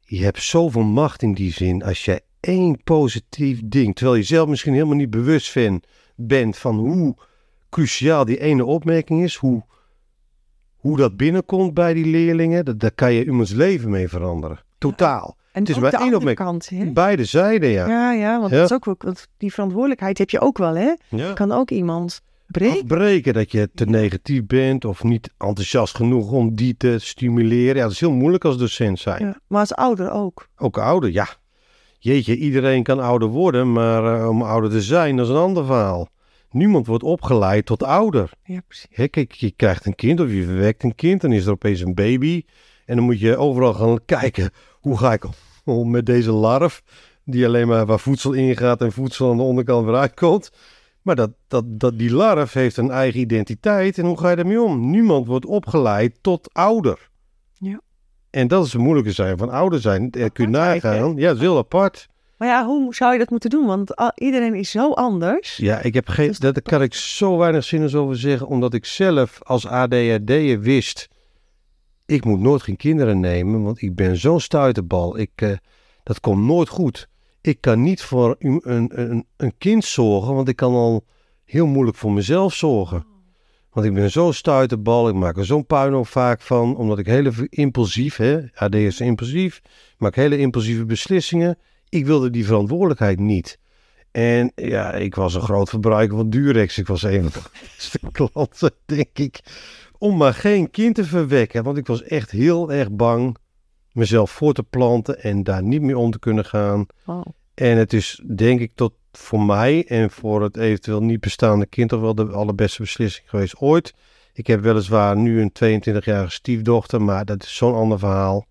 Je 0.02 0.24
hebt 0.24 0.42
zoveel 0.42 0.84
macht 0.84 1.22
in 1.22 1.34
die 1.34 1.52
zin. 1.52 1.84
Als 1.84 2.06
jij 2.06 2.22
één 2.40 2.84
positief 2.84 3.62
ding, 3.66 3.96
terwijl 3.96 4.18
je 4.18 4.24
zelf 4.24 4.50
misschien 4.50 4.74
helemaal 4.74 4.96
niet 4.96 5.10
bewust 5.10 5.58
bent 6.16 6.58
van 6.58 6.78
hoe 6.78 7.16
cruciaal 7.70 8.26
die 8.26 8.40
ene 8.40 8.66
opmerking 8.66 9.24
is, 9.24 9.36
hoe, 9.36 9.64
hoe 10.76 10.98
dat 10.98 11.18
binnenkomt 11.18 11.74
bij 11.74 11.94
die 11.94 12.06
leerlingen, 12.06 12.78
daar 12.78 12.92
kan 12.92 13.14
je 13.14 13.26
iemands 13.26 13.52
leven 13.52 13.90
mee 13.90 14.10
veranderen. 14.10 14.60
Totaal. 14.82 15.36
En 15.52 15.62
Het 15.62 15.70
is 15.70 15.80
maar 15.80 15.94
één 15.94 16.16
opmerking. 16.16 16.48
kant, 16.48 16.70
hè? 16.70 16.86
Beide 16.92 17.26
zijden, 17.26 17.70
ja. 17.70 17.88
Ja, 17.88 18.12
ja, 18.14 18.40
want 18.40 18.52
Ja. 18.52 18.58
Dat 18.58 18.70
is 18.70 18.76
ook, 18.76 18.86
wel- 18.86 18.96
want 18.98 19.28
die 19.38 19.54
verantwoordelijkheid 19.54 20.18
heb 20.18 20.30
je 20.30 20.40
ook 20.40 20.58
wel, 20.58 20.76
hè? 20.76 20.94
ja. 21.10 21.34
Kan 21.34 21.52
ook 21.52 21.70
iemand 21.72 22.22
breken. 22.48 22.80
Afbreken 22.82 23.34
dat 23.34 23.52
je 23.52 23.70
te 23.74 23.86
negatief 23.86 24.46
bent 24.46 24.86
of 24.86 25.04
niet 25.04 25.30
enthousiast 25.38 25.96
genoeg 25.96 26.32
om 26.32 26.56
die 26.56 26.78
te 26.78 26.96
stimuleren. 27.00 27.76
Ja, 27.76 27.82
dat 27.84 27.92
is 27.92 28.00
heel 28.00 28.12
moeilijk 28.12 28.46
als 28.46 28.58
docent 28.58 29.00
zijn. 29.00 29.26
Ja, 29.26 29.40
maar 29.48 29.60
als 29.60 29.74
ouder 29.76 30.12
ook. 30.12 30.48
Ook 30.58 30.78
ouder, 30.78 31.12
ja. 31.12 31.28
Jeetje, 32.00 32.36
iedereen 32.38 32.84
kan 32.84 33.00
ouder 33.00 33.28
worden, 33.28 33.72
maar 33.72 34.20
eh, 34.22 34.30
om 34.30 34.42
ouder 34.42 34.70
te 34.70 34.82
zijn, 34.82 35.16
dat 35.16 35.26
is 35.26 35.32
een 35.32 35.38
ander 35.40 35.66
verhaal. 35.66 36.08
Niemand 36.52 36.88
wordt 36.88 37.04
opgeleid 37.04 37.66
tot 37.66 37.84
ouder. 37.84 38.32
Ja, 38.44 38.62
precies. 38.68 38.88
Hè, 38.90 39.08
kijk, 39.08 39.32
je 39.32 39.52
krijgt 39.56 39.86
een 39.86 39.96
kind 39.96 40.20
of 40.20 40.32
je 40.32 40.44
verwekt 40.44 40.84
een 40.84 40.96
kind, 40.96 41.22
dan 41.22 41.32
is 41.32 41.46
er 41.46 41.52
opeens 41.52 41.80
een 41.82 41.94
baby. 41.94 42.44
En 42.86 42.96
dan 42.96 43.06
moet 43.06 43.20
je 43.20 43.38
overal 43.38 43.74
gaan 43.74 44.00
kijken, 44.06 44.52
hoe 44.82 44.98
ga 44.98 45.14
ik 45.14 45.26
om 45.66 45.92
met 45.92 46.06
deze 46.06 46.32
larf, 46.32 46.84
die 47.24 47.46
alleen 47.46 47.68
maar 47.68 47.86
waar 47.86 48.00
voedsel 48.00 48.34
ingaat 48.34 48.82
en 48.82 48.92
voedsel 48.92 49.32
aan 49.32 49.38
de 49.38 49.44
onderkant 49.44 49.86
weer 49.86 49.96
uitkomt. 49.96 50.52
Maar 51.02 51.16
dat, 51.16 51.32
dat, 51.48 51.64
dat, 51.68 51.98
die 51.98 52.14
larf 52.14 52.54
heeft 52.54 52.78
een 52.78 52.92
eigen 52.92 53.20
identiteit 53.20 53.98
en 53.98 54.06
hoe 54.06 54.20
ga 54.20 54.30
je 54.30 54.36
daarmee 54.36 54.62
om? 54.62 54.90
Niemand 54.90 55.28
wordt 55.28 55.46
opgeleid 55.46 56.18
tot 56.22 56.54
ouder. 56.54 57.10
Ja. 57.54 57.82
En 58.30 58.48
dat 58.48 58.66
is 58.66 58.74
het 58.74 58.82
moeilijke 58.82 59.12
zijn 59.12 59.38
van 59.38 59.50
ouder 59.50 59.82
zijn. 59.82 60.12
Eh, 60.12 60.26
kun 60.34 60.46
je 60.46 60.50
nagaan. 60.50 61.16
Ja, 61.16 61.28
dat 61.28 61.36
is 61.36 61.42
heel 61.42 61.58
apart. 61.58 62.10
Maar 62.38 62.50
ja, 62.50 62.66
hoe 62.66 62.96
zou 62.96 63.14
je 63.14 63.20
dat 63.20 63.30
moeten 63.30 63.50
doen? 63.50 63.66
Want 63.66 63.94
iedereen 64.16 64.56
is 64.56 64.72
zo 64.72 64.92
anders. 64.92 65.58
Ja, 65.58 65.82
ik 65.82 65.94
heb 65.94 66.08
geen, 66.08 66.28
Dus 66.28 66.40
dat, 66.40 66.54
daar 66.54 66.64
kan 66.64 66.82
ik 66.82 66.94
zo 66.94 67.38
weinig 67.38 67.64
zinnigs 67.64 67.96
over 67.96 68.18
zeggen, 68.18 68.48
omdat 68.48 68.74
ik 68.74 68.86
zelf 68.86 69.40
als 69.44 69.68
ADHD'er 69.68 70.60
wist, 70.60 71.08
ik 72.12 72.26
moet 72.26 72.40
nooit 72.40 72.62
geen 72.62 72.76
kinderen 72.78 73.20
nemen, 73.20 73.64
want 73.64 73.82
ik 73.82 73.96
ben 73.96 74.18
zo'n 74.18 74.40
stuiterbal. 74.40 75.18
Ik, 75.18 75.32
eh, 75.36 75.52
dat 76.04 76.20
komt 76.20 76.44
nooit 76.44 76.70
goed. 76.70 77.08
Ik 77.42 77.62
kan 77.62 77.82
niet 77.82 78.02
voor 78.02 78.36
een, 78.40 78.62
een, 78.64 79.26
een 79.38 79.54
kind 79.58 79.86
zorgen, 79.86 80.36
want 80.36 80.48
ik 80.48 80.56
kan 80.56 80.74
al 80.74 81.06
heel 81.46 81.66
moeilijk 81.68 81.98
voor 81.98 82.12
mezelf 82.12 82.54
zorgen. 82.54 83.06
Want 83.72 83.86
ik 83.86 83.94
ben 83.94 84.12
zo'n 84.12 84.34
stuiterbal, 84.34 85.10
ik 85.10 85.16
maak 85.16 85.38
er 85.38 85.46
zo'n 85.46 85.66
puinhoop 85.66 86.08
vaak 86.08 86.42
van, 86.42 86.76
omdat 86.76 87.00
ik 87.00 87.06
hele 87.06 87.32
v- 87.32 87.46
impulsief, 87.50 88.16
hè, 88.16 88.40
AD 88.54 88.76
is 88.76 89.00
impulsief, 89.00 89.62
maak 89.98 90.16
hele 90.16 90.38
impulsieve 90.38 90.86
beslissingen. 90.86 91.58
ik 91.90 92.06
wilde 92.06 92.30
die 92.30 92.46
verantwoordelijkheid 92.46 93.20
niet. 93.20 93.60
En 94.12 94.52
ja, 94.56 94.94
ik 94.94 95.16
was 95.16 95.34
een 95.36 95.42
groot 95.42 95.70
verbruiker 95.70 96.18
van 96.18 96.30
Durex. 96.30 96.78
Ik 96.78 96.88
was 96.88 97.04
een 97.04 97.32
van 97.32 97.42
de 98.02 98.12
klanten, 98.30 98.72
denk 98.86 99.10
ik. 99.14 99.40
Om 100.02 100.18
maar 100.18 100.34
geen 100.34 100.70
kind 100.72 100.96
te 100.96 101.06
verwekken. 101.06 101.64
Want 101.64 101.78
ik 101.78 101.88
was 101.88 102.04
echt 102.04 102.32
heel 102.32 102.72
erg 102.72 102.92
bang 102.92 103.38
mezelf 103.92 104.32
voor 104.32 104.54
te 104.54 104.64
planten 104.64 105.24
en 105.24 105.44
daar 105.44 105.64
niet 105.64 105.82
meer 105.82 105.96
om 105.96 106.12
te 106.12 106.20
kunnen 106.20 106.46
gaan. 106.46 106.86
En 107.54 107.78
het 107.78 107.94
is 107.94 108.24
denk 108.36 108.60
ik 108.60 108.72
tot 108.76 108.94
voor 109.12 109.42
mij 109.42 109.86
en 109.88 110.12
voor 110.12 110.44
het 110.44 110.58
eventueel 110.58 111.04
niet 111.04 111.20
bestaande 111.20 111.66
kind 111.66 111.90
toch 111.90 112.02
wel 112.02 112.16
de 112.16 112.26
allerbeste 112.26 112.82
beslissing 112.82 113.30
geweest 113.30 113.56
ooit. 113.58 113.94
Ik 114.34 114.48
heb 114.48 114.62
weliswaar 114.62 115.18
nu 115.18 115.42
een 115.42 115.82
22-jarige 115.82 116.32
stiefdochter, 116.32 117.02
maar 117.02 117.26
dat 117.26 117.44
is 117.44 117.56
zo'n 117.56 117.76
ander 117.76 118.00
verhaal. 118.00 118.46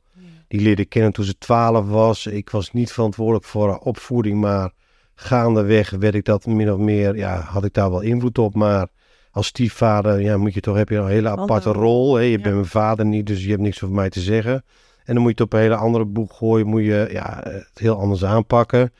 Die 0.48 0.60
leerde 0.60 0.82
ik 0.82 0.88
kennen 0.88 1.12
toen 1.12 1.24
ze 1.24 1.38
12 1.38 1.88
was. 1.88 2.26
Ik 2.26 2.50
was 2.50 2.72
niet 2.72 2.92
verantwoordelijk 2.92 3.44
voor 3.44 3.68
haar 3.68 3.78
opvoeding, 3.78 4.40
maar 4.40 4.72
gaandeweg 5.14 5.90
werd 5.90 6.14
ik 6.14 6.24
dat 6.24 6.46
min 6.46 6.72
of 6.72 6.78
meer, 6.78 7.16
ja, 7.16 7.40
had 7.40 7.64
ik 7.64 7.72
daar 7.72 7.90
wel 7.90 8.00
invloed 8.00 8.38
op. 8.38 8.54
Maar 8.54 8.88
als 9.30 9.46
stiefvader, 9.46 10.20
ja, 10.20 10.36
moet 10.36 10.54
je 10.54 10.60
toch, 10.60 10.76
heb 10.76 10.88
je 10.88 10.96
een 10.96 11.08
hele 11.08 11.28
aparte 11.28 11.72
rol. 11.72 12.14
Hè? 12.14 12.22
Je 12.22 12.30
ja. 12.30 12.42
bent 12.42 12.54
mijn 12.54 12.66
vader 12.66 13.06
niet, 13.06 13.26
dus 13.26 13.42
je 13.42 13.50
hebt 13.50 13.62
niks 13.62 13.82
over 13.82 13.94
mij 13.94 14.10
te 14.10 14.20
zeggen. 14.20 14.64
En 15.04 15.14
dan 15.14 15.22
moet 15.22 15.36
je 15.36 15.42
het 15.42 15.52
op 15.52 15.52
een 15.52 15.64
hele 15.64 15.76
andere 15.76 16.04
boek 16.04 16.32
gooien, 16.32 16.66
moet 16.66 16.84
je 16.84 17.08
ja, 17.12 17.40
het 17.42 17.70
heel 17.74 17.98
anders 17.98 18.24
aanpakken. 18.24 18.92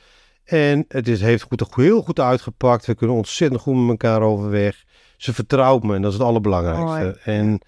En 0.44 0.84
het 0.88 1.08
is, 1.08 1.20
heeft 1.20 1.42
goed, 1.42 1.74
heel 1.74 2.02
goed 2.02 2.20
uitgepakt. 2.20 2.86
We 2.86 2.94
kunnen 2.94 3.16
ontzettend 3.16 3.60
goed 3.60 3.76
met 3.76 3.88
elkaar 3.88 4.22
overweg. 4.22 4.84
Ze 5.16 5.34
vertrouwt 5.34 5.82
me 5.82 5.94
en 5.94 6.02
dat 6.02 6.12
is 6.12 6.18
het 6.18 6.26
allerbelangrijkste. 6.26 7.20
Mooi. 7.24 7.38
En 7.38 7.60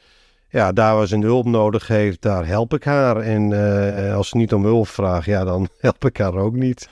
ja, 0.49 0.73
daar 0.73 0.97
waar 0.97 1.07
ze 1.07 1.15
een 1.15 1.23
hulp 1.23 1.47
nodig 1.47 1.87
heeft, 1.87 2.23
daar 2.23 2.47
help 2.47 2.75
ik 2.75 2.85
haar. 2.85 3.17
En 3.17 3.53
eh, 3.53 4.15
als 4.17 4.29
ze 4.29 4.37
niet 4.37 4.53
om 4.53 4.65
hulp 4.65 4.89
vraagt, 4.89 5.27
ja, 5.27 5.45
dan 5.45 5.69
help 5.79 6.05
ik 6.05 6.17
haar 6.17 6.35
ook 6.35 6.55
niet. 6.55 6.89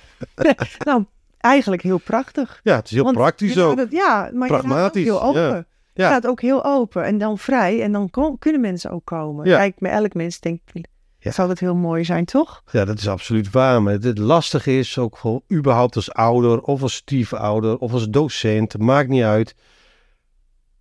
Nou, 0.85 1.05
eigenlijk 1.41 1.83
heel 1.83 1.99
prachtig. 1.99 2.61
Ja, 2.63 2.77
het 2.77 2.85
is 2.87 2.91
heel 2.91 3.05
Want 3.05 3.17
praktisch 3.17 3.59
ook. 3.59 3.79
het- 3.79 3.93
ja, 3.93 4.31
maar 4.35 4.49
Pragmatisch, 4.49 5.05
je 5.05 5.11
ook 5.13 5.21
heel 5.21 5.29
open. 5.43 5.67
Ja. 5.95 6.05
Je 6.07 6.13
laat 6.13 6.27
ook 6.27 6.41
heel 6.41 6.65
open 6.65 7.05
en 7.05 7.19
dan 7.19 7.39
vrij. 7.39 7.83
En 7.83 7.93
dan 7.93 8.11
kunnen 8.39 8.61
mensen 8.61 8.91
ook 8.91 9.05
komen. 9.05 9.47
Ja. 9.49 9.57
Kijk, 9.57 9.81
met 9.81 9.93
elk 9.93 10.15
mens 10.15 10.41
denk 10.41 10.61
ik, 10.73 10.87
Ja. 11.19 11.31
zou 11.31 11.49
dat 11.49 11.59
heel 11.59 11.75
mooi 11.75 12.05
zijn, 12.05 12.25
toch? 12.25 12.63
Ja, 12.71 12.85
dat 12.85 12.99
is 12.99 13.09
absoluut 13.09 13.51
waar. 13.51 13.83
Maar 13.83 13.93
het, 13.93 14.05
het 14.05 14.19
lastige 14.19 14.79
is 14.79 14.99
ook 14.99 15.17
gewoon 15.19 15.43
überhaupt 15.53 15.97
als 15.97 16.13
ouder 16.13 16.61
of 16.61 16.83
als 16.83 16.95
stiefouder 16.95 17.79
of 17.79 17.93
als 17.93 18.09
docent, 18.09 18.79
maakt 18.79 19.09
niet 19.09 19.23
uit. 19.23 19.55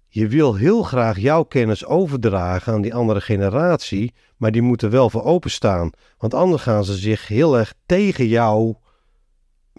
Je 0.08 0.28
wil 0.28 0.56
heel 0.56 0.84
graag 0.84 1.18
jouw 1.20 1.44
kennis 1.44 1.86
overdragen 1.86 2.74
aan 2.74 2.82
die 2.82 2.94
andere 2.96 3.22
generatie, 3.22 4.14
maar 4.38 4.52
die 4.52 4.62
moeten 4.62 4.90
wel 4.90 5.10
voor 5.10 5.24
openstaan. 5.24 5.90
Want 6.18 6.34
anders 6.34 6.62
gaan 6.62 6.84
ze 6.84 6.94
zich 6.94 7.28
heel 7.28 7.58
erg 7.58 7.74
tegen 7.86 8.28
jouw 8.28 8.80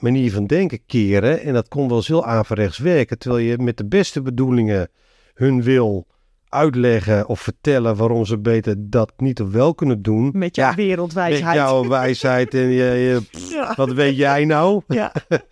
manier 0.00 0.32
van 0.32 0.46
denken 0.46 0.80
keren. 0.86 1.40
En 1.42 1.52
dat 1.54 1.68
kon 1.68 1.88
wel 1.88 1.96
eens 1.96 2.08
heel 2.08 2.24
averechts 2.26 2.78
werken, 2.78 3.18
terwijl 3.18 3.44
je 3.44 3.58
met 3.58 3.76
de 3.76 3.86
beste 3.86 4.22
bedoelingen 4.22 4.88
hun 5.34 5.62
wil 5.62 6.06
uitleggen 6.48 7.26
of 7.28 7.40
vertellen 7.40 7.96
waarom 7.96 8.24
ze 8.26 8.38
beter 8.38 8.74
dat 8.78 9.12
niet 9.16 9.40
of 9.40 9.50
wel 9.50 9.74
kunnen 9.74 10.02
doen. 10.02 10.30
Met 10.34 10.56
jouw 10.56 10.68
Ja, 10.70 10.74
wereldwijsheid. 10.76 11.44
met 11.44 11.54
jouw 11.54 11.88
wijsheid 11.88 12.54
en 12.54 12.68
je, 12.68 12.84
je- 12.84 13.20
Ja. 13.56 13.74
wat 13.76 13.92
weet 13.92 14.16
jij 14.16 14.44
nou? 14.44 14.82
Ja. 14.88 15.12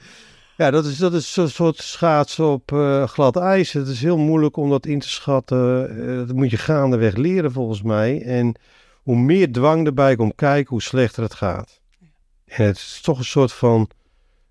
Ja, 0.56 0.70
dat 0.70 0.84
is, 0.84 0.96
dat 0.98 1.14
is 1.14 1.37
een 1.37 1.48
soort 1.50 1.76
schaatsen 1.76 2.46
op 2.46 2.72
eh, 2.72 3.08
glad 3.08 3.37
ijs. 3.37 3.72
Het 3.72 3.88
is 3.88 4.00
heel 4.02 4.18
moeilijk 4.18 4.56
om 4.56 4.70
dat 4.70 4.87
in 4.87 4.98
te 4.98 5.08
schatten. 5.08 5.90
Eh, 6.08 6.16
dat 6.26 6.32
moet 6.37 6.50
je 6.50 6.56
gaandeweg 6.56 7.16
leren 7.16 7.52
volgens 7.52 7.82
mij. 7.82 8.22
En 8.22 8.54
hoe 9.02 9.16
meer 9.16 9.52
dwang 9.52 9.87
erbij 9.87 10.16
komt 10.16 10.34
kijken, 10.34 10.68
hoe 10.70 10.82
slechter 10.82 11.22
het 11.22 11.34
gaat. 11.34 11.80
En 12.44 12.64
het 12.66 12.76
is 12.76 13.00
toch 13.02 13.18
een 13.18 13.24
soort 13.24 13.52
van 13.52 13.90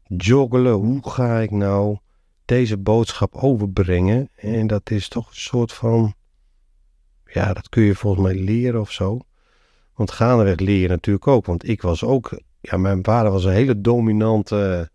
joggelen. 0.08 0.74
Hoe 0.74 1.10
ga 1.10 1.40
ik 1.40 1.52
nou 1.52 1.98
deze 2.46 2.78
boodschap 2.78 3.36
overbrengen? 3.36 4.30
En 4.36 4.68
dat 4.68 4.92
is 4.92 5.08
toch 5.08 5.28
een 5.28 5.36
soort 5.36 5.74
van... 5.74 6.14
Ja, 7.26 7.54
dat 7.54 7.70
kun 7.70 7.84
je 7.84 7.96
volgens 7.96 8.24
mij 8.24 8.36
leren 8.36 8.82
of 8.82 8.92
zo. 8.92 9.20
Want 9.96 10.12
gaandeweg 10.12 10.60
leer 10.60 10.82
je 10.82 10.88
natuurlijk 10.88 11.28
ook. 11.28 11.46
Want 11.46 11.68
ik 11.68 11.82
was 11.82 12.04
ook... 12.04 12.42
Ja, 12.62 12.78
mijn 12.78 13.04
vader 13.04 13.32
was 13.32 13.44
een 13.44 13.52
hele 13.52 13.82
dominante 13.82 14.90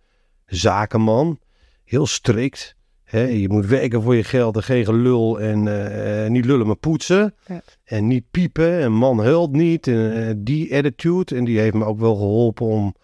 zakenman. 0.47 1.39
Heel 1.85 2.07
strikt. 2.07 2.77
Je 3.11 3.47
moet 3.49 3.67
werken 3.67 4.03
voor 4.03 4.15
je 4.15 4.25
geld 4.25 4.57
en 4.57 4.63
geen 4.63 4.85
gelul. 4.85 5.41
En 5.41 5.69
eh, 5.69 6.31
niet 6.31 6.45
lullen, 6.45 6.67
maar 6.67 6.77
poetsen. 6.77 7.35
Ja. 7.47 7.63
En 7.85 8.07
niet 8.07 8.25
piepen. 8.31 8.79
En 8.79 8.93
man 8.93 9.19
huilt 9.19 9.53
niet. 9.53 9.87
En 9.87 10.29
eh, 10.29 10.35
die 10.37 10.77
attitude. 10.77 11.37
En 11.37 11.45
die 11.45 11.59
heeft 11.59 11.75
me 11.75 11.85
ook 11.85 12.01
wel 12.01 12.15
geholpen 12.15 12.67
om... 12.67 12.95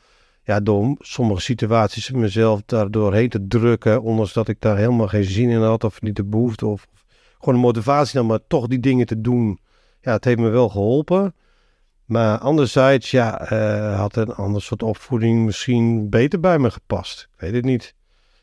Ja, 0.48 0.60
door 0.60 0.96
sommige 0.98 1.40
situaties 1.40 2.10
mezelf 2.10 2.62
daar 2.66 2.90
doorheen 2.90 3.28
te 3.28 3.46
drukken. 3.46 4.02
Ondanks 4.02 4.32
dat 4.32 4.48
ik 4.48 4.60
daar 4.60 4.76
helemaal 4.76 5.08
geen 5.08 5.24
zin 5.24 5.48
in 5.48 5.60
had. 5.60 5.84
Of 5.84 6.02
niet 6.02 6.16
de 6.16 6.24
behoefte. 6.24 6.66
Of 6.66 6.86
gewoon 7.38 7.54
de 7.54 7.60
motivatie. 7.60 8.14
Dan 8.14 8.26
maar 8.26 8.38
toch 8.46 8.66
die 8.66 8.80
dingen 8.80 9.06
te 9.06 9.20
doen. 9.20 9.58
Ja, 10.00 10.12
het 10.12 10.24
heeft 10.24 10.38
me 10.38 10.48
wel 10.48 10.68
geholpen. 10.68 11.34
Maar 12.04 12.38
anderzijds, 12.38 13.10
ja, 13.10 13.40
eh, 13.40 13.98
had 13.98 14.16
een 14.16 14.34
ander 14.34 14.62
soort 14.62 14.82
opvoeding 14.82 15.44
misschien 15.44 16.08
beter 16.08 16.40
bij 16.40 16.58
me 16.58 16.70
gepast. 16.70 17.28
Ik 17.34 17.40
weet 17.40 17.54
het 17.54 17.64
niet. 17.64 17.94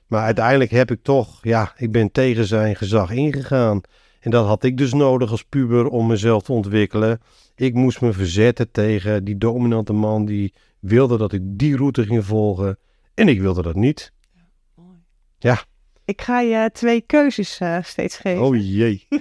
Maar 0.07 0.23
uiteindelijk 0.23 0.71
heb 0.71 0.91
ik 0.91 0.99
toch, 1.01 1.39
ja, 1.41 1.73
ik 1.77 1.91
ben 1.91 2.11
tegen 2.11 2.45
zijn 2.45 2.75
gezag 2.75 3.11
ingegaan. 3.11 3.81
En 4.19 4.31
dat 4.31 4.45
had 4.45 4.63
ik 4.63 4.77
dus 4.77 4.93
nodig 4.93 5.31
als 5.31 5.43
puber 5.43 5.87
om 5.87 6.07
mezelf 6.07 6.43
te 6.43 6.51
ontwikkelen. 6.51 7.21
Ik 7.55 7.73
moest 7.73 8.01
me 8.01 8.13
verzetten 8.13 8.71
tegen 8.71 9.23
die 9.23 9.37
dominante 9.37 9.93
man 9.93 10.25
die 10.25 10.53
wilde 10.87 11.17
dat 11.17 11.33
ik 11.33 11.41
die 11.43 11.75
route 11.75 12.05
ging 12.05 12.25
volgen. 12.25 12.77
En 13.13 13.27
ik 13.27 13.41
wilde 13.41 13.61
dat 13.61 13.75
niet. 13.75 14.13
Ik 16.05 16.21
ga 16.21 16.39
je 16.39 16.69
twee 16.73 17.01
keuzes 17.01 17.57
eh, 17.59 17.83
steeds 17.83 18.17
geven. 18.17 18.43
Oh 18.43 18.55
jee. 18.55 19.07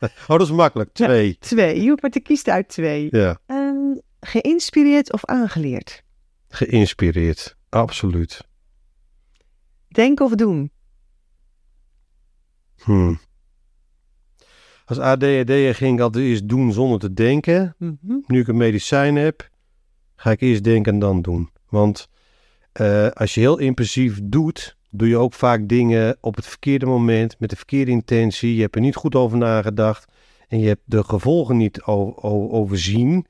oh, 0.00 0.08
dat 0.26 0.40
is 0.40 0.50
makkelijk. 0.50 0.98
Ja. 0.98 1.06
Twee. 1.06 1.36
Twee. 1.38 1.82
Je 1.82 1.88
hoeft 1.88 2.02
maar 2.02 2.10
te 2.10 2.20
kiezen 2.20 2.52
uit 2.52 2.68
twee. 2.68 3.08
Ja, 3.10 3.38
Ehm, 3.46 3.96
geïnspireerd 4.20 5.12
of 5.12 5.24
aangeleerd? 5.24 6.02
geïnspireerd. 6.48 7.56
Absoluut. 7.68 8.40
Denken 9.88 10.24
of 10.24 10.34
doen? 10.34 10.70
Hmm. 12.82 13.18
Als 14.84 14.98
ADHD'er 14.98 15.74
ging 15.74 15.94
ik 15.94 16.00
altijd 16.00 16.24
eerst 16.24 16.48
doen 16.48 16.72
zonder 16.72 16.98
te 16.98 17.12
denken. 17.12 17.74
Mhm. 17.78 18.16
Nu 18.26 18.40
ik 18.40 18.48
een 18.48 18.56
medicijn 18.56 19.16
heb, 19.16 19.48
ga 20.20 20.30
ik 20.30 20.40
eerst 20.40 20.64
denken 20.64 20.92
en 20.92 20.98
dan 20.98 21.22
doen. 21.22 21.50
Want 21.68 22.08
eh, 22.72 23.08
als 23.08 23.34
je 23.34 23.40
heel 23.40 23.58
impulsief 23.58 24.18
doet, 24.22 24.76
doe 24.90 25.08
je 25.08 25.16
ook 25.16 25.34
vaak 25.34 25.68
dingen 25.68 26.16
op 26.20 26.36
het 26.36 26.46
verkeerde 26.46 26.86
moment, 26.86 27.38
met 27.38 27.50
de 27.50 27.56
verkeerde 27.56 27.90
intentie. 27.90 28.54
Je 28.54 28.60
hebt 28.60 28.74
er 28.74 28.80
niet 28.80 28.96
goed 28.96 29.14
over 29.14 29.38
nagedacht 29.38 30.12
en 30.48 30.58
je 30.60 30.66
hebt 30.66 30.82
de 30.84 31.04
gevolgen 31.04 31.56
niet 31.56 31.82
overzien. 31.82 33.26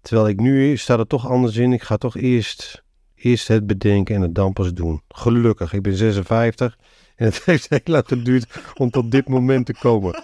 Terwijl 0.00 0.28
ik 0.28 0.40
nu 0.40 0.76
staat 0.76 0.98
er 0.98 1.06
toch 1.06 1.28
anders 1.28 1.56
in. 1.56 1.72
Ik 1.72 1.82
ga 1.82 1.96
toch 1.96 2.16
eerst, 2.16 2.82
eerst 3.26 3.48
het 3.48 3.66
bedenken 3.66 4.14
en 4.14 4.20
het 4.20 4.34
dan 4.34 4.52
pas 4.52 4.72
doen. 4.72 5.02
Gelukkig, 5.08 5.72
ik 5.72 5.82
ben 5.82 5.96
56 5.96 6.76
en 7.16 7.24
het 7.26 7.42
heeft 7.44 7.68
heel 7.68 7.80
lang 7.84 8.04
geduurd 8.06 8.46
om 8.76 8.90
tot 8.90 9.10
dit 9.10 9.28
moment 9.28 9.66
te 9.66 9.74
komen. 9.74 10.14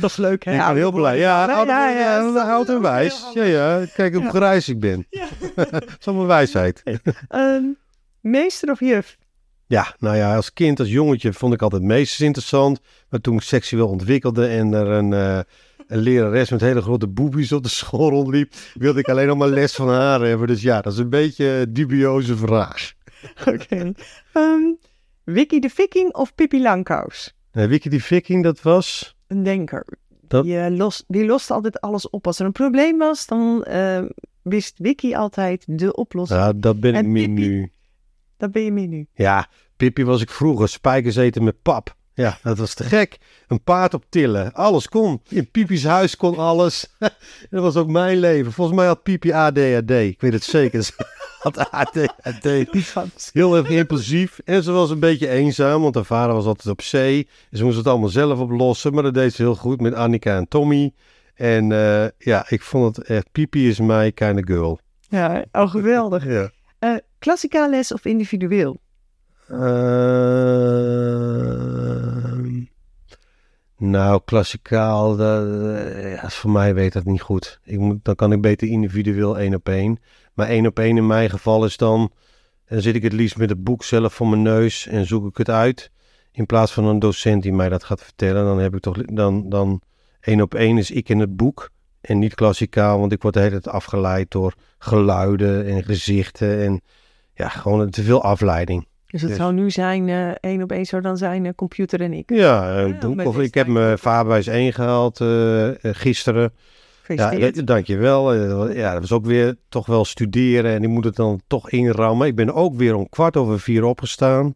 Dat 0.00 0.10
is 0.10 0.16
leuk, 0.16 0.44
hè? 0.44 0.52
ik 0.52 0.58
ben 0.66 0.76
heel 0.76 0.92
blij. 0.92 1.18
Ja, 1.18 1.46
Ja, 1.48 1.54
oud, 1.54 1.66
ja, 1.66 1.88
ja, 1.90 1.98
ja, 1.98 2.22
dat 2.22 2.34
is 2.34 2.40
oud 2.40 2.68
en 2.68 2.74
ook 2.74 2.82
wijs. 2.82 3.30
Ja, 3.34 3.44
ja. 3.44 3.84
Kijk 3.94 4.14
hoe 4.14 4.22
Ja. 4.22 4.30
grijs 4.30 4.68
ik 4.68 4.80
ben. 4.80 5.06
Ja. 5.10 5.28
dat 5.70 5.96
is 6.00 6.06
allemaal 6.06 6.26
wijsheid. 6.26 6.82
Ehm, 7.28 7.62
meester 8.20 8.70
of 8.70 8.80
juf? 8.80 9.16
Ja, 9.66 9.94
nou 9.98 10.16
ja, 10.16 10.36
als 10.36 10.52
kind, 10.52 10.78
als 10.80 10.88
jongetje 10.88 11.32
vond 11.32 11.52
ik 11.54 11.62
altijd 11.62 11.82
meesters 11.82 12.20
interessant. 12.20 12.80
Maar 13.08 13.20
toen 13.20 13.34
ik 13.36 13.42
seksueel 13.42 13.88
ontwikkelde 13.88 14.46
en 14.46 14.72
er 14.72 14.86
een, 14.86 15.12
eh, 15.12 15.38
een 15.86 15.98
lerares 15.98 16.50
met 16.50 16.60
hele 16.60 16.82
grote 16.82 17.06
boobies 17.08 17.52
op 17.52 17.62
de 17.62 17.68
school 17.68 18.08
rondliep, 18.10 18.52
wilde 18.74 18.98
ik 18.98 19.08
alleen 19.08 19.26
nog 19.26 19.38
maar 19.38 19.48
les 19.48 19.74
van 19.74 19.88
haar 19.88 20.20
hebben. 20.20 20.46
Dus 20.46 20.62
ja, 20.62 20.80
dat 20.80 20.92
is 20.92 20.98
een 20.98 21.10
beetje 21.10 21.46
een 21.46 21.72
dubieuze 21.72 22.36
vraag. 22.36 22.92
Oké. 23.46 23.92
Ehm, 24.32 24.60
Wiki 25.24 25.60
de 25.60 25.68
Viking 25.70 26.14
of 26.14 26.34
Pippi 26.34 26.62
Langkous? 26.62 27.34
Uh, 27.52 27.64
Wiki 27.66 27.88
die 27.88 28.04
Viking, 28.04 28.42
dat 28.42 28.62
was... 28.62 29.16
Een 29.26 29.42
denker. 29.42 29.86
Dat- 30.28 30.44
Die, 30.44 30.58
eh, 30.58 30.76
lost, 30.76 31.04
die 31.08 31.24
lost 31.26 31.50
altijd 31.50 31.80
alles 31.80 32.10
op. 32.10 32.26
Als 32.26 32.38
er 32.38 32.46
een 32.46 32.52
probleem 32.52 32.98
was, 32.98 33.26
dan 33.26 33.64
eh, 33.64 34.02
wist 34.42 34.78
Wiki 34.78 35.14
altijd 35.14 35.64
de 35.68 35.94
oplossing. 35.94 36.40
Ja, 36.40 36.52
dat 36.52 36.80
ben 36.80 36.94
ik 36.94 37.06
meer 37.06 37.28
nu. 37.28 37.72
Dat 38.36 38.52
ben 38.52 38.62
je 38.62 38.72
meer 38.72 38.88
nu. 38.88 39.06
Ja, 39.14 39.48
Pippi 39.76 40.04
was 40.04 40.20
ik 40.22 40.30
vroeger. 40.30 40.68
Spijkers 40.68 41.16
eten 41.16 41.44
met 41.44 41.62
pap. 41.62 41.96
Ja, 42.16 42.38
dat 42.42 42.58
was 42.58 42.74
te 42.74 42.84
gek. 42.84 43.18
Een 43.48 43.62
paard 43.62 43.94
op 43.94 44.04
tillen. 44.08 44.52
Alles 44.52 44.88
kon. 44.88 45.20
In 45.28 45.50
Pipi's 45.50 45.84
huis 45.84 46.16
kon 46.16 46.36
alles. 46.38 46.96
dat 47.50 47.62
was 47.62 47.76
ook 47.76 47.88
mijn 47.88 48.18
leven. 48.18 48.52
Volgens 48.52 48.76
mij 48.76 48.86
had 48.86 49.02
Pipi 49.02 49.32
ADHD. 49.32 49.90
Ik 49.90 50.20
weet 50.20 50.32
het 50.32 50.44
zeker. 50.44 50.82
Ze 50.82 50.92
had 51.42 51.70
ADHD. 51.70 52.44
Heel 53.32 53.56
erg 53.56 53.68
impulsief. 53.68 54.38
En 54.44 54.62
ze 54.62 54.72
was 54.72 54.90
een 54.90 55.00
beetje 55.00 55.28
eenzaam, 55.28 55.82
want 55.82 55.94
haar 55.94 56.04
vader 56.04 56.34
was 56.34 56.44
altijd 56.44 56.68
op 56.68 56.82
zee. 56.82 57.28
En 57.50 57.58
ze 57.58 57.64
moest 57.64 57.76
het 57.76 57.86
allemaal 57.86 58.08
zelf 58.08 58.38
oplossen. 58.38 58.94
Maar 58.94 59.02
dat 59.02 59.14
deed 59.14 59.34
ze 59.34 59.42
heel 59.42 59.54
goed 59.54 59.80
met 59.80 59.94
Annika 59.94 60.36
en 60.36 60.48
Tommy. 60.48 60.92
En 61.34 61.72
eh, 61.72 62.08
ja, 62.18 62.46
ik 62.48 62.62
vond 62.62 62.96
het 62.96 63.06
echt... 63.06 63.32
Pipi 63.32 63.68
is 63.68 63.80
my 63.80 64.12
kind 64.12 64.38
of 64.38 64.44
girl. 64.44 64.80
Ja, 65.08 65.44
oh 65.52 65.70
geweldig. 65.70 66.26
Ja. 66.26 66.50
Eh 66.78 66.96
klassikaal 67.18 67.70
les 67.70 67.92
of 67.92 68.04
individueel? 68.04 68.80
Ehm, 69.48 71.26
nou, 73.76 74.20
klassikaal, 74.24 75.20
eh, 75.20 76.24
voor 76.30 76.50
mij 76.50 76.74
weet 76.74 76.92
dat 76.92 77.04
niet 77.04 77.20
goed. 77.20 77.60
Ik 77.64 77.98
dan 78.02 78.14
kan 78.14 78.32
ik 78.32 78.40
beter 78.40 78.68
individueel 78.68 79.38
één 79.38 79.54
op 79.54 79.68
één. 79.68 79.98
Maar 80.34 80.48
één 80.48 80.66
op 80.66 80.78
één 80.78 80.96
in 80.96 81.06
mijn 81.06 81.30
geval 81.30 81.64
is 81.64 81.76
dan, 81.76 82.12
dan 82.68 82.80
zit 82.80 82.94
ik 82.94 83.02
het 83.02 83.12
liefst 83.12 83.36
met 83.36 83.50
het 83.50 83.64
boek 83.64 83.84
zelf 83.84 84.14
voor 84.14 84.28
mijn 84.28 84.42
neus 84.42 84.86
en 84.86 85.06
zoek 85.06 85.26
ik 85.26 85.36
het 85.36 85.50
uit. 85.50 85.90
In 86.32 86.46
plaats 86.46 86.72
van 86.72 86.84
een 86.84 86.98
docent 86.98 87.42
die 87.42 87.52
mij 87.52 87.68
dat 87.68 87.84
gaat 87.84 88.02
vertellen, 88.02 88.44
dan 88.44 88.58
heb 88.58 88.74
ik 88.74 88.80
toch, 88.80 88.96
dan, 89.04 89.48
dan 89.48 89.82
één 90.20 90.40
op 90.40 90.54
één 90.54 90.78
is 90.78 90.90
ik 90.90 91.08
in 91.08 91.18
het 91.20 91.36
boek 91.36 91.70
en 92.00 92.18
niet 92.18 92.34
klassikaal, 92.34 92.98
want 92.98 93.12
ik 93.12 93.22
word 93.22 93.34
de 93.34 93.40
hele 93.40 93.60
tijd 93.60 93.74
afgeleid 93.74 94.30
door 94.30 94.54
geluiden 94.78 95.66
en 95.66 95.84
gezichten 95.84 96.62
en 96.62 96.80
ja, 97.34 97.48
gewoon 97.48 97.90
te 97.90 98.02
veel 98.02 98.22
afleiding. 98.22 98.86
Dus 99.20 99.30
het 99.30 99.38
zou 99.40 99.52
nu 99.52 99.70
zijn, 99.70 100.08
eh 100.08 100.28
één 100.40 100.62
op 100.62 100.72
één 100.72 100.86
zou 100.86 101.02
dan 101.02 101.16
zijn 101.16 101.46
eh, 101.46 101.52
computer 101.56 102.00
en 102.00 102.12
ik. 102.12 102.30
Ja, 102.30 102.78
een 102.78 102.88
Ja, 102.88 102.98
boek. 102.98 103.14
met 103.14 103.26
Of 103.26 103.38
ik 103.38 103.54
heb 103.54 103.66
mijn 103.66 103.98
vaarbewijs 103.98 104.46
1 104.46 104.72
gehaald 104.72 105.20
eh, 105.20 105.68
eh, 105.68 105.74
gisteren. 105.82 106.52
Ja, 107.06 107.50
dankjewel. 107.64 108.32
Eh, 108.34 108.76
Ja, 108.76 108.92
dat 108.92 109.00
was 109.00 109.12
ook 109.12 109.26
weer 109.26 109.56
toch 109.68 109.86
wel 109.86 110.04
studeren 110.04 110.72
en 110.72 110.80
die 110.80 110.88
moet 110.90 111.04
het 111.04 111.16
dan 111.16 111.40
toch 111.46 111.70
inrammen. 111.70 112.26
Ik 112.26 112.34
ben 112.34 112.54
ook 112.54 112.74
weer 112.76 112.94
om 112.94 113.08
kwart 113.08 113.36
over 113.36 113.60
vier 113.60 113.84
opgestaan 113.84 114.52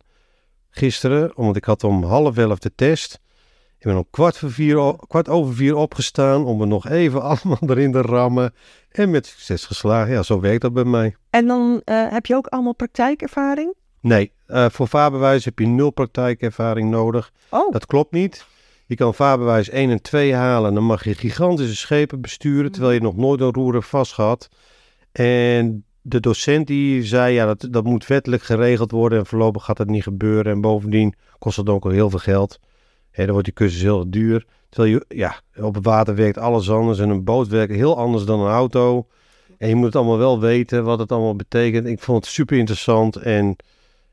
gisteren, 0.71 1.37
omdat 1.37 1.57
ik 1.57 1.65
had 1.65 1.85
om 1.85 2.05
half 2.05 2.37
elf 2.37 2.59
de 2.59 2.73
test. 2.75 3.21
Ik 3.79 3.87
ben 3.87 3.97
om 3.97 4.07
kwart, 4.11 4.39
voor 4.39 4.51
vier, 4.51 4.95
kwart 5.07 5.29
over 5.29 5.55
vier 5.55 5.75
opgestaan 5.77 6.45
om 6.45 6.61
er 6.61 6.67
nog 6.67 6.89
even 6.89 7.23
allemaal 7.31 7.59
erin 7.67 7.93
te 7.93 8.01
rammen. 8.03 8.55
En 8.91 9.11
met 9.11 9.27
succes 9.27 9.65
geslagen. 9.65 10.13
Ja, 10.13 10.23
zo 10.23 10.41
werkt 10.41 10.61
dat 10.63 10.73
bij 10.73 10.85
mij. 10.85 11.17
En 11.31 11.47
dan 11.47 11.81
eh, 11.85 12.11
heb 12.11 12.27
je 12.27 12.35
ook 12.35 12.47
allemaal 12.47 12.75
praktijkervaring? 12.75 13.75
Nee, 14.01 14.33
eh, 14.47 14.67
voor 14.71 14.89
vaarbewijs 14.89 15.45
heb 15.45 15.59
je 15.59 15.67
nul 15.67 15.91
praktijkervaring 15.91 16.91
nodig. 16.91 17.33
Oh, 17.49 17.73
Dat 17.73 17.87
klopt 17.87 18.13
niet. 18.13 18.47
Je 18.87 18.95
kan 18.97 19.15
vaarbewijs 19.15 19.71
1 19.71 19.91
en 19.91 20.03
2 20.03 20.35
halen. 20.35 20.75
Dan 20.75 20.85
mag 20.85 21.05
je 21.05 21.15
gigantische 21.15 21.77
schepen 21.77 22.21
besturen. 22.21 22.73
Terwijl 22.73 22.93
je 22.93 23.01
nog 23.01 23.17
nooit 23.17 23.41
een 23.41 23.53
roer 23.53 23.73
hebt 23.73 23.87
vastgehad. 23.87 24.49
En 25.13 25.85
de 26.03 26.21
docent 26.21 26.67
die 26.67 27.05
zei: 27.05 27.35
ja, 27.35 27.47
dat, 27.47 27.69
dat 27.71 27.85
moet 27.85 28.07
wettelijk 28.07 28.43
geregeld 28.43 28.91
worden. 28.91 29.19
En 29.19 29.27
voorlopig 29.27 29.65
gaat 29.65 29.77
dat 29.77 29.87
niet 29.87 30.03
gebeuren. 30.03 30.53
En 30.53 30.61
bovendien 30.61 31.15
kost 31.39 31.57
dat 31.57 31.69
ook 31.69 31.85
al 31.85 31.91
heel 31.91 32.11
veel 32.11 32.19
geld. 32.19 32.59
Hè, 33.11 33.23
dan 33.23 33.33
wordt 33.33 33.47
die 33.47 33.55
cursus 33.57 33.83
heel 33.83 34.11
duur. 34.11 34.47
Terwijl 34.69 34.93
je, 34.95 35.17
ja, 35.17 35.41
op 35.57 35.75
het 35.75 35.85
water 35.85 36.15
werkt 36.15 36.39
alles 36.39 36.71
anders. 36.71 36.99
En 36.99 37.09
een 37.09 37.25
boot 37.25 37.49
werkt 37.49 37.75
heel 37.75 37.97
anders 37.97 38.25
dan 38.25 38.41
een 38.41 38.53
auto. 38.53 39.07
En 39.59 39.69
je 39.69 39.75
moet 39.75 39.87
het 39.87 39.97
allemaal 39.97 40.19
wel 40.19 40.41
weten 40.41 40.85
wat 40.85 40.99
het 40.99 41.13
allemaal 41.13 41.37
betekent. 41.37 41.87
Ik 41.87 42.01
vond 42.01 42.25
het 42.25 42.35
super 42.35 42.57
interessant. 42.57 43.17
En 43.17 43.57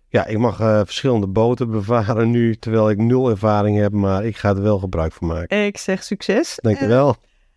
ja, 0.10 0.26
ik 0.26 0.38
mag 0.38 0.60
eh, 0.60 0.82
verschillende 0.84 1.28
boten 1.28 1.72
bevaren 1.72 2.30
nu, 2.30 2.56
terwijl 2.56 2.90
ik 2.90 2.98
nul 2.98 3.30
ervaring 3.30 3.78
heb, 3.78 3.92
maar 3.92 4.26
ik 4.26 4.38
ga 4.38 4.50
er 4.50 4.62
wel 4.62 4.80
gebruik 4.80 5.14
van 5.14 5.28
maken. 5.28 5.66
ik 5.66 5.78
zeg 5.78 6.04
succes. 6.04 6.60
Dankjewel. 6.62 7.10
Eh, 7.10 7.16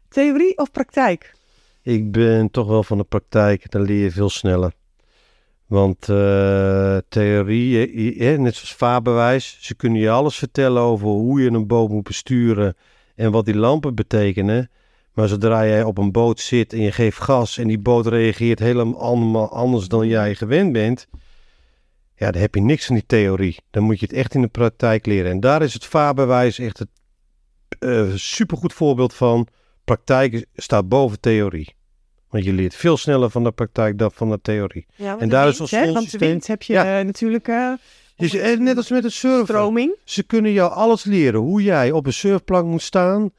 theorie 0.08 0.58
of 0.58 0.70
praktijk? 0.70 1.34
Ik 1.82 2.12
ben 2.12 2.50
toch 2.50 2.66
wel 2.66 2.82
van 2.82 2.98
de 2.98 3.04
praktijk, 3.04 3.70
dan 3.70 3.82
leer 3.82 4.02
je 4.02 4.10
veel 4.10 4.30
sneller. 4.30 4.72
Want 5.70 6.08
eh, 6.08 6.96
theorie, 7.08 7.86
eh, 8.18 8.38
net 8.38 8.54
zoals 8.54 8.74
vaarbewijs, 8.74 9.56
ze 9.60 9.74
kunnen 9.74 10.00
je 10.00 10.10
alles 10.10 10.36
vertellen 10.36 10.82
over 10.82 11.06
hoe 11.06 11.40
je 11.42 11.50
een 11.50 11.66
boot 11.66 11.88
moet 11.88 12.02
besturen 12.02 12.76
en 13.14 13.30
wat 13.30 13.44
die 13.44 13.56
lampen 13.56 13.94
betekenen. 13.94 14.70
Maar 15.12 15.28
zodra 15.28 15.66
jij 15.66 15.82
op 15.82 15.98
een 15.98 16.12
boot 16.12 16.40
zit 16.40 16.72
en 16.72 16.80
je 16.80 16.92
geeft 16.92 17.20
gas 17.20 17.58
en 17.58 17.68
die 17.68 17.78
boot 17.78 18.06
reageert 18.06 18.58
helemaal 18.58 19.48
anders 19.50 19.88
dan 19.88 20.08
jij 20.08 20.34
gewend 20.34 20.72
bent, 20.72 21.06
ja, 22.20 22.30
dan 22.30 22.40
heb 22.40 22.54
je 22.54 22.60
niks 22.60 22.86
van 22.86 22.94
die 22.94 23.06
theorie. 23.06 23.56
Dan 23.70 23.82
moet 23.82 24.00
je 24.00 24.06
het 24.06 24.14
echt 24.14 24.34
in 24.34 24.40
de 24.40 24.48
praktijk 24.48 25.06
leren. 25.06 25.30
En 25.30 25.40
daar 25.40 25.62
is 25.62 25.74
het 25.74 25.84
vaarbewijs 25.86 26.58
echt 26.58 26.78
het 26.78 26.88
eh, 27.78 28.14
supergoed 28.14 28.72
voorbeeld 28.72 29.14
van. 29.14 29.46
Praktijk 29.84 30.46
staat 30.54 30.88
boven 30.88 31.20
theorie. 31.20 31.74
Want 32.28 32.44
je 32.44 32.52
leert 32.52 32.74
veel 32.74 32.96
sneller 32.96 33.30
van 33.30 33.44
de 33.44 33.50
praktijk 33.52 33.98
dan 33.98 34.10
van 34.12 34.30
de 34.30 34.38
theorie. 34.42 34.86
Ja, 34.96 35.18
En 35.18 35.28
daar 35.28 35.48
is 35.48 35.60
ons 35.60 35.70
hè? 35.70 35.76
Want 35.78 35.86
de 35.88 35.92
schoolsysteem- 35.94 36.28
wind 36.28 36.46
heb 36.46 36.62
je 36.62 36.72
Ja. 36.72 36.98
eh, 36.98 37.04
natuurlijk 37.04 37.50
Dus, 38.16 38.32
net 38.58 38.76
als 38.76 38.90
met 38.90 39.02
het 39.02 39.12
surfen. 39.12 39.44
stroming. 39.46 39.94
Ze 40.04 40.22
kunnen 40.22 40.52
jou 40.52 40.72
alles 40.72 41.04
leren. 41.04 41.40
Hoe 41.40 41.62
jij 41.62 41.90
op 41.90 42.06
een 42.06 42.12
surfplank 42.12 42.66
moet 42.66 42.82
staan. 42.82 43.30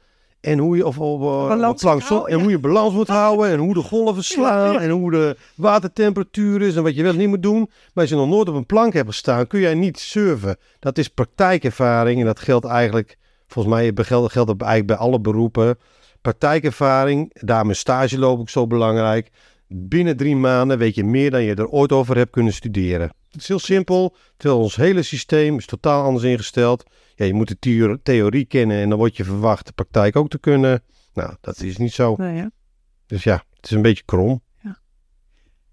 En 0.42 0.58
hoe 0.58 0.76
je, 0.76 0.86
of, 0.86 0.96
eh, 0.96 1.02
op 1.02 1.20
een 1.50 1.58
Balans 1.58 2.10
en 2.26 2.40
hoe 2.40 2.50
je 2.50 2.58
balans 2.58 2.94
moet 2.94 3.08
houden. 3.08 3.50
En 3.50 3.58
hoe 3.58 3.74
de 3.74 3.80
golven 3.80 4.24
slaan. 4.24 4.80
En 4.80 4.90
hoe 4.90 5.10
de 5.10 5.36
watertemperatuur 5.54 6.62
is. 6.62 6.76
En 6.76 6.82
wat 6.82 6.94
je 6.94 7.02
wel 7.02 7.14
niet 7.14 7.28
moet 7.28 7.42
doen. 7.42 7.58
Maar 7.58 8.04
als 8.04 8.08
je 8.08 8.16
nog 8.16 8.28
nooit 8.28 8.48
op 8.48 8.54
een 8.54 8.66
plank 8.66 8.92
hebt 8.92 9.08
gestaan. 9.08 9.46
Kun 9.46 9.60
jij 9.60 9.74
niet 9.74 9.98
surfen. 9.98 10.56
Dat 10.78 10.98
is 10.98 11.08
praktijkervaring. 11.08 12.20
En 12.20 12.26
dat 12.26 12.40
geldt 12.40 12.66
eigenlijk. 12.66 13.18
Volgens 13.46 13.74
mij 13.74 13.92
geldt 13.94 14.32
geldt 14.32 14.48
dat 14.48 14.60
eigenlijk 14.60 14.86
bij 14.86 14.96
alle 14.96 15.20
beroepen. 15.20 15.78
Praktijkervaring. 16.20 17.30
Daarom 17.40 17.70
is 17.70 17.78
stage 17.78 18.18
lopen 18.18 18.40
ook 18.40 18.50
zo 18.50 18.66
belangrijk. 18.66 19.30
Binnen 19.68 20.16
drie 20.16 20.36
maanden 20.36 20.78
weet 20.78 20.94
je 20.94 21.04
meer 21.04 21.30
dan 21.30 21.42
je 21.42 21.54
er 21.54 21.68
ooit 21.68 21.92
over 21.92 22.16
hebt 22.16 22.30
kunnen 22.30 22.52
studeren. 22.52 23.12
Het 23.30 23.40
is 23.40 23.48
heel 23.48 23.58
simpel. 23.58 24.14
Terwijl 24.36 24.60
ons 24.60 24.76
hele 24.76 25.02
systeem 25.02 25.58
is 25.58 25.66
totaal 25.66 26.04
anders 26.04 26.24
ingesteld. 26.24 26.84
Ja, 27.22 27.28
je 27.28 27.34
moet 27.34 27.48
de 27.48 27.58
theo- 27.58 27.96
theorie 28.02 28.44
kennen 28.44 28.76
en 28.76 28.88
dan 28.88 28.98
word 28.98 29.16
je 29.16 29.24
verwacht 29.24 29.66
de 29.66 29.72
praktijk 29.72 30.16
ook 30.16 30.28
te 30.28 30.38
kunnen. 30.38 30.82
Nou, 31.14 31.34
dat 31.40 31.60
is 31.60 31.76
niet 31.76 31.92
zo. 31.92 32.14
Nou 32.18 32.34
ja. 32.36 32.50
Dus 33.06 33.24
ja, 33.24 33.44
het 33.56 33.64
is 33.64 33.70
een 33.70 33.82
beetje 33.82 34.02
krom. 34.04 34.42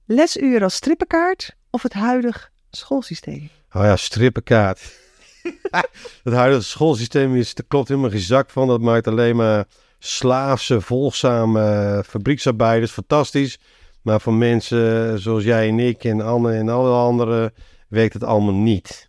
Lesuur 0.05 0.63
als 0.63 0.73
strippenkaart 0.73 1.55
of 1.69 1.83
het 1.83 1.93
huidig 1.93 2.51
schoolsysteem? 2.71 3.49
Oh 3.71 3.83
ja, 3.83 3.95
strippenkaart. 3.95 4.99
het 6.23 6.33
huidige 6.33 6.63
schoolsysteem 6.63 7.35
is, 7.35 7.53
er 7.55 7.65
klopt 7.67 7.87
helemaal 7.87 8.09
geen 8.09 8.19
zak 8.19 8.49
van. 8.49 8.67
Dat 8.67 8.81
maakt 8.81 9.07
alleen 9.07 9.35
maar 9.35 9.65
slaafse, 9.99 10.81
volgzame 10.81 12.03
fabrieksarbeiders 12.07 12.91
fantastisch. 12.91 13.59
Maar 14.01 14.21
voor 14.21 14.33
mensen 14.33 15.19
zoals 15.19 15.43
jij 15.43 15.67
en 15.67 15.79
ik 15.79 16.03
en 16.03 16.21
Anne 16.21 16.53
en 16.53 16.69
alle 16.69 16.95
anderen 16.95 17.53
werkt 17.87 18.13
het 18.13 18.23
allemaal 18.23 18.53
niet. 18.53 19.08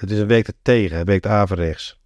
Het 0.00 0.10
is 0.10 0.18
een 0.18 0.28
het 0.28 0.54
tegen, 0.62 0.96
het 0.96 1.06
werkt 1.06 1.26
averechts. 1.26 1.98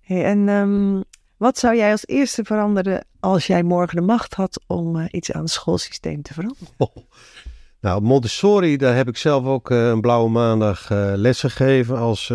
Hey, 0.00 0.24
en 0.24 0.48
ehm, 0.48 1.00
wat 1.36 1.58
zou 1.58 1.76
jij 1.76 1.90
als 1.90 2.06
eerste 2.06 2.44
veranderen 2.44 3.06
als 3.20 3.46
jij 3.46 3.62
morgen 3.62 3.96
de 3.96 4.02
macht 4.02 4.34
had 4.34 4.60
om 4.66 4.98
eh, 4.98 5.06
iets 5.10 5.32
aan 5.32 5.42
het 5.42 5.50
schoolsysteem 5.50 6.22
te 6.22 6.32
veranderen? 6.34 6.68
Nou, 7.80 8.02
Montessori, 8.02 8.76
daar 8.76 8.96
heb 8.96 9.08
ik 9.08 9.16
zelf 9.16 9.44
ook 9.44 9.70
eh, 9.70 9.88
een 9.88 10.00
blauwe 10.00 10.30
maandag 10.30 10.88
les 11.14 11.40
gegeven 11.40 11.96
als 11.98 12.32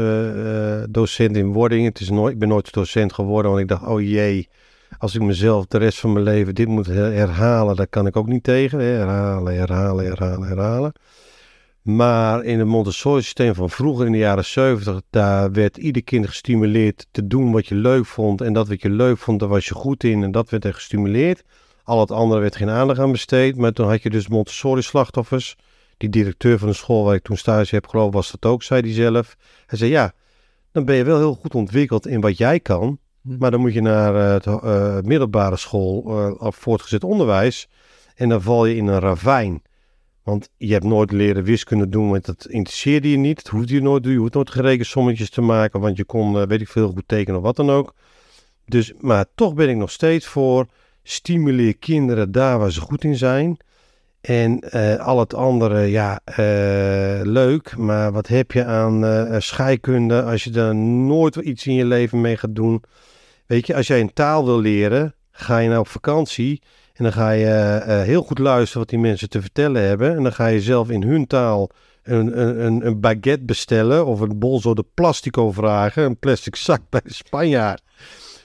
docent 0.90 1.38
in 1.38 1.54
wording. 1.54 1.86
Het 1.86 2.00
is 2.00 2.10
nooit, 2.10 2.34
ik 2.34 2.40
ben 2.40 2.48
nooit 2.48 2.74
docent 2.74 3.14
geworden, 3.14 3.52
want 3.52 3.64
ik 3.64 3.68
dacht, 3.68 3.86
oh 3.86 4.02
jee, 4.02 4.50
als 4.98 5.16
ik 5.16 5.22
mezelf 5.22 5.66
de 5.66 5.78
rest 5.78 6.00
van 6.00 6.14
mijn 6.14 6.26
leven 6.26 6.56
dit 6.56 6.68
moet 6.68 6.86
her- 6.86 7.14
herhalen, 7.14 7.76
daar 7.76 7.88
kan 7.88 8.08
ik 8.08 8.16
ook 8.16 8.28
niet 8.28 8.44
tegen. 8.44 8.80
Herhalen, 8.80 9.56
herhalen, 9.56 10.06
herhalen, 10.06 10.48
herhalen. 10.48 10.92
Maar 11.96 12.44
in 12.44 12.60
het 12.60 12.68
Montessori-systeem 12.68 13.56
van 13.56 13.70
vroeger 13.70 14.06
in 14.06 14.12
de 14.12 14.18
jaren 14.18 14.46
70, 14.46 15.02
daar 15.10 15.52
werd 15.52 15.78
ieder 15.78 16.04
kind 16.04 16.28
gestimuleerd 16.28 17.08
te 17.12 17.28
doen 17.28 17.52
wat 17.52 17.68
je 17.68 17.76
leuk 17.76 18.06
vond. 18.06 18.42
En 18.42 18.54
dat 18.54 18.68
wat 18.68 18.82
je 18.82 18.90
leuk 18.90 19.18
vond, 19.18 19.40
daar 19.40 19.50
was 19.50 19.68
je 19.68 19.74
goed 19.74 20.04
in 20.04 20.24
en 20.24 20.32
dat 20.32 20.50
werd 20.50 20.66
er 20.66 20.74
gestimuleerd. 20.74 21.44
Al 21.84 22.00
het 22.00 22.12
andere 22.12 22.42
werd 22.42 22.56
geen 22.56 22.70
aandacht 22.70 23.00
aan 23.00 23.12
besteed. 23.12 23.56
Maar 23.56 23.72
toen 23.72 23.88
had 23.88 24.02
je 24.02 24.10
dus 24.10 24.28
Montessori-slachtoffers. 24.28 25.56
Die 25.98 26.10
directeur 26.10 26.60
van 26.60 26.68
de 26.68 26.74
school 26.74 27.04
waar 27.04 27.16
ik 27.16 27.24
toen 27.24 27.38
stage 27.38 27.76
heb 27.76 27.88
gelopen 27.88 28.14
was 28.14 28.32
dat 28.32 28.52
ook, 28.52 28.64
zei 28.64 28.82
hij 28.82 28.94
zelf. 28.94 29.36
Hij 29.66 29.78
zei, 29.78 29.92
ja, 29.92 30.14
dan 30.72 30.86
ben 30.86 30.96
je 30.96 31.04
wel 31.04 31.18
heel 31.18 31.36
goed 31.36 31.56
ontwikkeld 31.56 32.08
in 32.08 32.22
wat 32.22 32.38
jij 32.38 32.60
kan. 32.60 33.00
Maar 33.22 33.52
dan 33.52 33.60
moet 33.60 33.74
je 33.74 33.82
naar 33.82 34.16
eh, 34.16 34.34
het 34.34 34.46
eh, 34.46 35.00
middelbare 35.02 35.58
school 35.58 35.98
of 36.40 36.56
voortgezet 36.56 37.04
onderwijs. 37.04 37.68
En 38.16 38.30
dan 38.30 38.42
val 38.42 38.66
je 38.66 38.76
in 38.76 38.88
een 38.88 39.00
ravijn. 39.00 39.62
Want 40.24 40.50
je 40.58 40.74
hebt 40.74 40.86
nooit 40.86 41.12
leren 41.12 41.44
wiskunde 41.44 41.90
doen, 41.90 42.10
want 42.10 42.26
dat 42.26 42.48
interesseerde 42.50 43.12
je 43.12 43.18
niet. 43.18 43.36
Dat 43.36 43.48
hoefde 43.48 43.74
je 43.74 43.82
nooit 43.82 44.04
doen. 44.04 44.12
Je 44.12 44.18
hoeft 44.18 44.34
nooit 44.34 44.50
gerekensommetjes 44.50 45.30
te 45.30 45.42
maken, 45.42 45.80
want 45.80 45.98
je 45.98 46.04
kon, 46.04 46.40
eh, 46.40 46.48
weet 46.48 46.62
ik 46.62 46.68
veel, 46.68 46.92
goed 46.92 47.08
tekenen 47.08 47.40
of 47.40 47.46
wat 47.46 47.56
dan 47.56 47.70
ook. 47.70 47.94
Dus, 48.66 48.94
maar 49.00 49.26
toch 49.36 49.54
ben 49.54 49.70
ik 49.70 49.76
nog 49.76 49.92
steeds 49.92 50.26
voor 50.26 50.68
stimuleer 51.04 51.78
kinderen 51.78 52.32
daar 52.32 52.60
waar 52.60 52.72
ze 52.72 52.82
goed 52.82 53.04
in 53.04 53.16
zijn. 53.16 53.58
En 54.22 54.60
eh, 54.60 54.96
al 54.96 55.20
het 55.20 55.34
andere, 55.34 55.80
ja, 55.80 56.20
eh, 56.24 57.22
leuk. 57.24 57.78
Maar 57.78 58.12
wat 58.12 58.28
heb 58.28 58.52
je 58.52 58.66
aan 58.66 59.26
scheikunde 59.42 60.24
als 60.24 60.44
je 60.44 60.50
daar 60.50 60.76
nooit 60.76 61.36
iets 61.36 61.68
in 61.68 61.74
je 61.74 61.86
leven 61.86 62.22
mee 62.22 62.38
gaat 62.38 62.56
doen? 62.56 62.84
Weet 63.46 63.68
je, 63.68 63.76
als 63.76 63.88
jij 63.88 64.00
een 64.00 64.14
taal 64.14 64.46
wil 64.46 64.60
leren, 64.60 65.16
ga 65.32 65.58
je 65.58 65.68
nou 65.68 65.80
op 65.80 65.88
vakantie. 65.88 66.62
En 67.00 67.06
dan 67.06 67.14
ga 67.14 67.32
je 67.32 67.46
eh, 67.46 68.02
heel 68.02 68.22
goed 68.24 68.40
luisteren 68.40 68.80
wat 68.80 68.90
die 68.90 69.00
mensen 69.00 69.30
te 69.30 69.42
vertellen 69.42 69.82
hebben. 69.82 70.16
En 70.16 70.24
dan 70.24 70.34
ga 70.34 70.48
je 70.48 70.62
zelf 70.62 70.90
in 70.90 71.04
hun 71.04 71.28
taal 71.28 71.70
een, 72.04 72.40
een, 72.66 72.86
een, 72.86 73.00
baguette 73.00 73.46
bestellen. 73.46 74.06
Of 74.06 74.20
een 74.20 74.40
bol 74.40 74.60
zo 74.60 74.74
de 74.74 74.86
plastico 74.94 75.52
vragen. 75.52 76.04
Een 76.04 76.18
plastic 76.18 76.56
zak 76.56 76.82
bij 76.90 77.02
de 77.04 77.14
Spanjaard. 77.14 77.82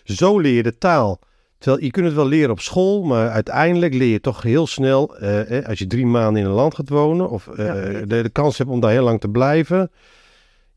Zo 0.05 0.38
leer 0.38 0.52
je 0.55 0.62
de 0.62 0.78
taal. 0.78 1.18
Terwijl 1.59 1.84
je 1.84 1.90
kunt 1.90 2.07
het 2.07 2.14
wel 2.14 2.26
leren 2.26 2.50
op 2.50 2.61
school, 2.61 3.02
maar 3.02 3.28
uiteindelijk 3.28 3.94
leer 3.94 4.12
je 4.12 4.20
toch 4.20 4.42
heel 4.42 4.66
snel, 4.66 5.16
eh, 5.16 5.59
eh, 5.59 5.66
als 5.66 5.78
je 5.78 5.86
drie 5.86 6.07
maanden 6.07 6.42
in 6.42 6.48
een 6.48 6.55
land 6.55 6.74
gaat 6.74 6.88
wonen, 6.88 7.30
of 7.30 7.48
Ja. 7.57 7.72
de, 7.74 8.07
de 8.07 8.30
kans 8.32 8.59
hebt 8.59 8.70
om 8.70 8.80
daar 8.80 8.90
heel 8.90 9.05
lang 9.05 9.20
te 9.20 9.28
blijven. 9.28 9.90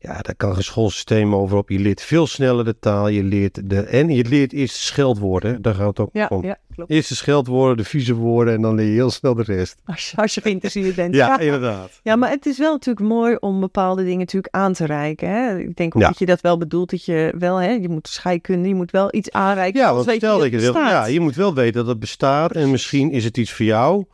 Ja, 0.00 0.20
daar 0.20 0.34
kan 0.36 0.54
geen 0.54 0.62
schoolsysteem 0.62 1.34
over 1.34 1.56
op. 1.56 1.68
Je 1.68 1.78
leert 1.78 2.02
veel 2.02 2.26
sneller 2.26 2.64
de 2.64 2.78
taal, 2.78 3.08
je 3.08 3.22
leert 3.22 3.70
de, 3.70 3.80
en 3.80 4.08
je 4.08 4.24
leert 4.24 4.52
eerst 4.52 4.76
scheldwoorden. 4.76 5.62
Daar 5.62 5.74
gaat 5.74 5.86
het 5.86 5.98
ook 6.00 6.08
Ja, 6.12 6.26
om. 6.30 6.44
ja 6.44 6.56
klopt. 6.74 6.90
Eerst 6.90 7.08
de 7.08 7.14
scheldwoorden, 7.14 7.76
de 7.76 7.84
vieze 7.84 8.14
woorden 8.14 8.54
en 8.54 8.62
dan 8.62 8.74
leer 8.74 8.86
je 8.86 8.92
heel 8.92 9.10
snel 9.10 9.34
de 9.34 9.42
rest. 9.42 9.76
Als 9.84 10.10
je, 10.10 10.16
als 10.16 10.34
je 10.34 10.40
geïnteresseerd 10.40 10.94
bent. 10.94 11.14
Ja, 11.22 11.38
inderdaad. 11.38 12.00
Ja, 12.02 12.16
maar 12.16 12.30
het 12.30 12.46
is 12.46 12.58
wel 12.58 12.72
natuurlijk 12.72 13.06
mooi 13.06 13.36
om 13.40 13.60
bepaalde 13.60 14.02
dingen 14.04 14.18
natuurlijk 14.18 14.54
aan 14.54 14.72
te 14.72 14.86
reiken. 14.86 15.28
Hè? 15.30 15.58
Ik 15.58 15.76
denk 15.76 15.96
ook 15.96 16.02
Ja. 16.02 16.08
dat 16.08 16.18
je 16.18 16.26
dat 16.26 16.40
wel 16.40 16.58
bedoelt, 16.58 16.90
dat 16.90 17.04
je 17.04 17.34
wel, 17.38 17.56
hè, 17.56 17.70
je 17.70 17.88
moet 17.88 18.08
scheikunde, 18.08 18.68
je 18.68 18.74
moet 18.74 18.90
wel 18.90 19.14
iets 19.14 19.30
aanreiken. 19.30 19.80
Ja, 19.80 19.94
want 19.94 20.10
stel 20.10 20.38
dat 20.38 20.50
je 20.50 20.56
bestaat. 20.56 20.90
ja, 20.90 21.06
je 21.06 21.20
moet 21.20 21.34
wel 21.34 21.54
weten 21.54 21.74
dat 21.80 21.86
het 21.86 21.98
bestaat 21.98 22.52
en 22.52 22.70
misschien 22.70 23.10
is 23.10 23.24
het 23.24 23.36
iets 23.36 23.52
voor 23.52 23.66
jou. 23.66 24.04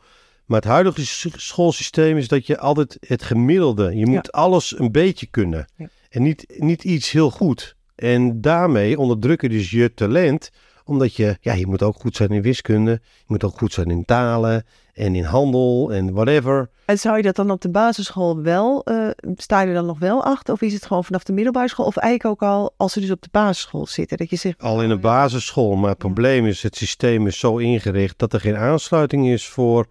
Maar 0.45 0.59
het 0.61 0.69
huidige 0.69 1.01
schoolsysteem 1.35 2.17
is 2.17 2.27
dat 2.27 2.47
je 2.47 2.59
altijd 2.59 2.97
het 3.07 3.23
gemiddelde, 3.23 3.95
je 3.95 4.05
moet 4.07 4.31
alles 4.31 4.79
een 4.79 4.91
beetje 4.91 5.25
kunnen. 5.25 5.67
Ja. 5.75 5.87
En 6.09 6.21
niet, 6.21 6.45
niet 6.57 6.83
iets 6.83 7.11
heel 7.11 7.31
goed. 7.31 7.75
En 7.95 8.41
daarmee 8.41 8.99
onderdruk 8.99 9.41
je 9.41 9.49
dus 9.49 9.71
je 9.71 9.93
talent, 9.93 10.51
omdat 10.83 11.15
je, 11.15 11.37
ja, 11.41 11.53
je 11.53 11.67
moet 11.67 11.83
ook 11.83 11.95
goed 11.95 12.15
zijn 12.15 12.29
in 12.29 12.41
wiskunde, 12.41 12.91
je 12.91 13.23
moet 13.27 13.43
ook 13.43 13.57
goed 13.57 13.73
zijn 13.73 13.89
in 13.89 14.05
talen 14.05 14.65
en 14.93 15.15
in 15.15 15.23
handel 15.23 15.93
en 15.93 16.13
whatever. 16.13 16.69
En 16.85 16.99
zou 16.99 17.17
je 17.17 17.23
dat 17.23 17.35
dan 17.35 17.51
op 17.51 17.61
de 17.61 17.69
basisschool 17.69 18.41
wel, 18.41 18.83
eh, 18.83 19.07
sta 19.35 19.61
je 19.61 19.67
er 19.67 19.73
dan 19.73 19.85
nog 19.85 19.99
wel 19.99 20.23
achter? 20.23 20.53
Of 20.53 20.61
is 20.61 20.73
het 20.73 20.85
gewoon 20.85 21.03
vanaf 21.03 21.23
de 21.23 21.33
middelbare 21.33 21.67
school? 21.69 21.85
Of 21.85 21.97
eigenlijk 21.97 22.43
ook 22.43 22.49
al 22.49 22.73
als 22.77 22.93
ze 22.93 22.99
dus 22.99 23.11
op 23.11 23.21
de 23.21 23.27
basisschool 23.31 23.87
zitten? 23.87 24.17
Dat 24.17 24.29
je 24.29 24.35
zegt, 24.35 24.61
Al 24.61 24.81
in 24.83 24.89
de 24.89 24.97
basisschool, 24.97 25.75
maar 25.75 25.89
het 25.89 26.01
Ja. 26.01 26.05
probleem 26.07 26.45
is, 26.45 26.63
het 26.63 26.75
systeem 26.75 27.27
is 27.27 27.39
zo 27.39 27.57
ingericht 27.57 28.19
dat 28.19 28.33
er 28.33 28.39
geen 28.39 28.57
aansluiting 28.57 29.27
is 29.27 29.47
voor 29.47 29.87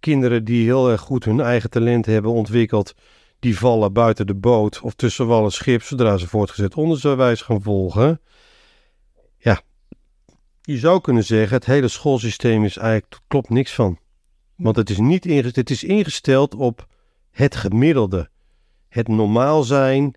kinderen 0.00 0.44
die 0.44 0.64
heel 0.64 0.90
erg 0.90 1.00
goed 1.00 1.24
hun 1.24 1.40
eigen 1.40 1.70
talent 1.70 2.06
hebben 2.06 2.32
ontwikkeld. 2.32 2.94
Die 3.38 3.58
vallen 3.58 3.92
buiten 3.92 4.26
de 4.26 4.34
boot 4.34 4.80
of 4.80 4.94
tussen 4.94 5.26
wal 5.26 5.44
en 5.44 5.52
schip 5.52 5.82
zodra 5.82 6.16
ze 6.16 6.28
voortgezet 6.28 6.74
onderwijs 6.74 7.42
gaan 7.42 7.62
volgen. 7.62 8.20
Ja, 9.38 9.60
je 10.62 10.78
zou 10.78 11.00
kunnen 11.00 11.24
zeggen, 11.24 11.56
het 11.56 11.66
hele 11.66 11.88
schoolsysteem 11.88 12.64
is 12.64 12.76
eigenlijk, 12.76 13.20
klopt 13.26 13.48
niks 13.48 13.74
van. 13.74 13.98
Want 14.56 14.76
het 14.76 14.90
is, 14.90 14.98
niet 14.98 15.26
ingesteld, 15.26 15.56
het 15.56 15.70
is 15.70 15.84
ingesteld 15.84 16.54
op 16.54 16.86
het 17.30 17.56
gemiddelde. 17.56 18.30
Het 18.88 19.08
normaal 19.08 19.62
zijn 19.62 20.14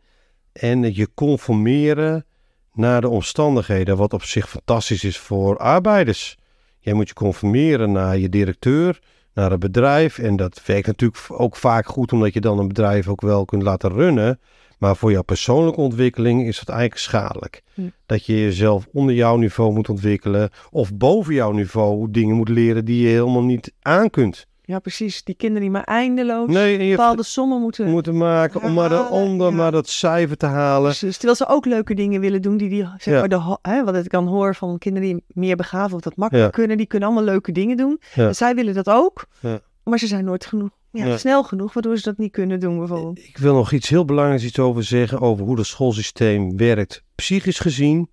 en 0.52 0.96
je 0.96 1.14
conformeren 1.14 2.26
naar 2.74 3.02
de 3.02 3.10
omstandigheden, 3.10 3.98
wat 3.98 4.14
op 4.14 4.24
zich 4.24 4.50
fantastisch 4.50 5.04
is 5.04 5.18
voor 5.18 5.58
arbeiders. 5.58 6.38
Jij 6.80 6.94
moet 6.94 7.08
je 7.08 7.14
conformeren 7.14 7.92
naar 7.92 8.18
je 8.18 8.30
directeur, 8.30 9.00
naar 9.34 9.52
het 9.52 9.60
bedrijf. 9.60 10.18
En 10.18 10.36
dat 10.36 10.62
werkt 10.66 10.88
natuurlijk 10.88 11.26
ook 11.28 11.56
vaak 11.56 11.86
goed, 11.88 12.14
omdat 12.14 12.34
je 12.34 12.42
dan 12.42 12.60
een 12.60 12.68
bedrijf 12.68 13.08
ook 13.08 13.22
wel 13.22 13.46
kunt 13.46 13.64
laten 13.64 13.92
runnen. 13.92 14.40
Maar 14.78 14.96
voor 14.96 15.12
jouw 15.12 15.22
persoonlijke 15.22 15.82
ontwikkeling 15.82 16.48
is 16.48 16.58
dat 16.60 16.70
eigenlijk 16.70 17.02
schadelijk. 17.02 17.62
Hm. 17.74 17.82
Dat 18.06 18.26
je 18.26 18.42
jezelf 18.42 18.88
onder 18.92 19.16
jouw 19.16 19.36
niveau 19.36 19.74
moet 19.74 19.90
ontwikkelen, 19.90 20.50
of 20.70 20.94
boven 20.94 21.34
jouw 21.34 21.52
niveau 21.52 22.12
dingen 22.12 22.36
moet 22.36 22.50
leren 22.50 22.86
die 22.86 23.02
je 23.02 23.08
helemaal 23.08 23.44
niet 23.44 23.74
aan 23.82 24.10
kunt. 24.10 24.48
Ja 24.72 24.80
precies, 24.80 25.24
die 25.24 25.36
kinderen 25.36 25.62
die 25.62 25.72
maar 25.72 25.84
eindeloos 25.84 26.48
Nee, 26.50 26.90
bepaalde 26.90 27.24
sommen 27.24 27.62
moeten... 27.62 27.90
moeten 27.90 28.18
maken 28.18 28.62
om 28.62 28.74
maar, 28.74 28.92
eronder, 28.92 29.50
ja. 29.50 29.56
maar 29.56 29.72
dat 29.72 29.90
cijfer 29.90 30.38
te 30.38 30.46
halen. 30.46 30.90
Precies, 30.90 31.14
terwijl 31.18 31.36
ze 31.36 31.48
ook 31.48 31.66
leuke 31.66 31.94
dingen 31.94 32.22
willen 32.22 32.42
doen 32.42 32.58
die 32.58 32.70
die, 32.70 32.88
zeg 32.98 33.20
maar, 33.20 33.30
de, 33.30 33.58
hè, 33.62 33.84
wat 33.84 33.96
ik 33.96 34.10
dan 34.10 34.28
hoor 34.28 34.56
van 34.56 34.78
kinderen 34.78 35.08
die 35.10 35.24
meer 35.28 35.56
begaafd 35.56 35.94
of 35.94 36.02
dat 36.02 36.16
makkelijk 36.16 36.54
kunnen, 36.54 36.78
die 36.78 36.86
kunnen 36.86 37.08
allemaal 37.10 37.28
leuke 37.28 37.52
dingen 37.52 37.78
doen. 37.78 38.02
En 38.16 38.36
zij 38.36 38.56
willen 38.56 38.74
dat 38.74 38.90
ook, 38.90 39.26
Ja. 39.40 39.60
maar 39.84 40.00
ze 40.00 40.08
zijn 40.08 40.26
nooit 40.26 40.46
genoeg, 40.46 40.70
ja, 40.92 41.06
Ja. 41.06 41.18
snel 41.18 41.44
genoeg, 41.44 41.74
waardoor 41.74 41.98
ze 41.98 42.04
dat 42.04 42.18
niet 42.18 42.32
kunnen 42.32 42.60
doen 42.60 42.78
bijvoorbeeld. 42.78 43.20
Ik 43.20 43.38
wil 43.38 43.54
nog 43.54 43.72
iets 43.72 43.90
heel 43.90 44.06
belangrijks 44.06 44.44
iets 44.44 44.60
over 44.60 44.84
zeggen 44.84 45.20
over 45.20 45.46
hoe 45.46 45.58
het 45.58 45.66
schoolsysteem 45.68 46.58
werkt, 46.58 47.04
psychisch 47.16 47.60
gezien. 47.60 48.10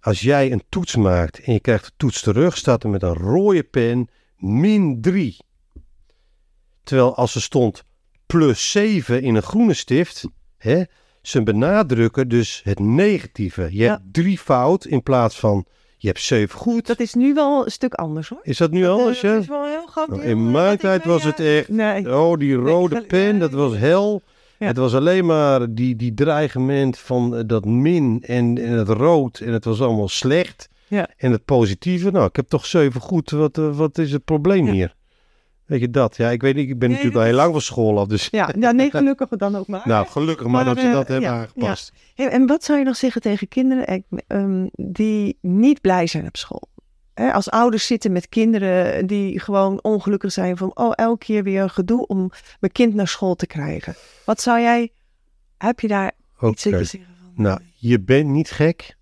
Als 0.00 0.20
jij 0.20 0.52
een 0.52 0.62
toets 0.68 0.96
maakt 0.96 1.40
en 1.40 1.52
je 1.52 1.60
krijgt 1.60 1.84
de 1.84 1.90
toets 1.96 2.20
terug, 2.22 2.56
staat 2.56 2.82
er 2.84 2.90
met 2.90 3.02
een 3.02 3.14
rode 3.14 3.62
pen 3.62 4.08
min 4.36 5.00
3. 5.00 5.36
Terwijl 6.86 7.14
als 7.16 7.34
er 7.34 7.42
stond 7.42 7.84
plus 8.26 8.70
7 8.70 9.22
in 9.22 9.34
een 9.34 9.42
groene 9.42 9.74
stift, 9.74 10.24
hè, 10.58 10.82
ze 11.22 11.42
benadrukken 11.42 12.28
dus 12.28 12.60
het 12.64 12.78
negatieve. 12.78 13.62
Je 13.62 13.76
Ja. 13.82 13.90
hebt 13.90 14.02
drie 14.12 14.38
fout 14.38 14.84
in 14.84 15.02
plaats 15.02 15.38
van 15.38 15.66
je 15.96 16.06
hebt 16.08 16.20
7 16.20 16.58
goed. 16.58 16.86
Dat 16.86 17.00
is 17.00 17.14
nu 17.14 17.34
wel 17.34 17.64
een 17.64 17.70
stuk 17.70 17.94
anders 17.94 18.28
hoor. 18.28 18.38
is 18.42 18.56
dat 18.56 18.70
nu 18.70 18.86
anders? 18.86 19.20
Dat 19.20 19.30
Ja? 19.30 19.36
is 19.38 19.46
wel 19.46 19.62
een 19.64 19.70
heel 19.70 19.86
groot 19.86 20.08
Nou, 20.08 20.20
deel, 20.20 20.30
in 20.30 20.36
eh, 20.46 20.52
mijn 20.52 20.78
tijd 20.78 21.04
was 21.04 21.22
ja. 21.22 21.28
het 21.28 21.40
echt 21.40 21.68
Nee, 21.68 22.16
Oh, 22.16 22.38
die 22.38 22.54
rode 22.70 23.02
pen, 23.06 23.38
dat 23.38 23.50
was 23.52 23.76
hel. 23.76 24.22
Ja. 24.58 24.66
Het 24.66 24.76
was 24.76 24.94
alleen 24.94 25.26
maar 25.26 25.74
die, 25.74 25.96
die 25.96 26.14
dreigement 26.14 26.98
van 26.98 27.36
eh, 27.36 27.42
dat 27.46 27.64
min 27.64 28.22
en, 28.26 28.58
en 28.58 28.72
het 28.72 28.88
rood. 28.88 29.38
En 29.38 29.52
het 29.52 29.64
was 29.64 29.80
allemaal 29.80 30.08
slecht. 30.08 30.68
Ja. 30.88 31.08
En 31.16 31.32
het 31.32 31.44
positieve, 31.44 32.10
nou, 32.10 32.26
ik 32.26 32.36
heb 32.36 32.48
toch 32.48 32.66
zeven 32.66 33.00
goed. 33.00 33.30
Wat, 33.30 33.58
eh, 33.58 33.76
wat 33.76 33.98
is 33.98 34.12
het 34.12 34.24
probleem 34.24 34.66
Ja. 34.66 34.72
hier? 34.72 34.95
Weet 35.66 35.80
je 35.80 35.90
dat? 35.90 36.16
Ja, 36.16 36.30
ik 36.30 36.42
weet 36.42 36.54
niet, 36.54 36.68
ik 36.68 36.78
ben 36.78 36.88
Nee, 36.88 36.96
natuurlijk 36.96 37.24
al 37.24 37.30
heel 37.30 37.40
lang 37.40 37.52
van 37.52 37.60
school 37.60 37.98
af. 37.98 38.06
Dus 38.06 38.28
ja, 38.30 38.54
ja, 38.58 38.72
nee, 38.72 38.90
gelukkig 38.90 39.28
dan 39.28 39.56
ook 39.56 39.66
maar. 39.66 39.82
nou, 39.84 40.06
gelukkig 40.06 40.46
maar, 40.46 40.64
Maar, 40.64 40.74
dat 40.74 40.84
ze 40.84 40.90
dat 40.90 41.08
hebben 41.08 41.30
ja, 41.30 41.38
aangepast. 41.38 41.92
Hey, 42.14 42.28
en 42.28 42.46
wat 42.46 42.64
zou 42.64 42.78
je 42.78 42.84
nog 42.84 42.96
zeggen 42.96 43.20
tegen 43.20 43.48
kinderen 43.48 43.86
eh, 43.86 44.00
ehm, 44.26 44.66
die 44.72 45.38
niet 45.40 45.80
blij 45.80 46.06
zijn 46.06 46.26
op 46.26 46.36
school? 46.36 46.68
Als 47.14 47.50
ouders 47.50 47.86
zitten 47.86 48.12
met 48.12 48.28
kinderen 48.28 49.06
die 49.06 49.40
gewoon 49.40 49.82
ongelukkig 49.82 50.32
zijn 50.32 50.56
van, 50.56 50.70
oh, 50.74 50.92
elke 50.94 51.24
keer 51.24 51.42
weer 51.42 51.62
een 51.62 51.70
gedoe 51.70 52.06
om 52.06 52.30
mijn 52.60 52.72
kind 52.72 52.94
naar 52.94 53.08
school 53.08 53.34
te 53.34 53.46
krijgen. 53.46 53.94
Wat 54.24 54.40
zou 54.40 54.60
jij, 54.60 54.92
heb 55.58 55.80
je 55.80 55.88
daar 55.88 56.12
Oké. 56.36 56.50
iets 56.50 56.66
in 56.66 56.72
te 56.72 56.84
zeggen 56.84 57.14
van? 57.34 57.44
Nou, 57.44 57.60
je 57.74 58.00
bent 58.00 58.28
niet 58.28 58.50
gek. 58.50 58.96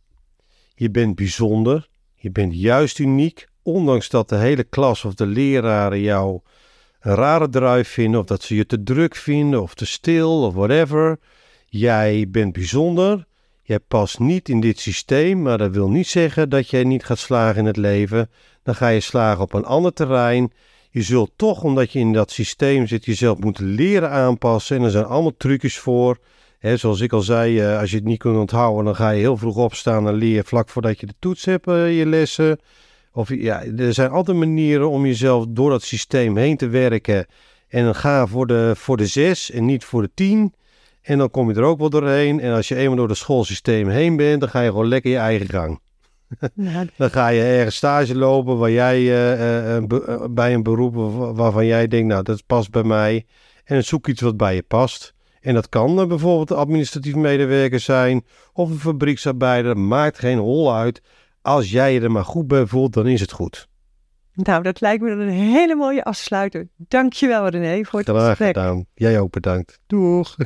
Je 0.75 0.91
bent 0.91 1.15
bijzonder. 1.15 1.89
Je 2.15 2.31
bent 2.31 2.55
juist 2.55 2.99
uniek. 2.99 3.49
Ondanks 3.63 4.09
dat 4.09 4.29
de 4.29 4.37
hele 4.37 4.65
klas 4.65 5.05
of 5.05 5.15
de 5.15 5.27
leraren 5.27 6.01
jou 6.01 6.41
een 7.05 7.15
rare 7.15 7.49
druif 7.49 7.89
vinden. 7.89 8.21
Of 8.21 8.27
dat 8.27 8.43
ze 8.43 8.55
je 8.55 8.67
te 8.67 8.83
druk 8.83 9.17
vinden 9.17 9.63
of 9.63 9.75
te 9.75 9.87
stil 9.87 10.43
of 10.43 10.55
whatever. 10.55 11.19
Jij 11.67 12.27
bent 12.29 12.53
bijzonder. 12.53 13.27
Jij 13.63 13.79
past 13.79 14.19
niet 14.19 14.49
in 14.49 14.61
dit 14.61 14.81
systeem. 14.81 15.43
Maar 15.43 15.59
dat 15.59 15.73
wil 15.73 15.89
niet 15.89 16.07
zeggen 16.07 16.49
dat 16.49 16.71
jij 16.71 16.85
niet 16.85 17.05
gaat 17.05 17.19
slagen 17.19 17.59
in 17.59 17.67
het 17.67 17.77
leven. 17.77 18.31
Dan 18.63 18.75
ga 18.75 18.89
je 18.89 19.01
slagen 19.01 19.43
op 19.43 19.53
een 19.53 19.65
ander 19.65 19.93
terrein. 19.93 20.53
Je 20.91 21.03
zult 21.03 21.33
toch, 21.37 21.63
omdat 21.63 21.93
je 21.93 21.99
in 21.99 22.13
dat 22.13 22.31
systeem 22.31 22.87
zit, 22.87 23.05
jezelf 23.05 23.39
moeten 23.39 23.65
leren 23.65 24.11
aanpassen. 24.11 24.77
En 24.77 24.83
er 24.83 24.91
zijn 24.91 25.05
allemaal 25.05 25.37
trucjes 25.37 25.79
voor. 25.79 26.19
Hè, 26.59 26.77
zoals 26.77 27.01
ik 27.01 27.13
al 27.13 27.21
zei, 27.21 27.61
eh, 27.61 27.79
als 27.79 27.91
je 27.91 27.97
het 27.97 28.05
niet 28.05 28.19
kunt 28.19 28.37
onthouden, 28.37 28.85
dan 28.85 28.97
ga 28.97 29.11
je 29.11 29.21
heel 29.21 29.37
vroeg 29.37 29.57
opstaan 29.57 30.09
en 30.09 30.15
leer 30.15 30.45
vlak 30.45 30.69
voordat 30.69 31.01
je 31.01 31.07
de 31.07 31.15
toets 31.19 31.45
hebt 31.45 31.67
eh, 31.67 31.99
je 31.99 32.07
lessen. 32.07 32.59
Of 33.17 33.29
ja, 33.35 33.63
er 33.77 33.95
zijn 33.95 34.11
altijd 34.11 34.37
manieren 34.37 34.91
om 34.91 35.07
jezelf 35.07 35.45
door 35.49 35.71
dat 35.71 35.83
systeem 35.83 36.37
heen 36.37 36.57
te 36.57 36.69
werken. 36.69 37.27
En 37.69 37.85
dan 37.85 37.95
ga 37.95 38.27
voor 38.27 38.47
de, 38.47 38.73
voor 38.77 38.97
de 38.97 39.07
zes 39.07 39.51
en 39.51 39.65
niet 39.65 39.85
voor 39.85 40.03
de 40.03 40.11
tien. 40.15 40.55
En 41.03 41.19
dan 41.19 41.31
kom 41.31 41.49
je 41.51 41.55
er 41.57 41.63
ook 41.63 41.79
wel 41.79 41.91
doorheen. 41.91 42.41
En 42.41 42.55
als 42.55 42.69
je 42.69 42.75
eenmaal 42.77 42.97
door 42.97 43.09
het 43.09 43.17
schoolsysteem 43.17 43.89
heen 43.89 44.17
bent, 44.17 44.41
dan 44.41 44.49
ga 44.49 44.61
je 44.61 44.69
gewoon 44.69 44.89
lekker 44.89 45.11
je 45.11 45.17
eigen 45.17 45.49
gang. 45.49 45.81
Nou, 46.55 46.89
Dan 46.97 47.11
ga 47.11 47.29
je 47.29 47.43
ergens 47.43 47.77
stage 47.77 48.15
lopen 48.17 48.59
waar 48.59 48.71
jij, 48.71 48.97
eh, 48.99 49.77
eh, 49.77 49.85
be- 49.85 50.05
eh, 50.05 50.25
bij 50.31 50.55
een 50.55 50.63
beroep 50.63 50.95
wa- 50.95 51.33
waarvan 51.33 51.67
jij 51.67 51.89
denkt, 51.89 52.07
nou 52.09 52.23
dat 52.23 52.47
past 52.47 52.71
bij 52.71 52.83
mij. 52.83 53.27
En 53.65 53.85
zoek 53.85 54.09
iets 54.09 54.21
wat 54.21 54.37
bij 54.37 54.55
je 54.55 54.63
past. 54.63 55.15
En 55.41 55.55
dat 55.55 55.69
kan 55.69 56.09
bijvoorbeeld 56.09 56.51
een 56.51 56.57
administratief 56.57 57.15
medewerker 57.15 57.81
zijn 57.81 58.25
of 58.53 58.71
een 58.71 58.79
fabrieksarbeider. 58.79 59.79
Maakt 59.79 60.19
geen 60.19 60.39
hol 60.39 60.75
uit. 60.75 61.03
Als 61.45 61.71
jij 61.71 61.93
je 61.93 62.01
er 62.01 62.11
maar 62.11 62.25
goed 62.25 62.47
bij 62.47 62.67
voelt, 62.67 62.93
dan 62.93 63.07
is 63.07 63.21
het 63.21 63.33
goed. 63.33 63.69
nou, 64.35 64.63
dat 64.63 64.81
lijkt 64.81 65.03
me 65.03 65.09
dan 65.09 65.19
een 65.19 65.29
hele 65.29 65.75
mooie 65.75 66.05
afsluiter. 66.05 66.69
Dankjewel 66.77 67.49
René 67.49 67.85
voor 67.85 67.99
het 67.99 68.09
Graag 68.09 68.27
gesprek. 68.29 68.57
gedaan. 68.57 68.87
Jij 68.95 69.21
ook 69.21 69.31
bedankt. 69.31 69.79
Doeg. 69.87 70.37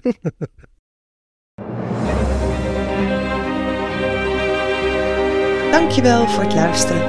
Dankjewel 5.71 6.29
voor 6.29 6.43
het 6.43 6.55
luisteren. 6.55 7.03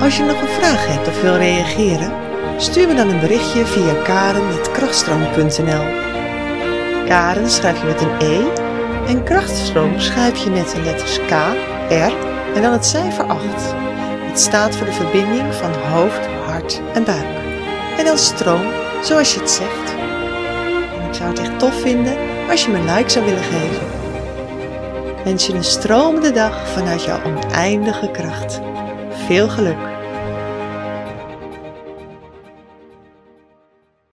Als 0.00 0.16
je 0.16 0.22
nog 0.24 0.40
een 0.40 0.48
vraag 0.48 0.86
hebt 0.86 1.08
of 1.08 1.22
wil 1.22 1.36
reageren, 1.36 2.12
stuur 2.60 2.88
me 2.88 2.94
dan 2.94 3.08
een 3.08 3.20
berichtje 3.20 3.66
via 3.66 4.02
karen.krachtstroom.nl 4.02 6.04
Karen 7.06 7.50
schrijf 7.50 7.80
je 7.80 7.86
met 7.86 8.00
een 8.00 8.20
E 8.20 8.44
en 9.06 9.24
krachtstroom 9.24 10.00
schrijf 10.00 10.44
je 10.44 10.50
met 10.50 10.70
de 10.70 10.80
letters 10.80 11.18
K, 11.18 11.30
R 11.88 12.35
en 12.56 12.62
dan 12.62 12.72
het 12.72 12.86
cijfer 12.86 13.24
8. 13.24 13.42
Het 14.20 14.38
staat 14.38 14.76
voor 14.76 14.86
de 14.86 14.92
verbinding 14.92 15.54
van 15.54 15.72
hoofd, 15.72 16.26
hart 16.26 16.80
en 16.94 17.04
buik. 17.04 17.26
En 17.98 18.04
dan 18.04 18.18
stroom, 18.18 18.66
zoals 19.02 19.34
je 19.34 19.40
het 19.40 19.50
zegt. 19.50 19.92
Ik 21.08 21.14
zou 21.14 21.28
het 21.28 21.38
echt 21.38 21.58
tof 21.58 21.80
vinden 21.80 22.16
als 22.50 22.64
je 22.64 22.70
me 22.70 22.78
een 22.78 22.94
like 22.94 23.10
zou 23.10 23.24
willen 23.24 23.42
geven. 23.42 23.86
Wens 25.24 25.46
je 25.46 25.52
een 25.52 25.64
stromende 25.64 26.32
dag 26.32 26.68
vanuit 26.68 27.04
jouw 27.04 27.20
oneindige 27.24 28.10
kracht. 28.10 28.60
Veel 29.26 29.48
geluk! 29.48 29.95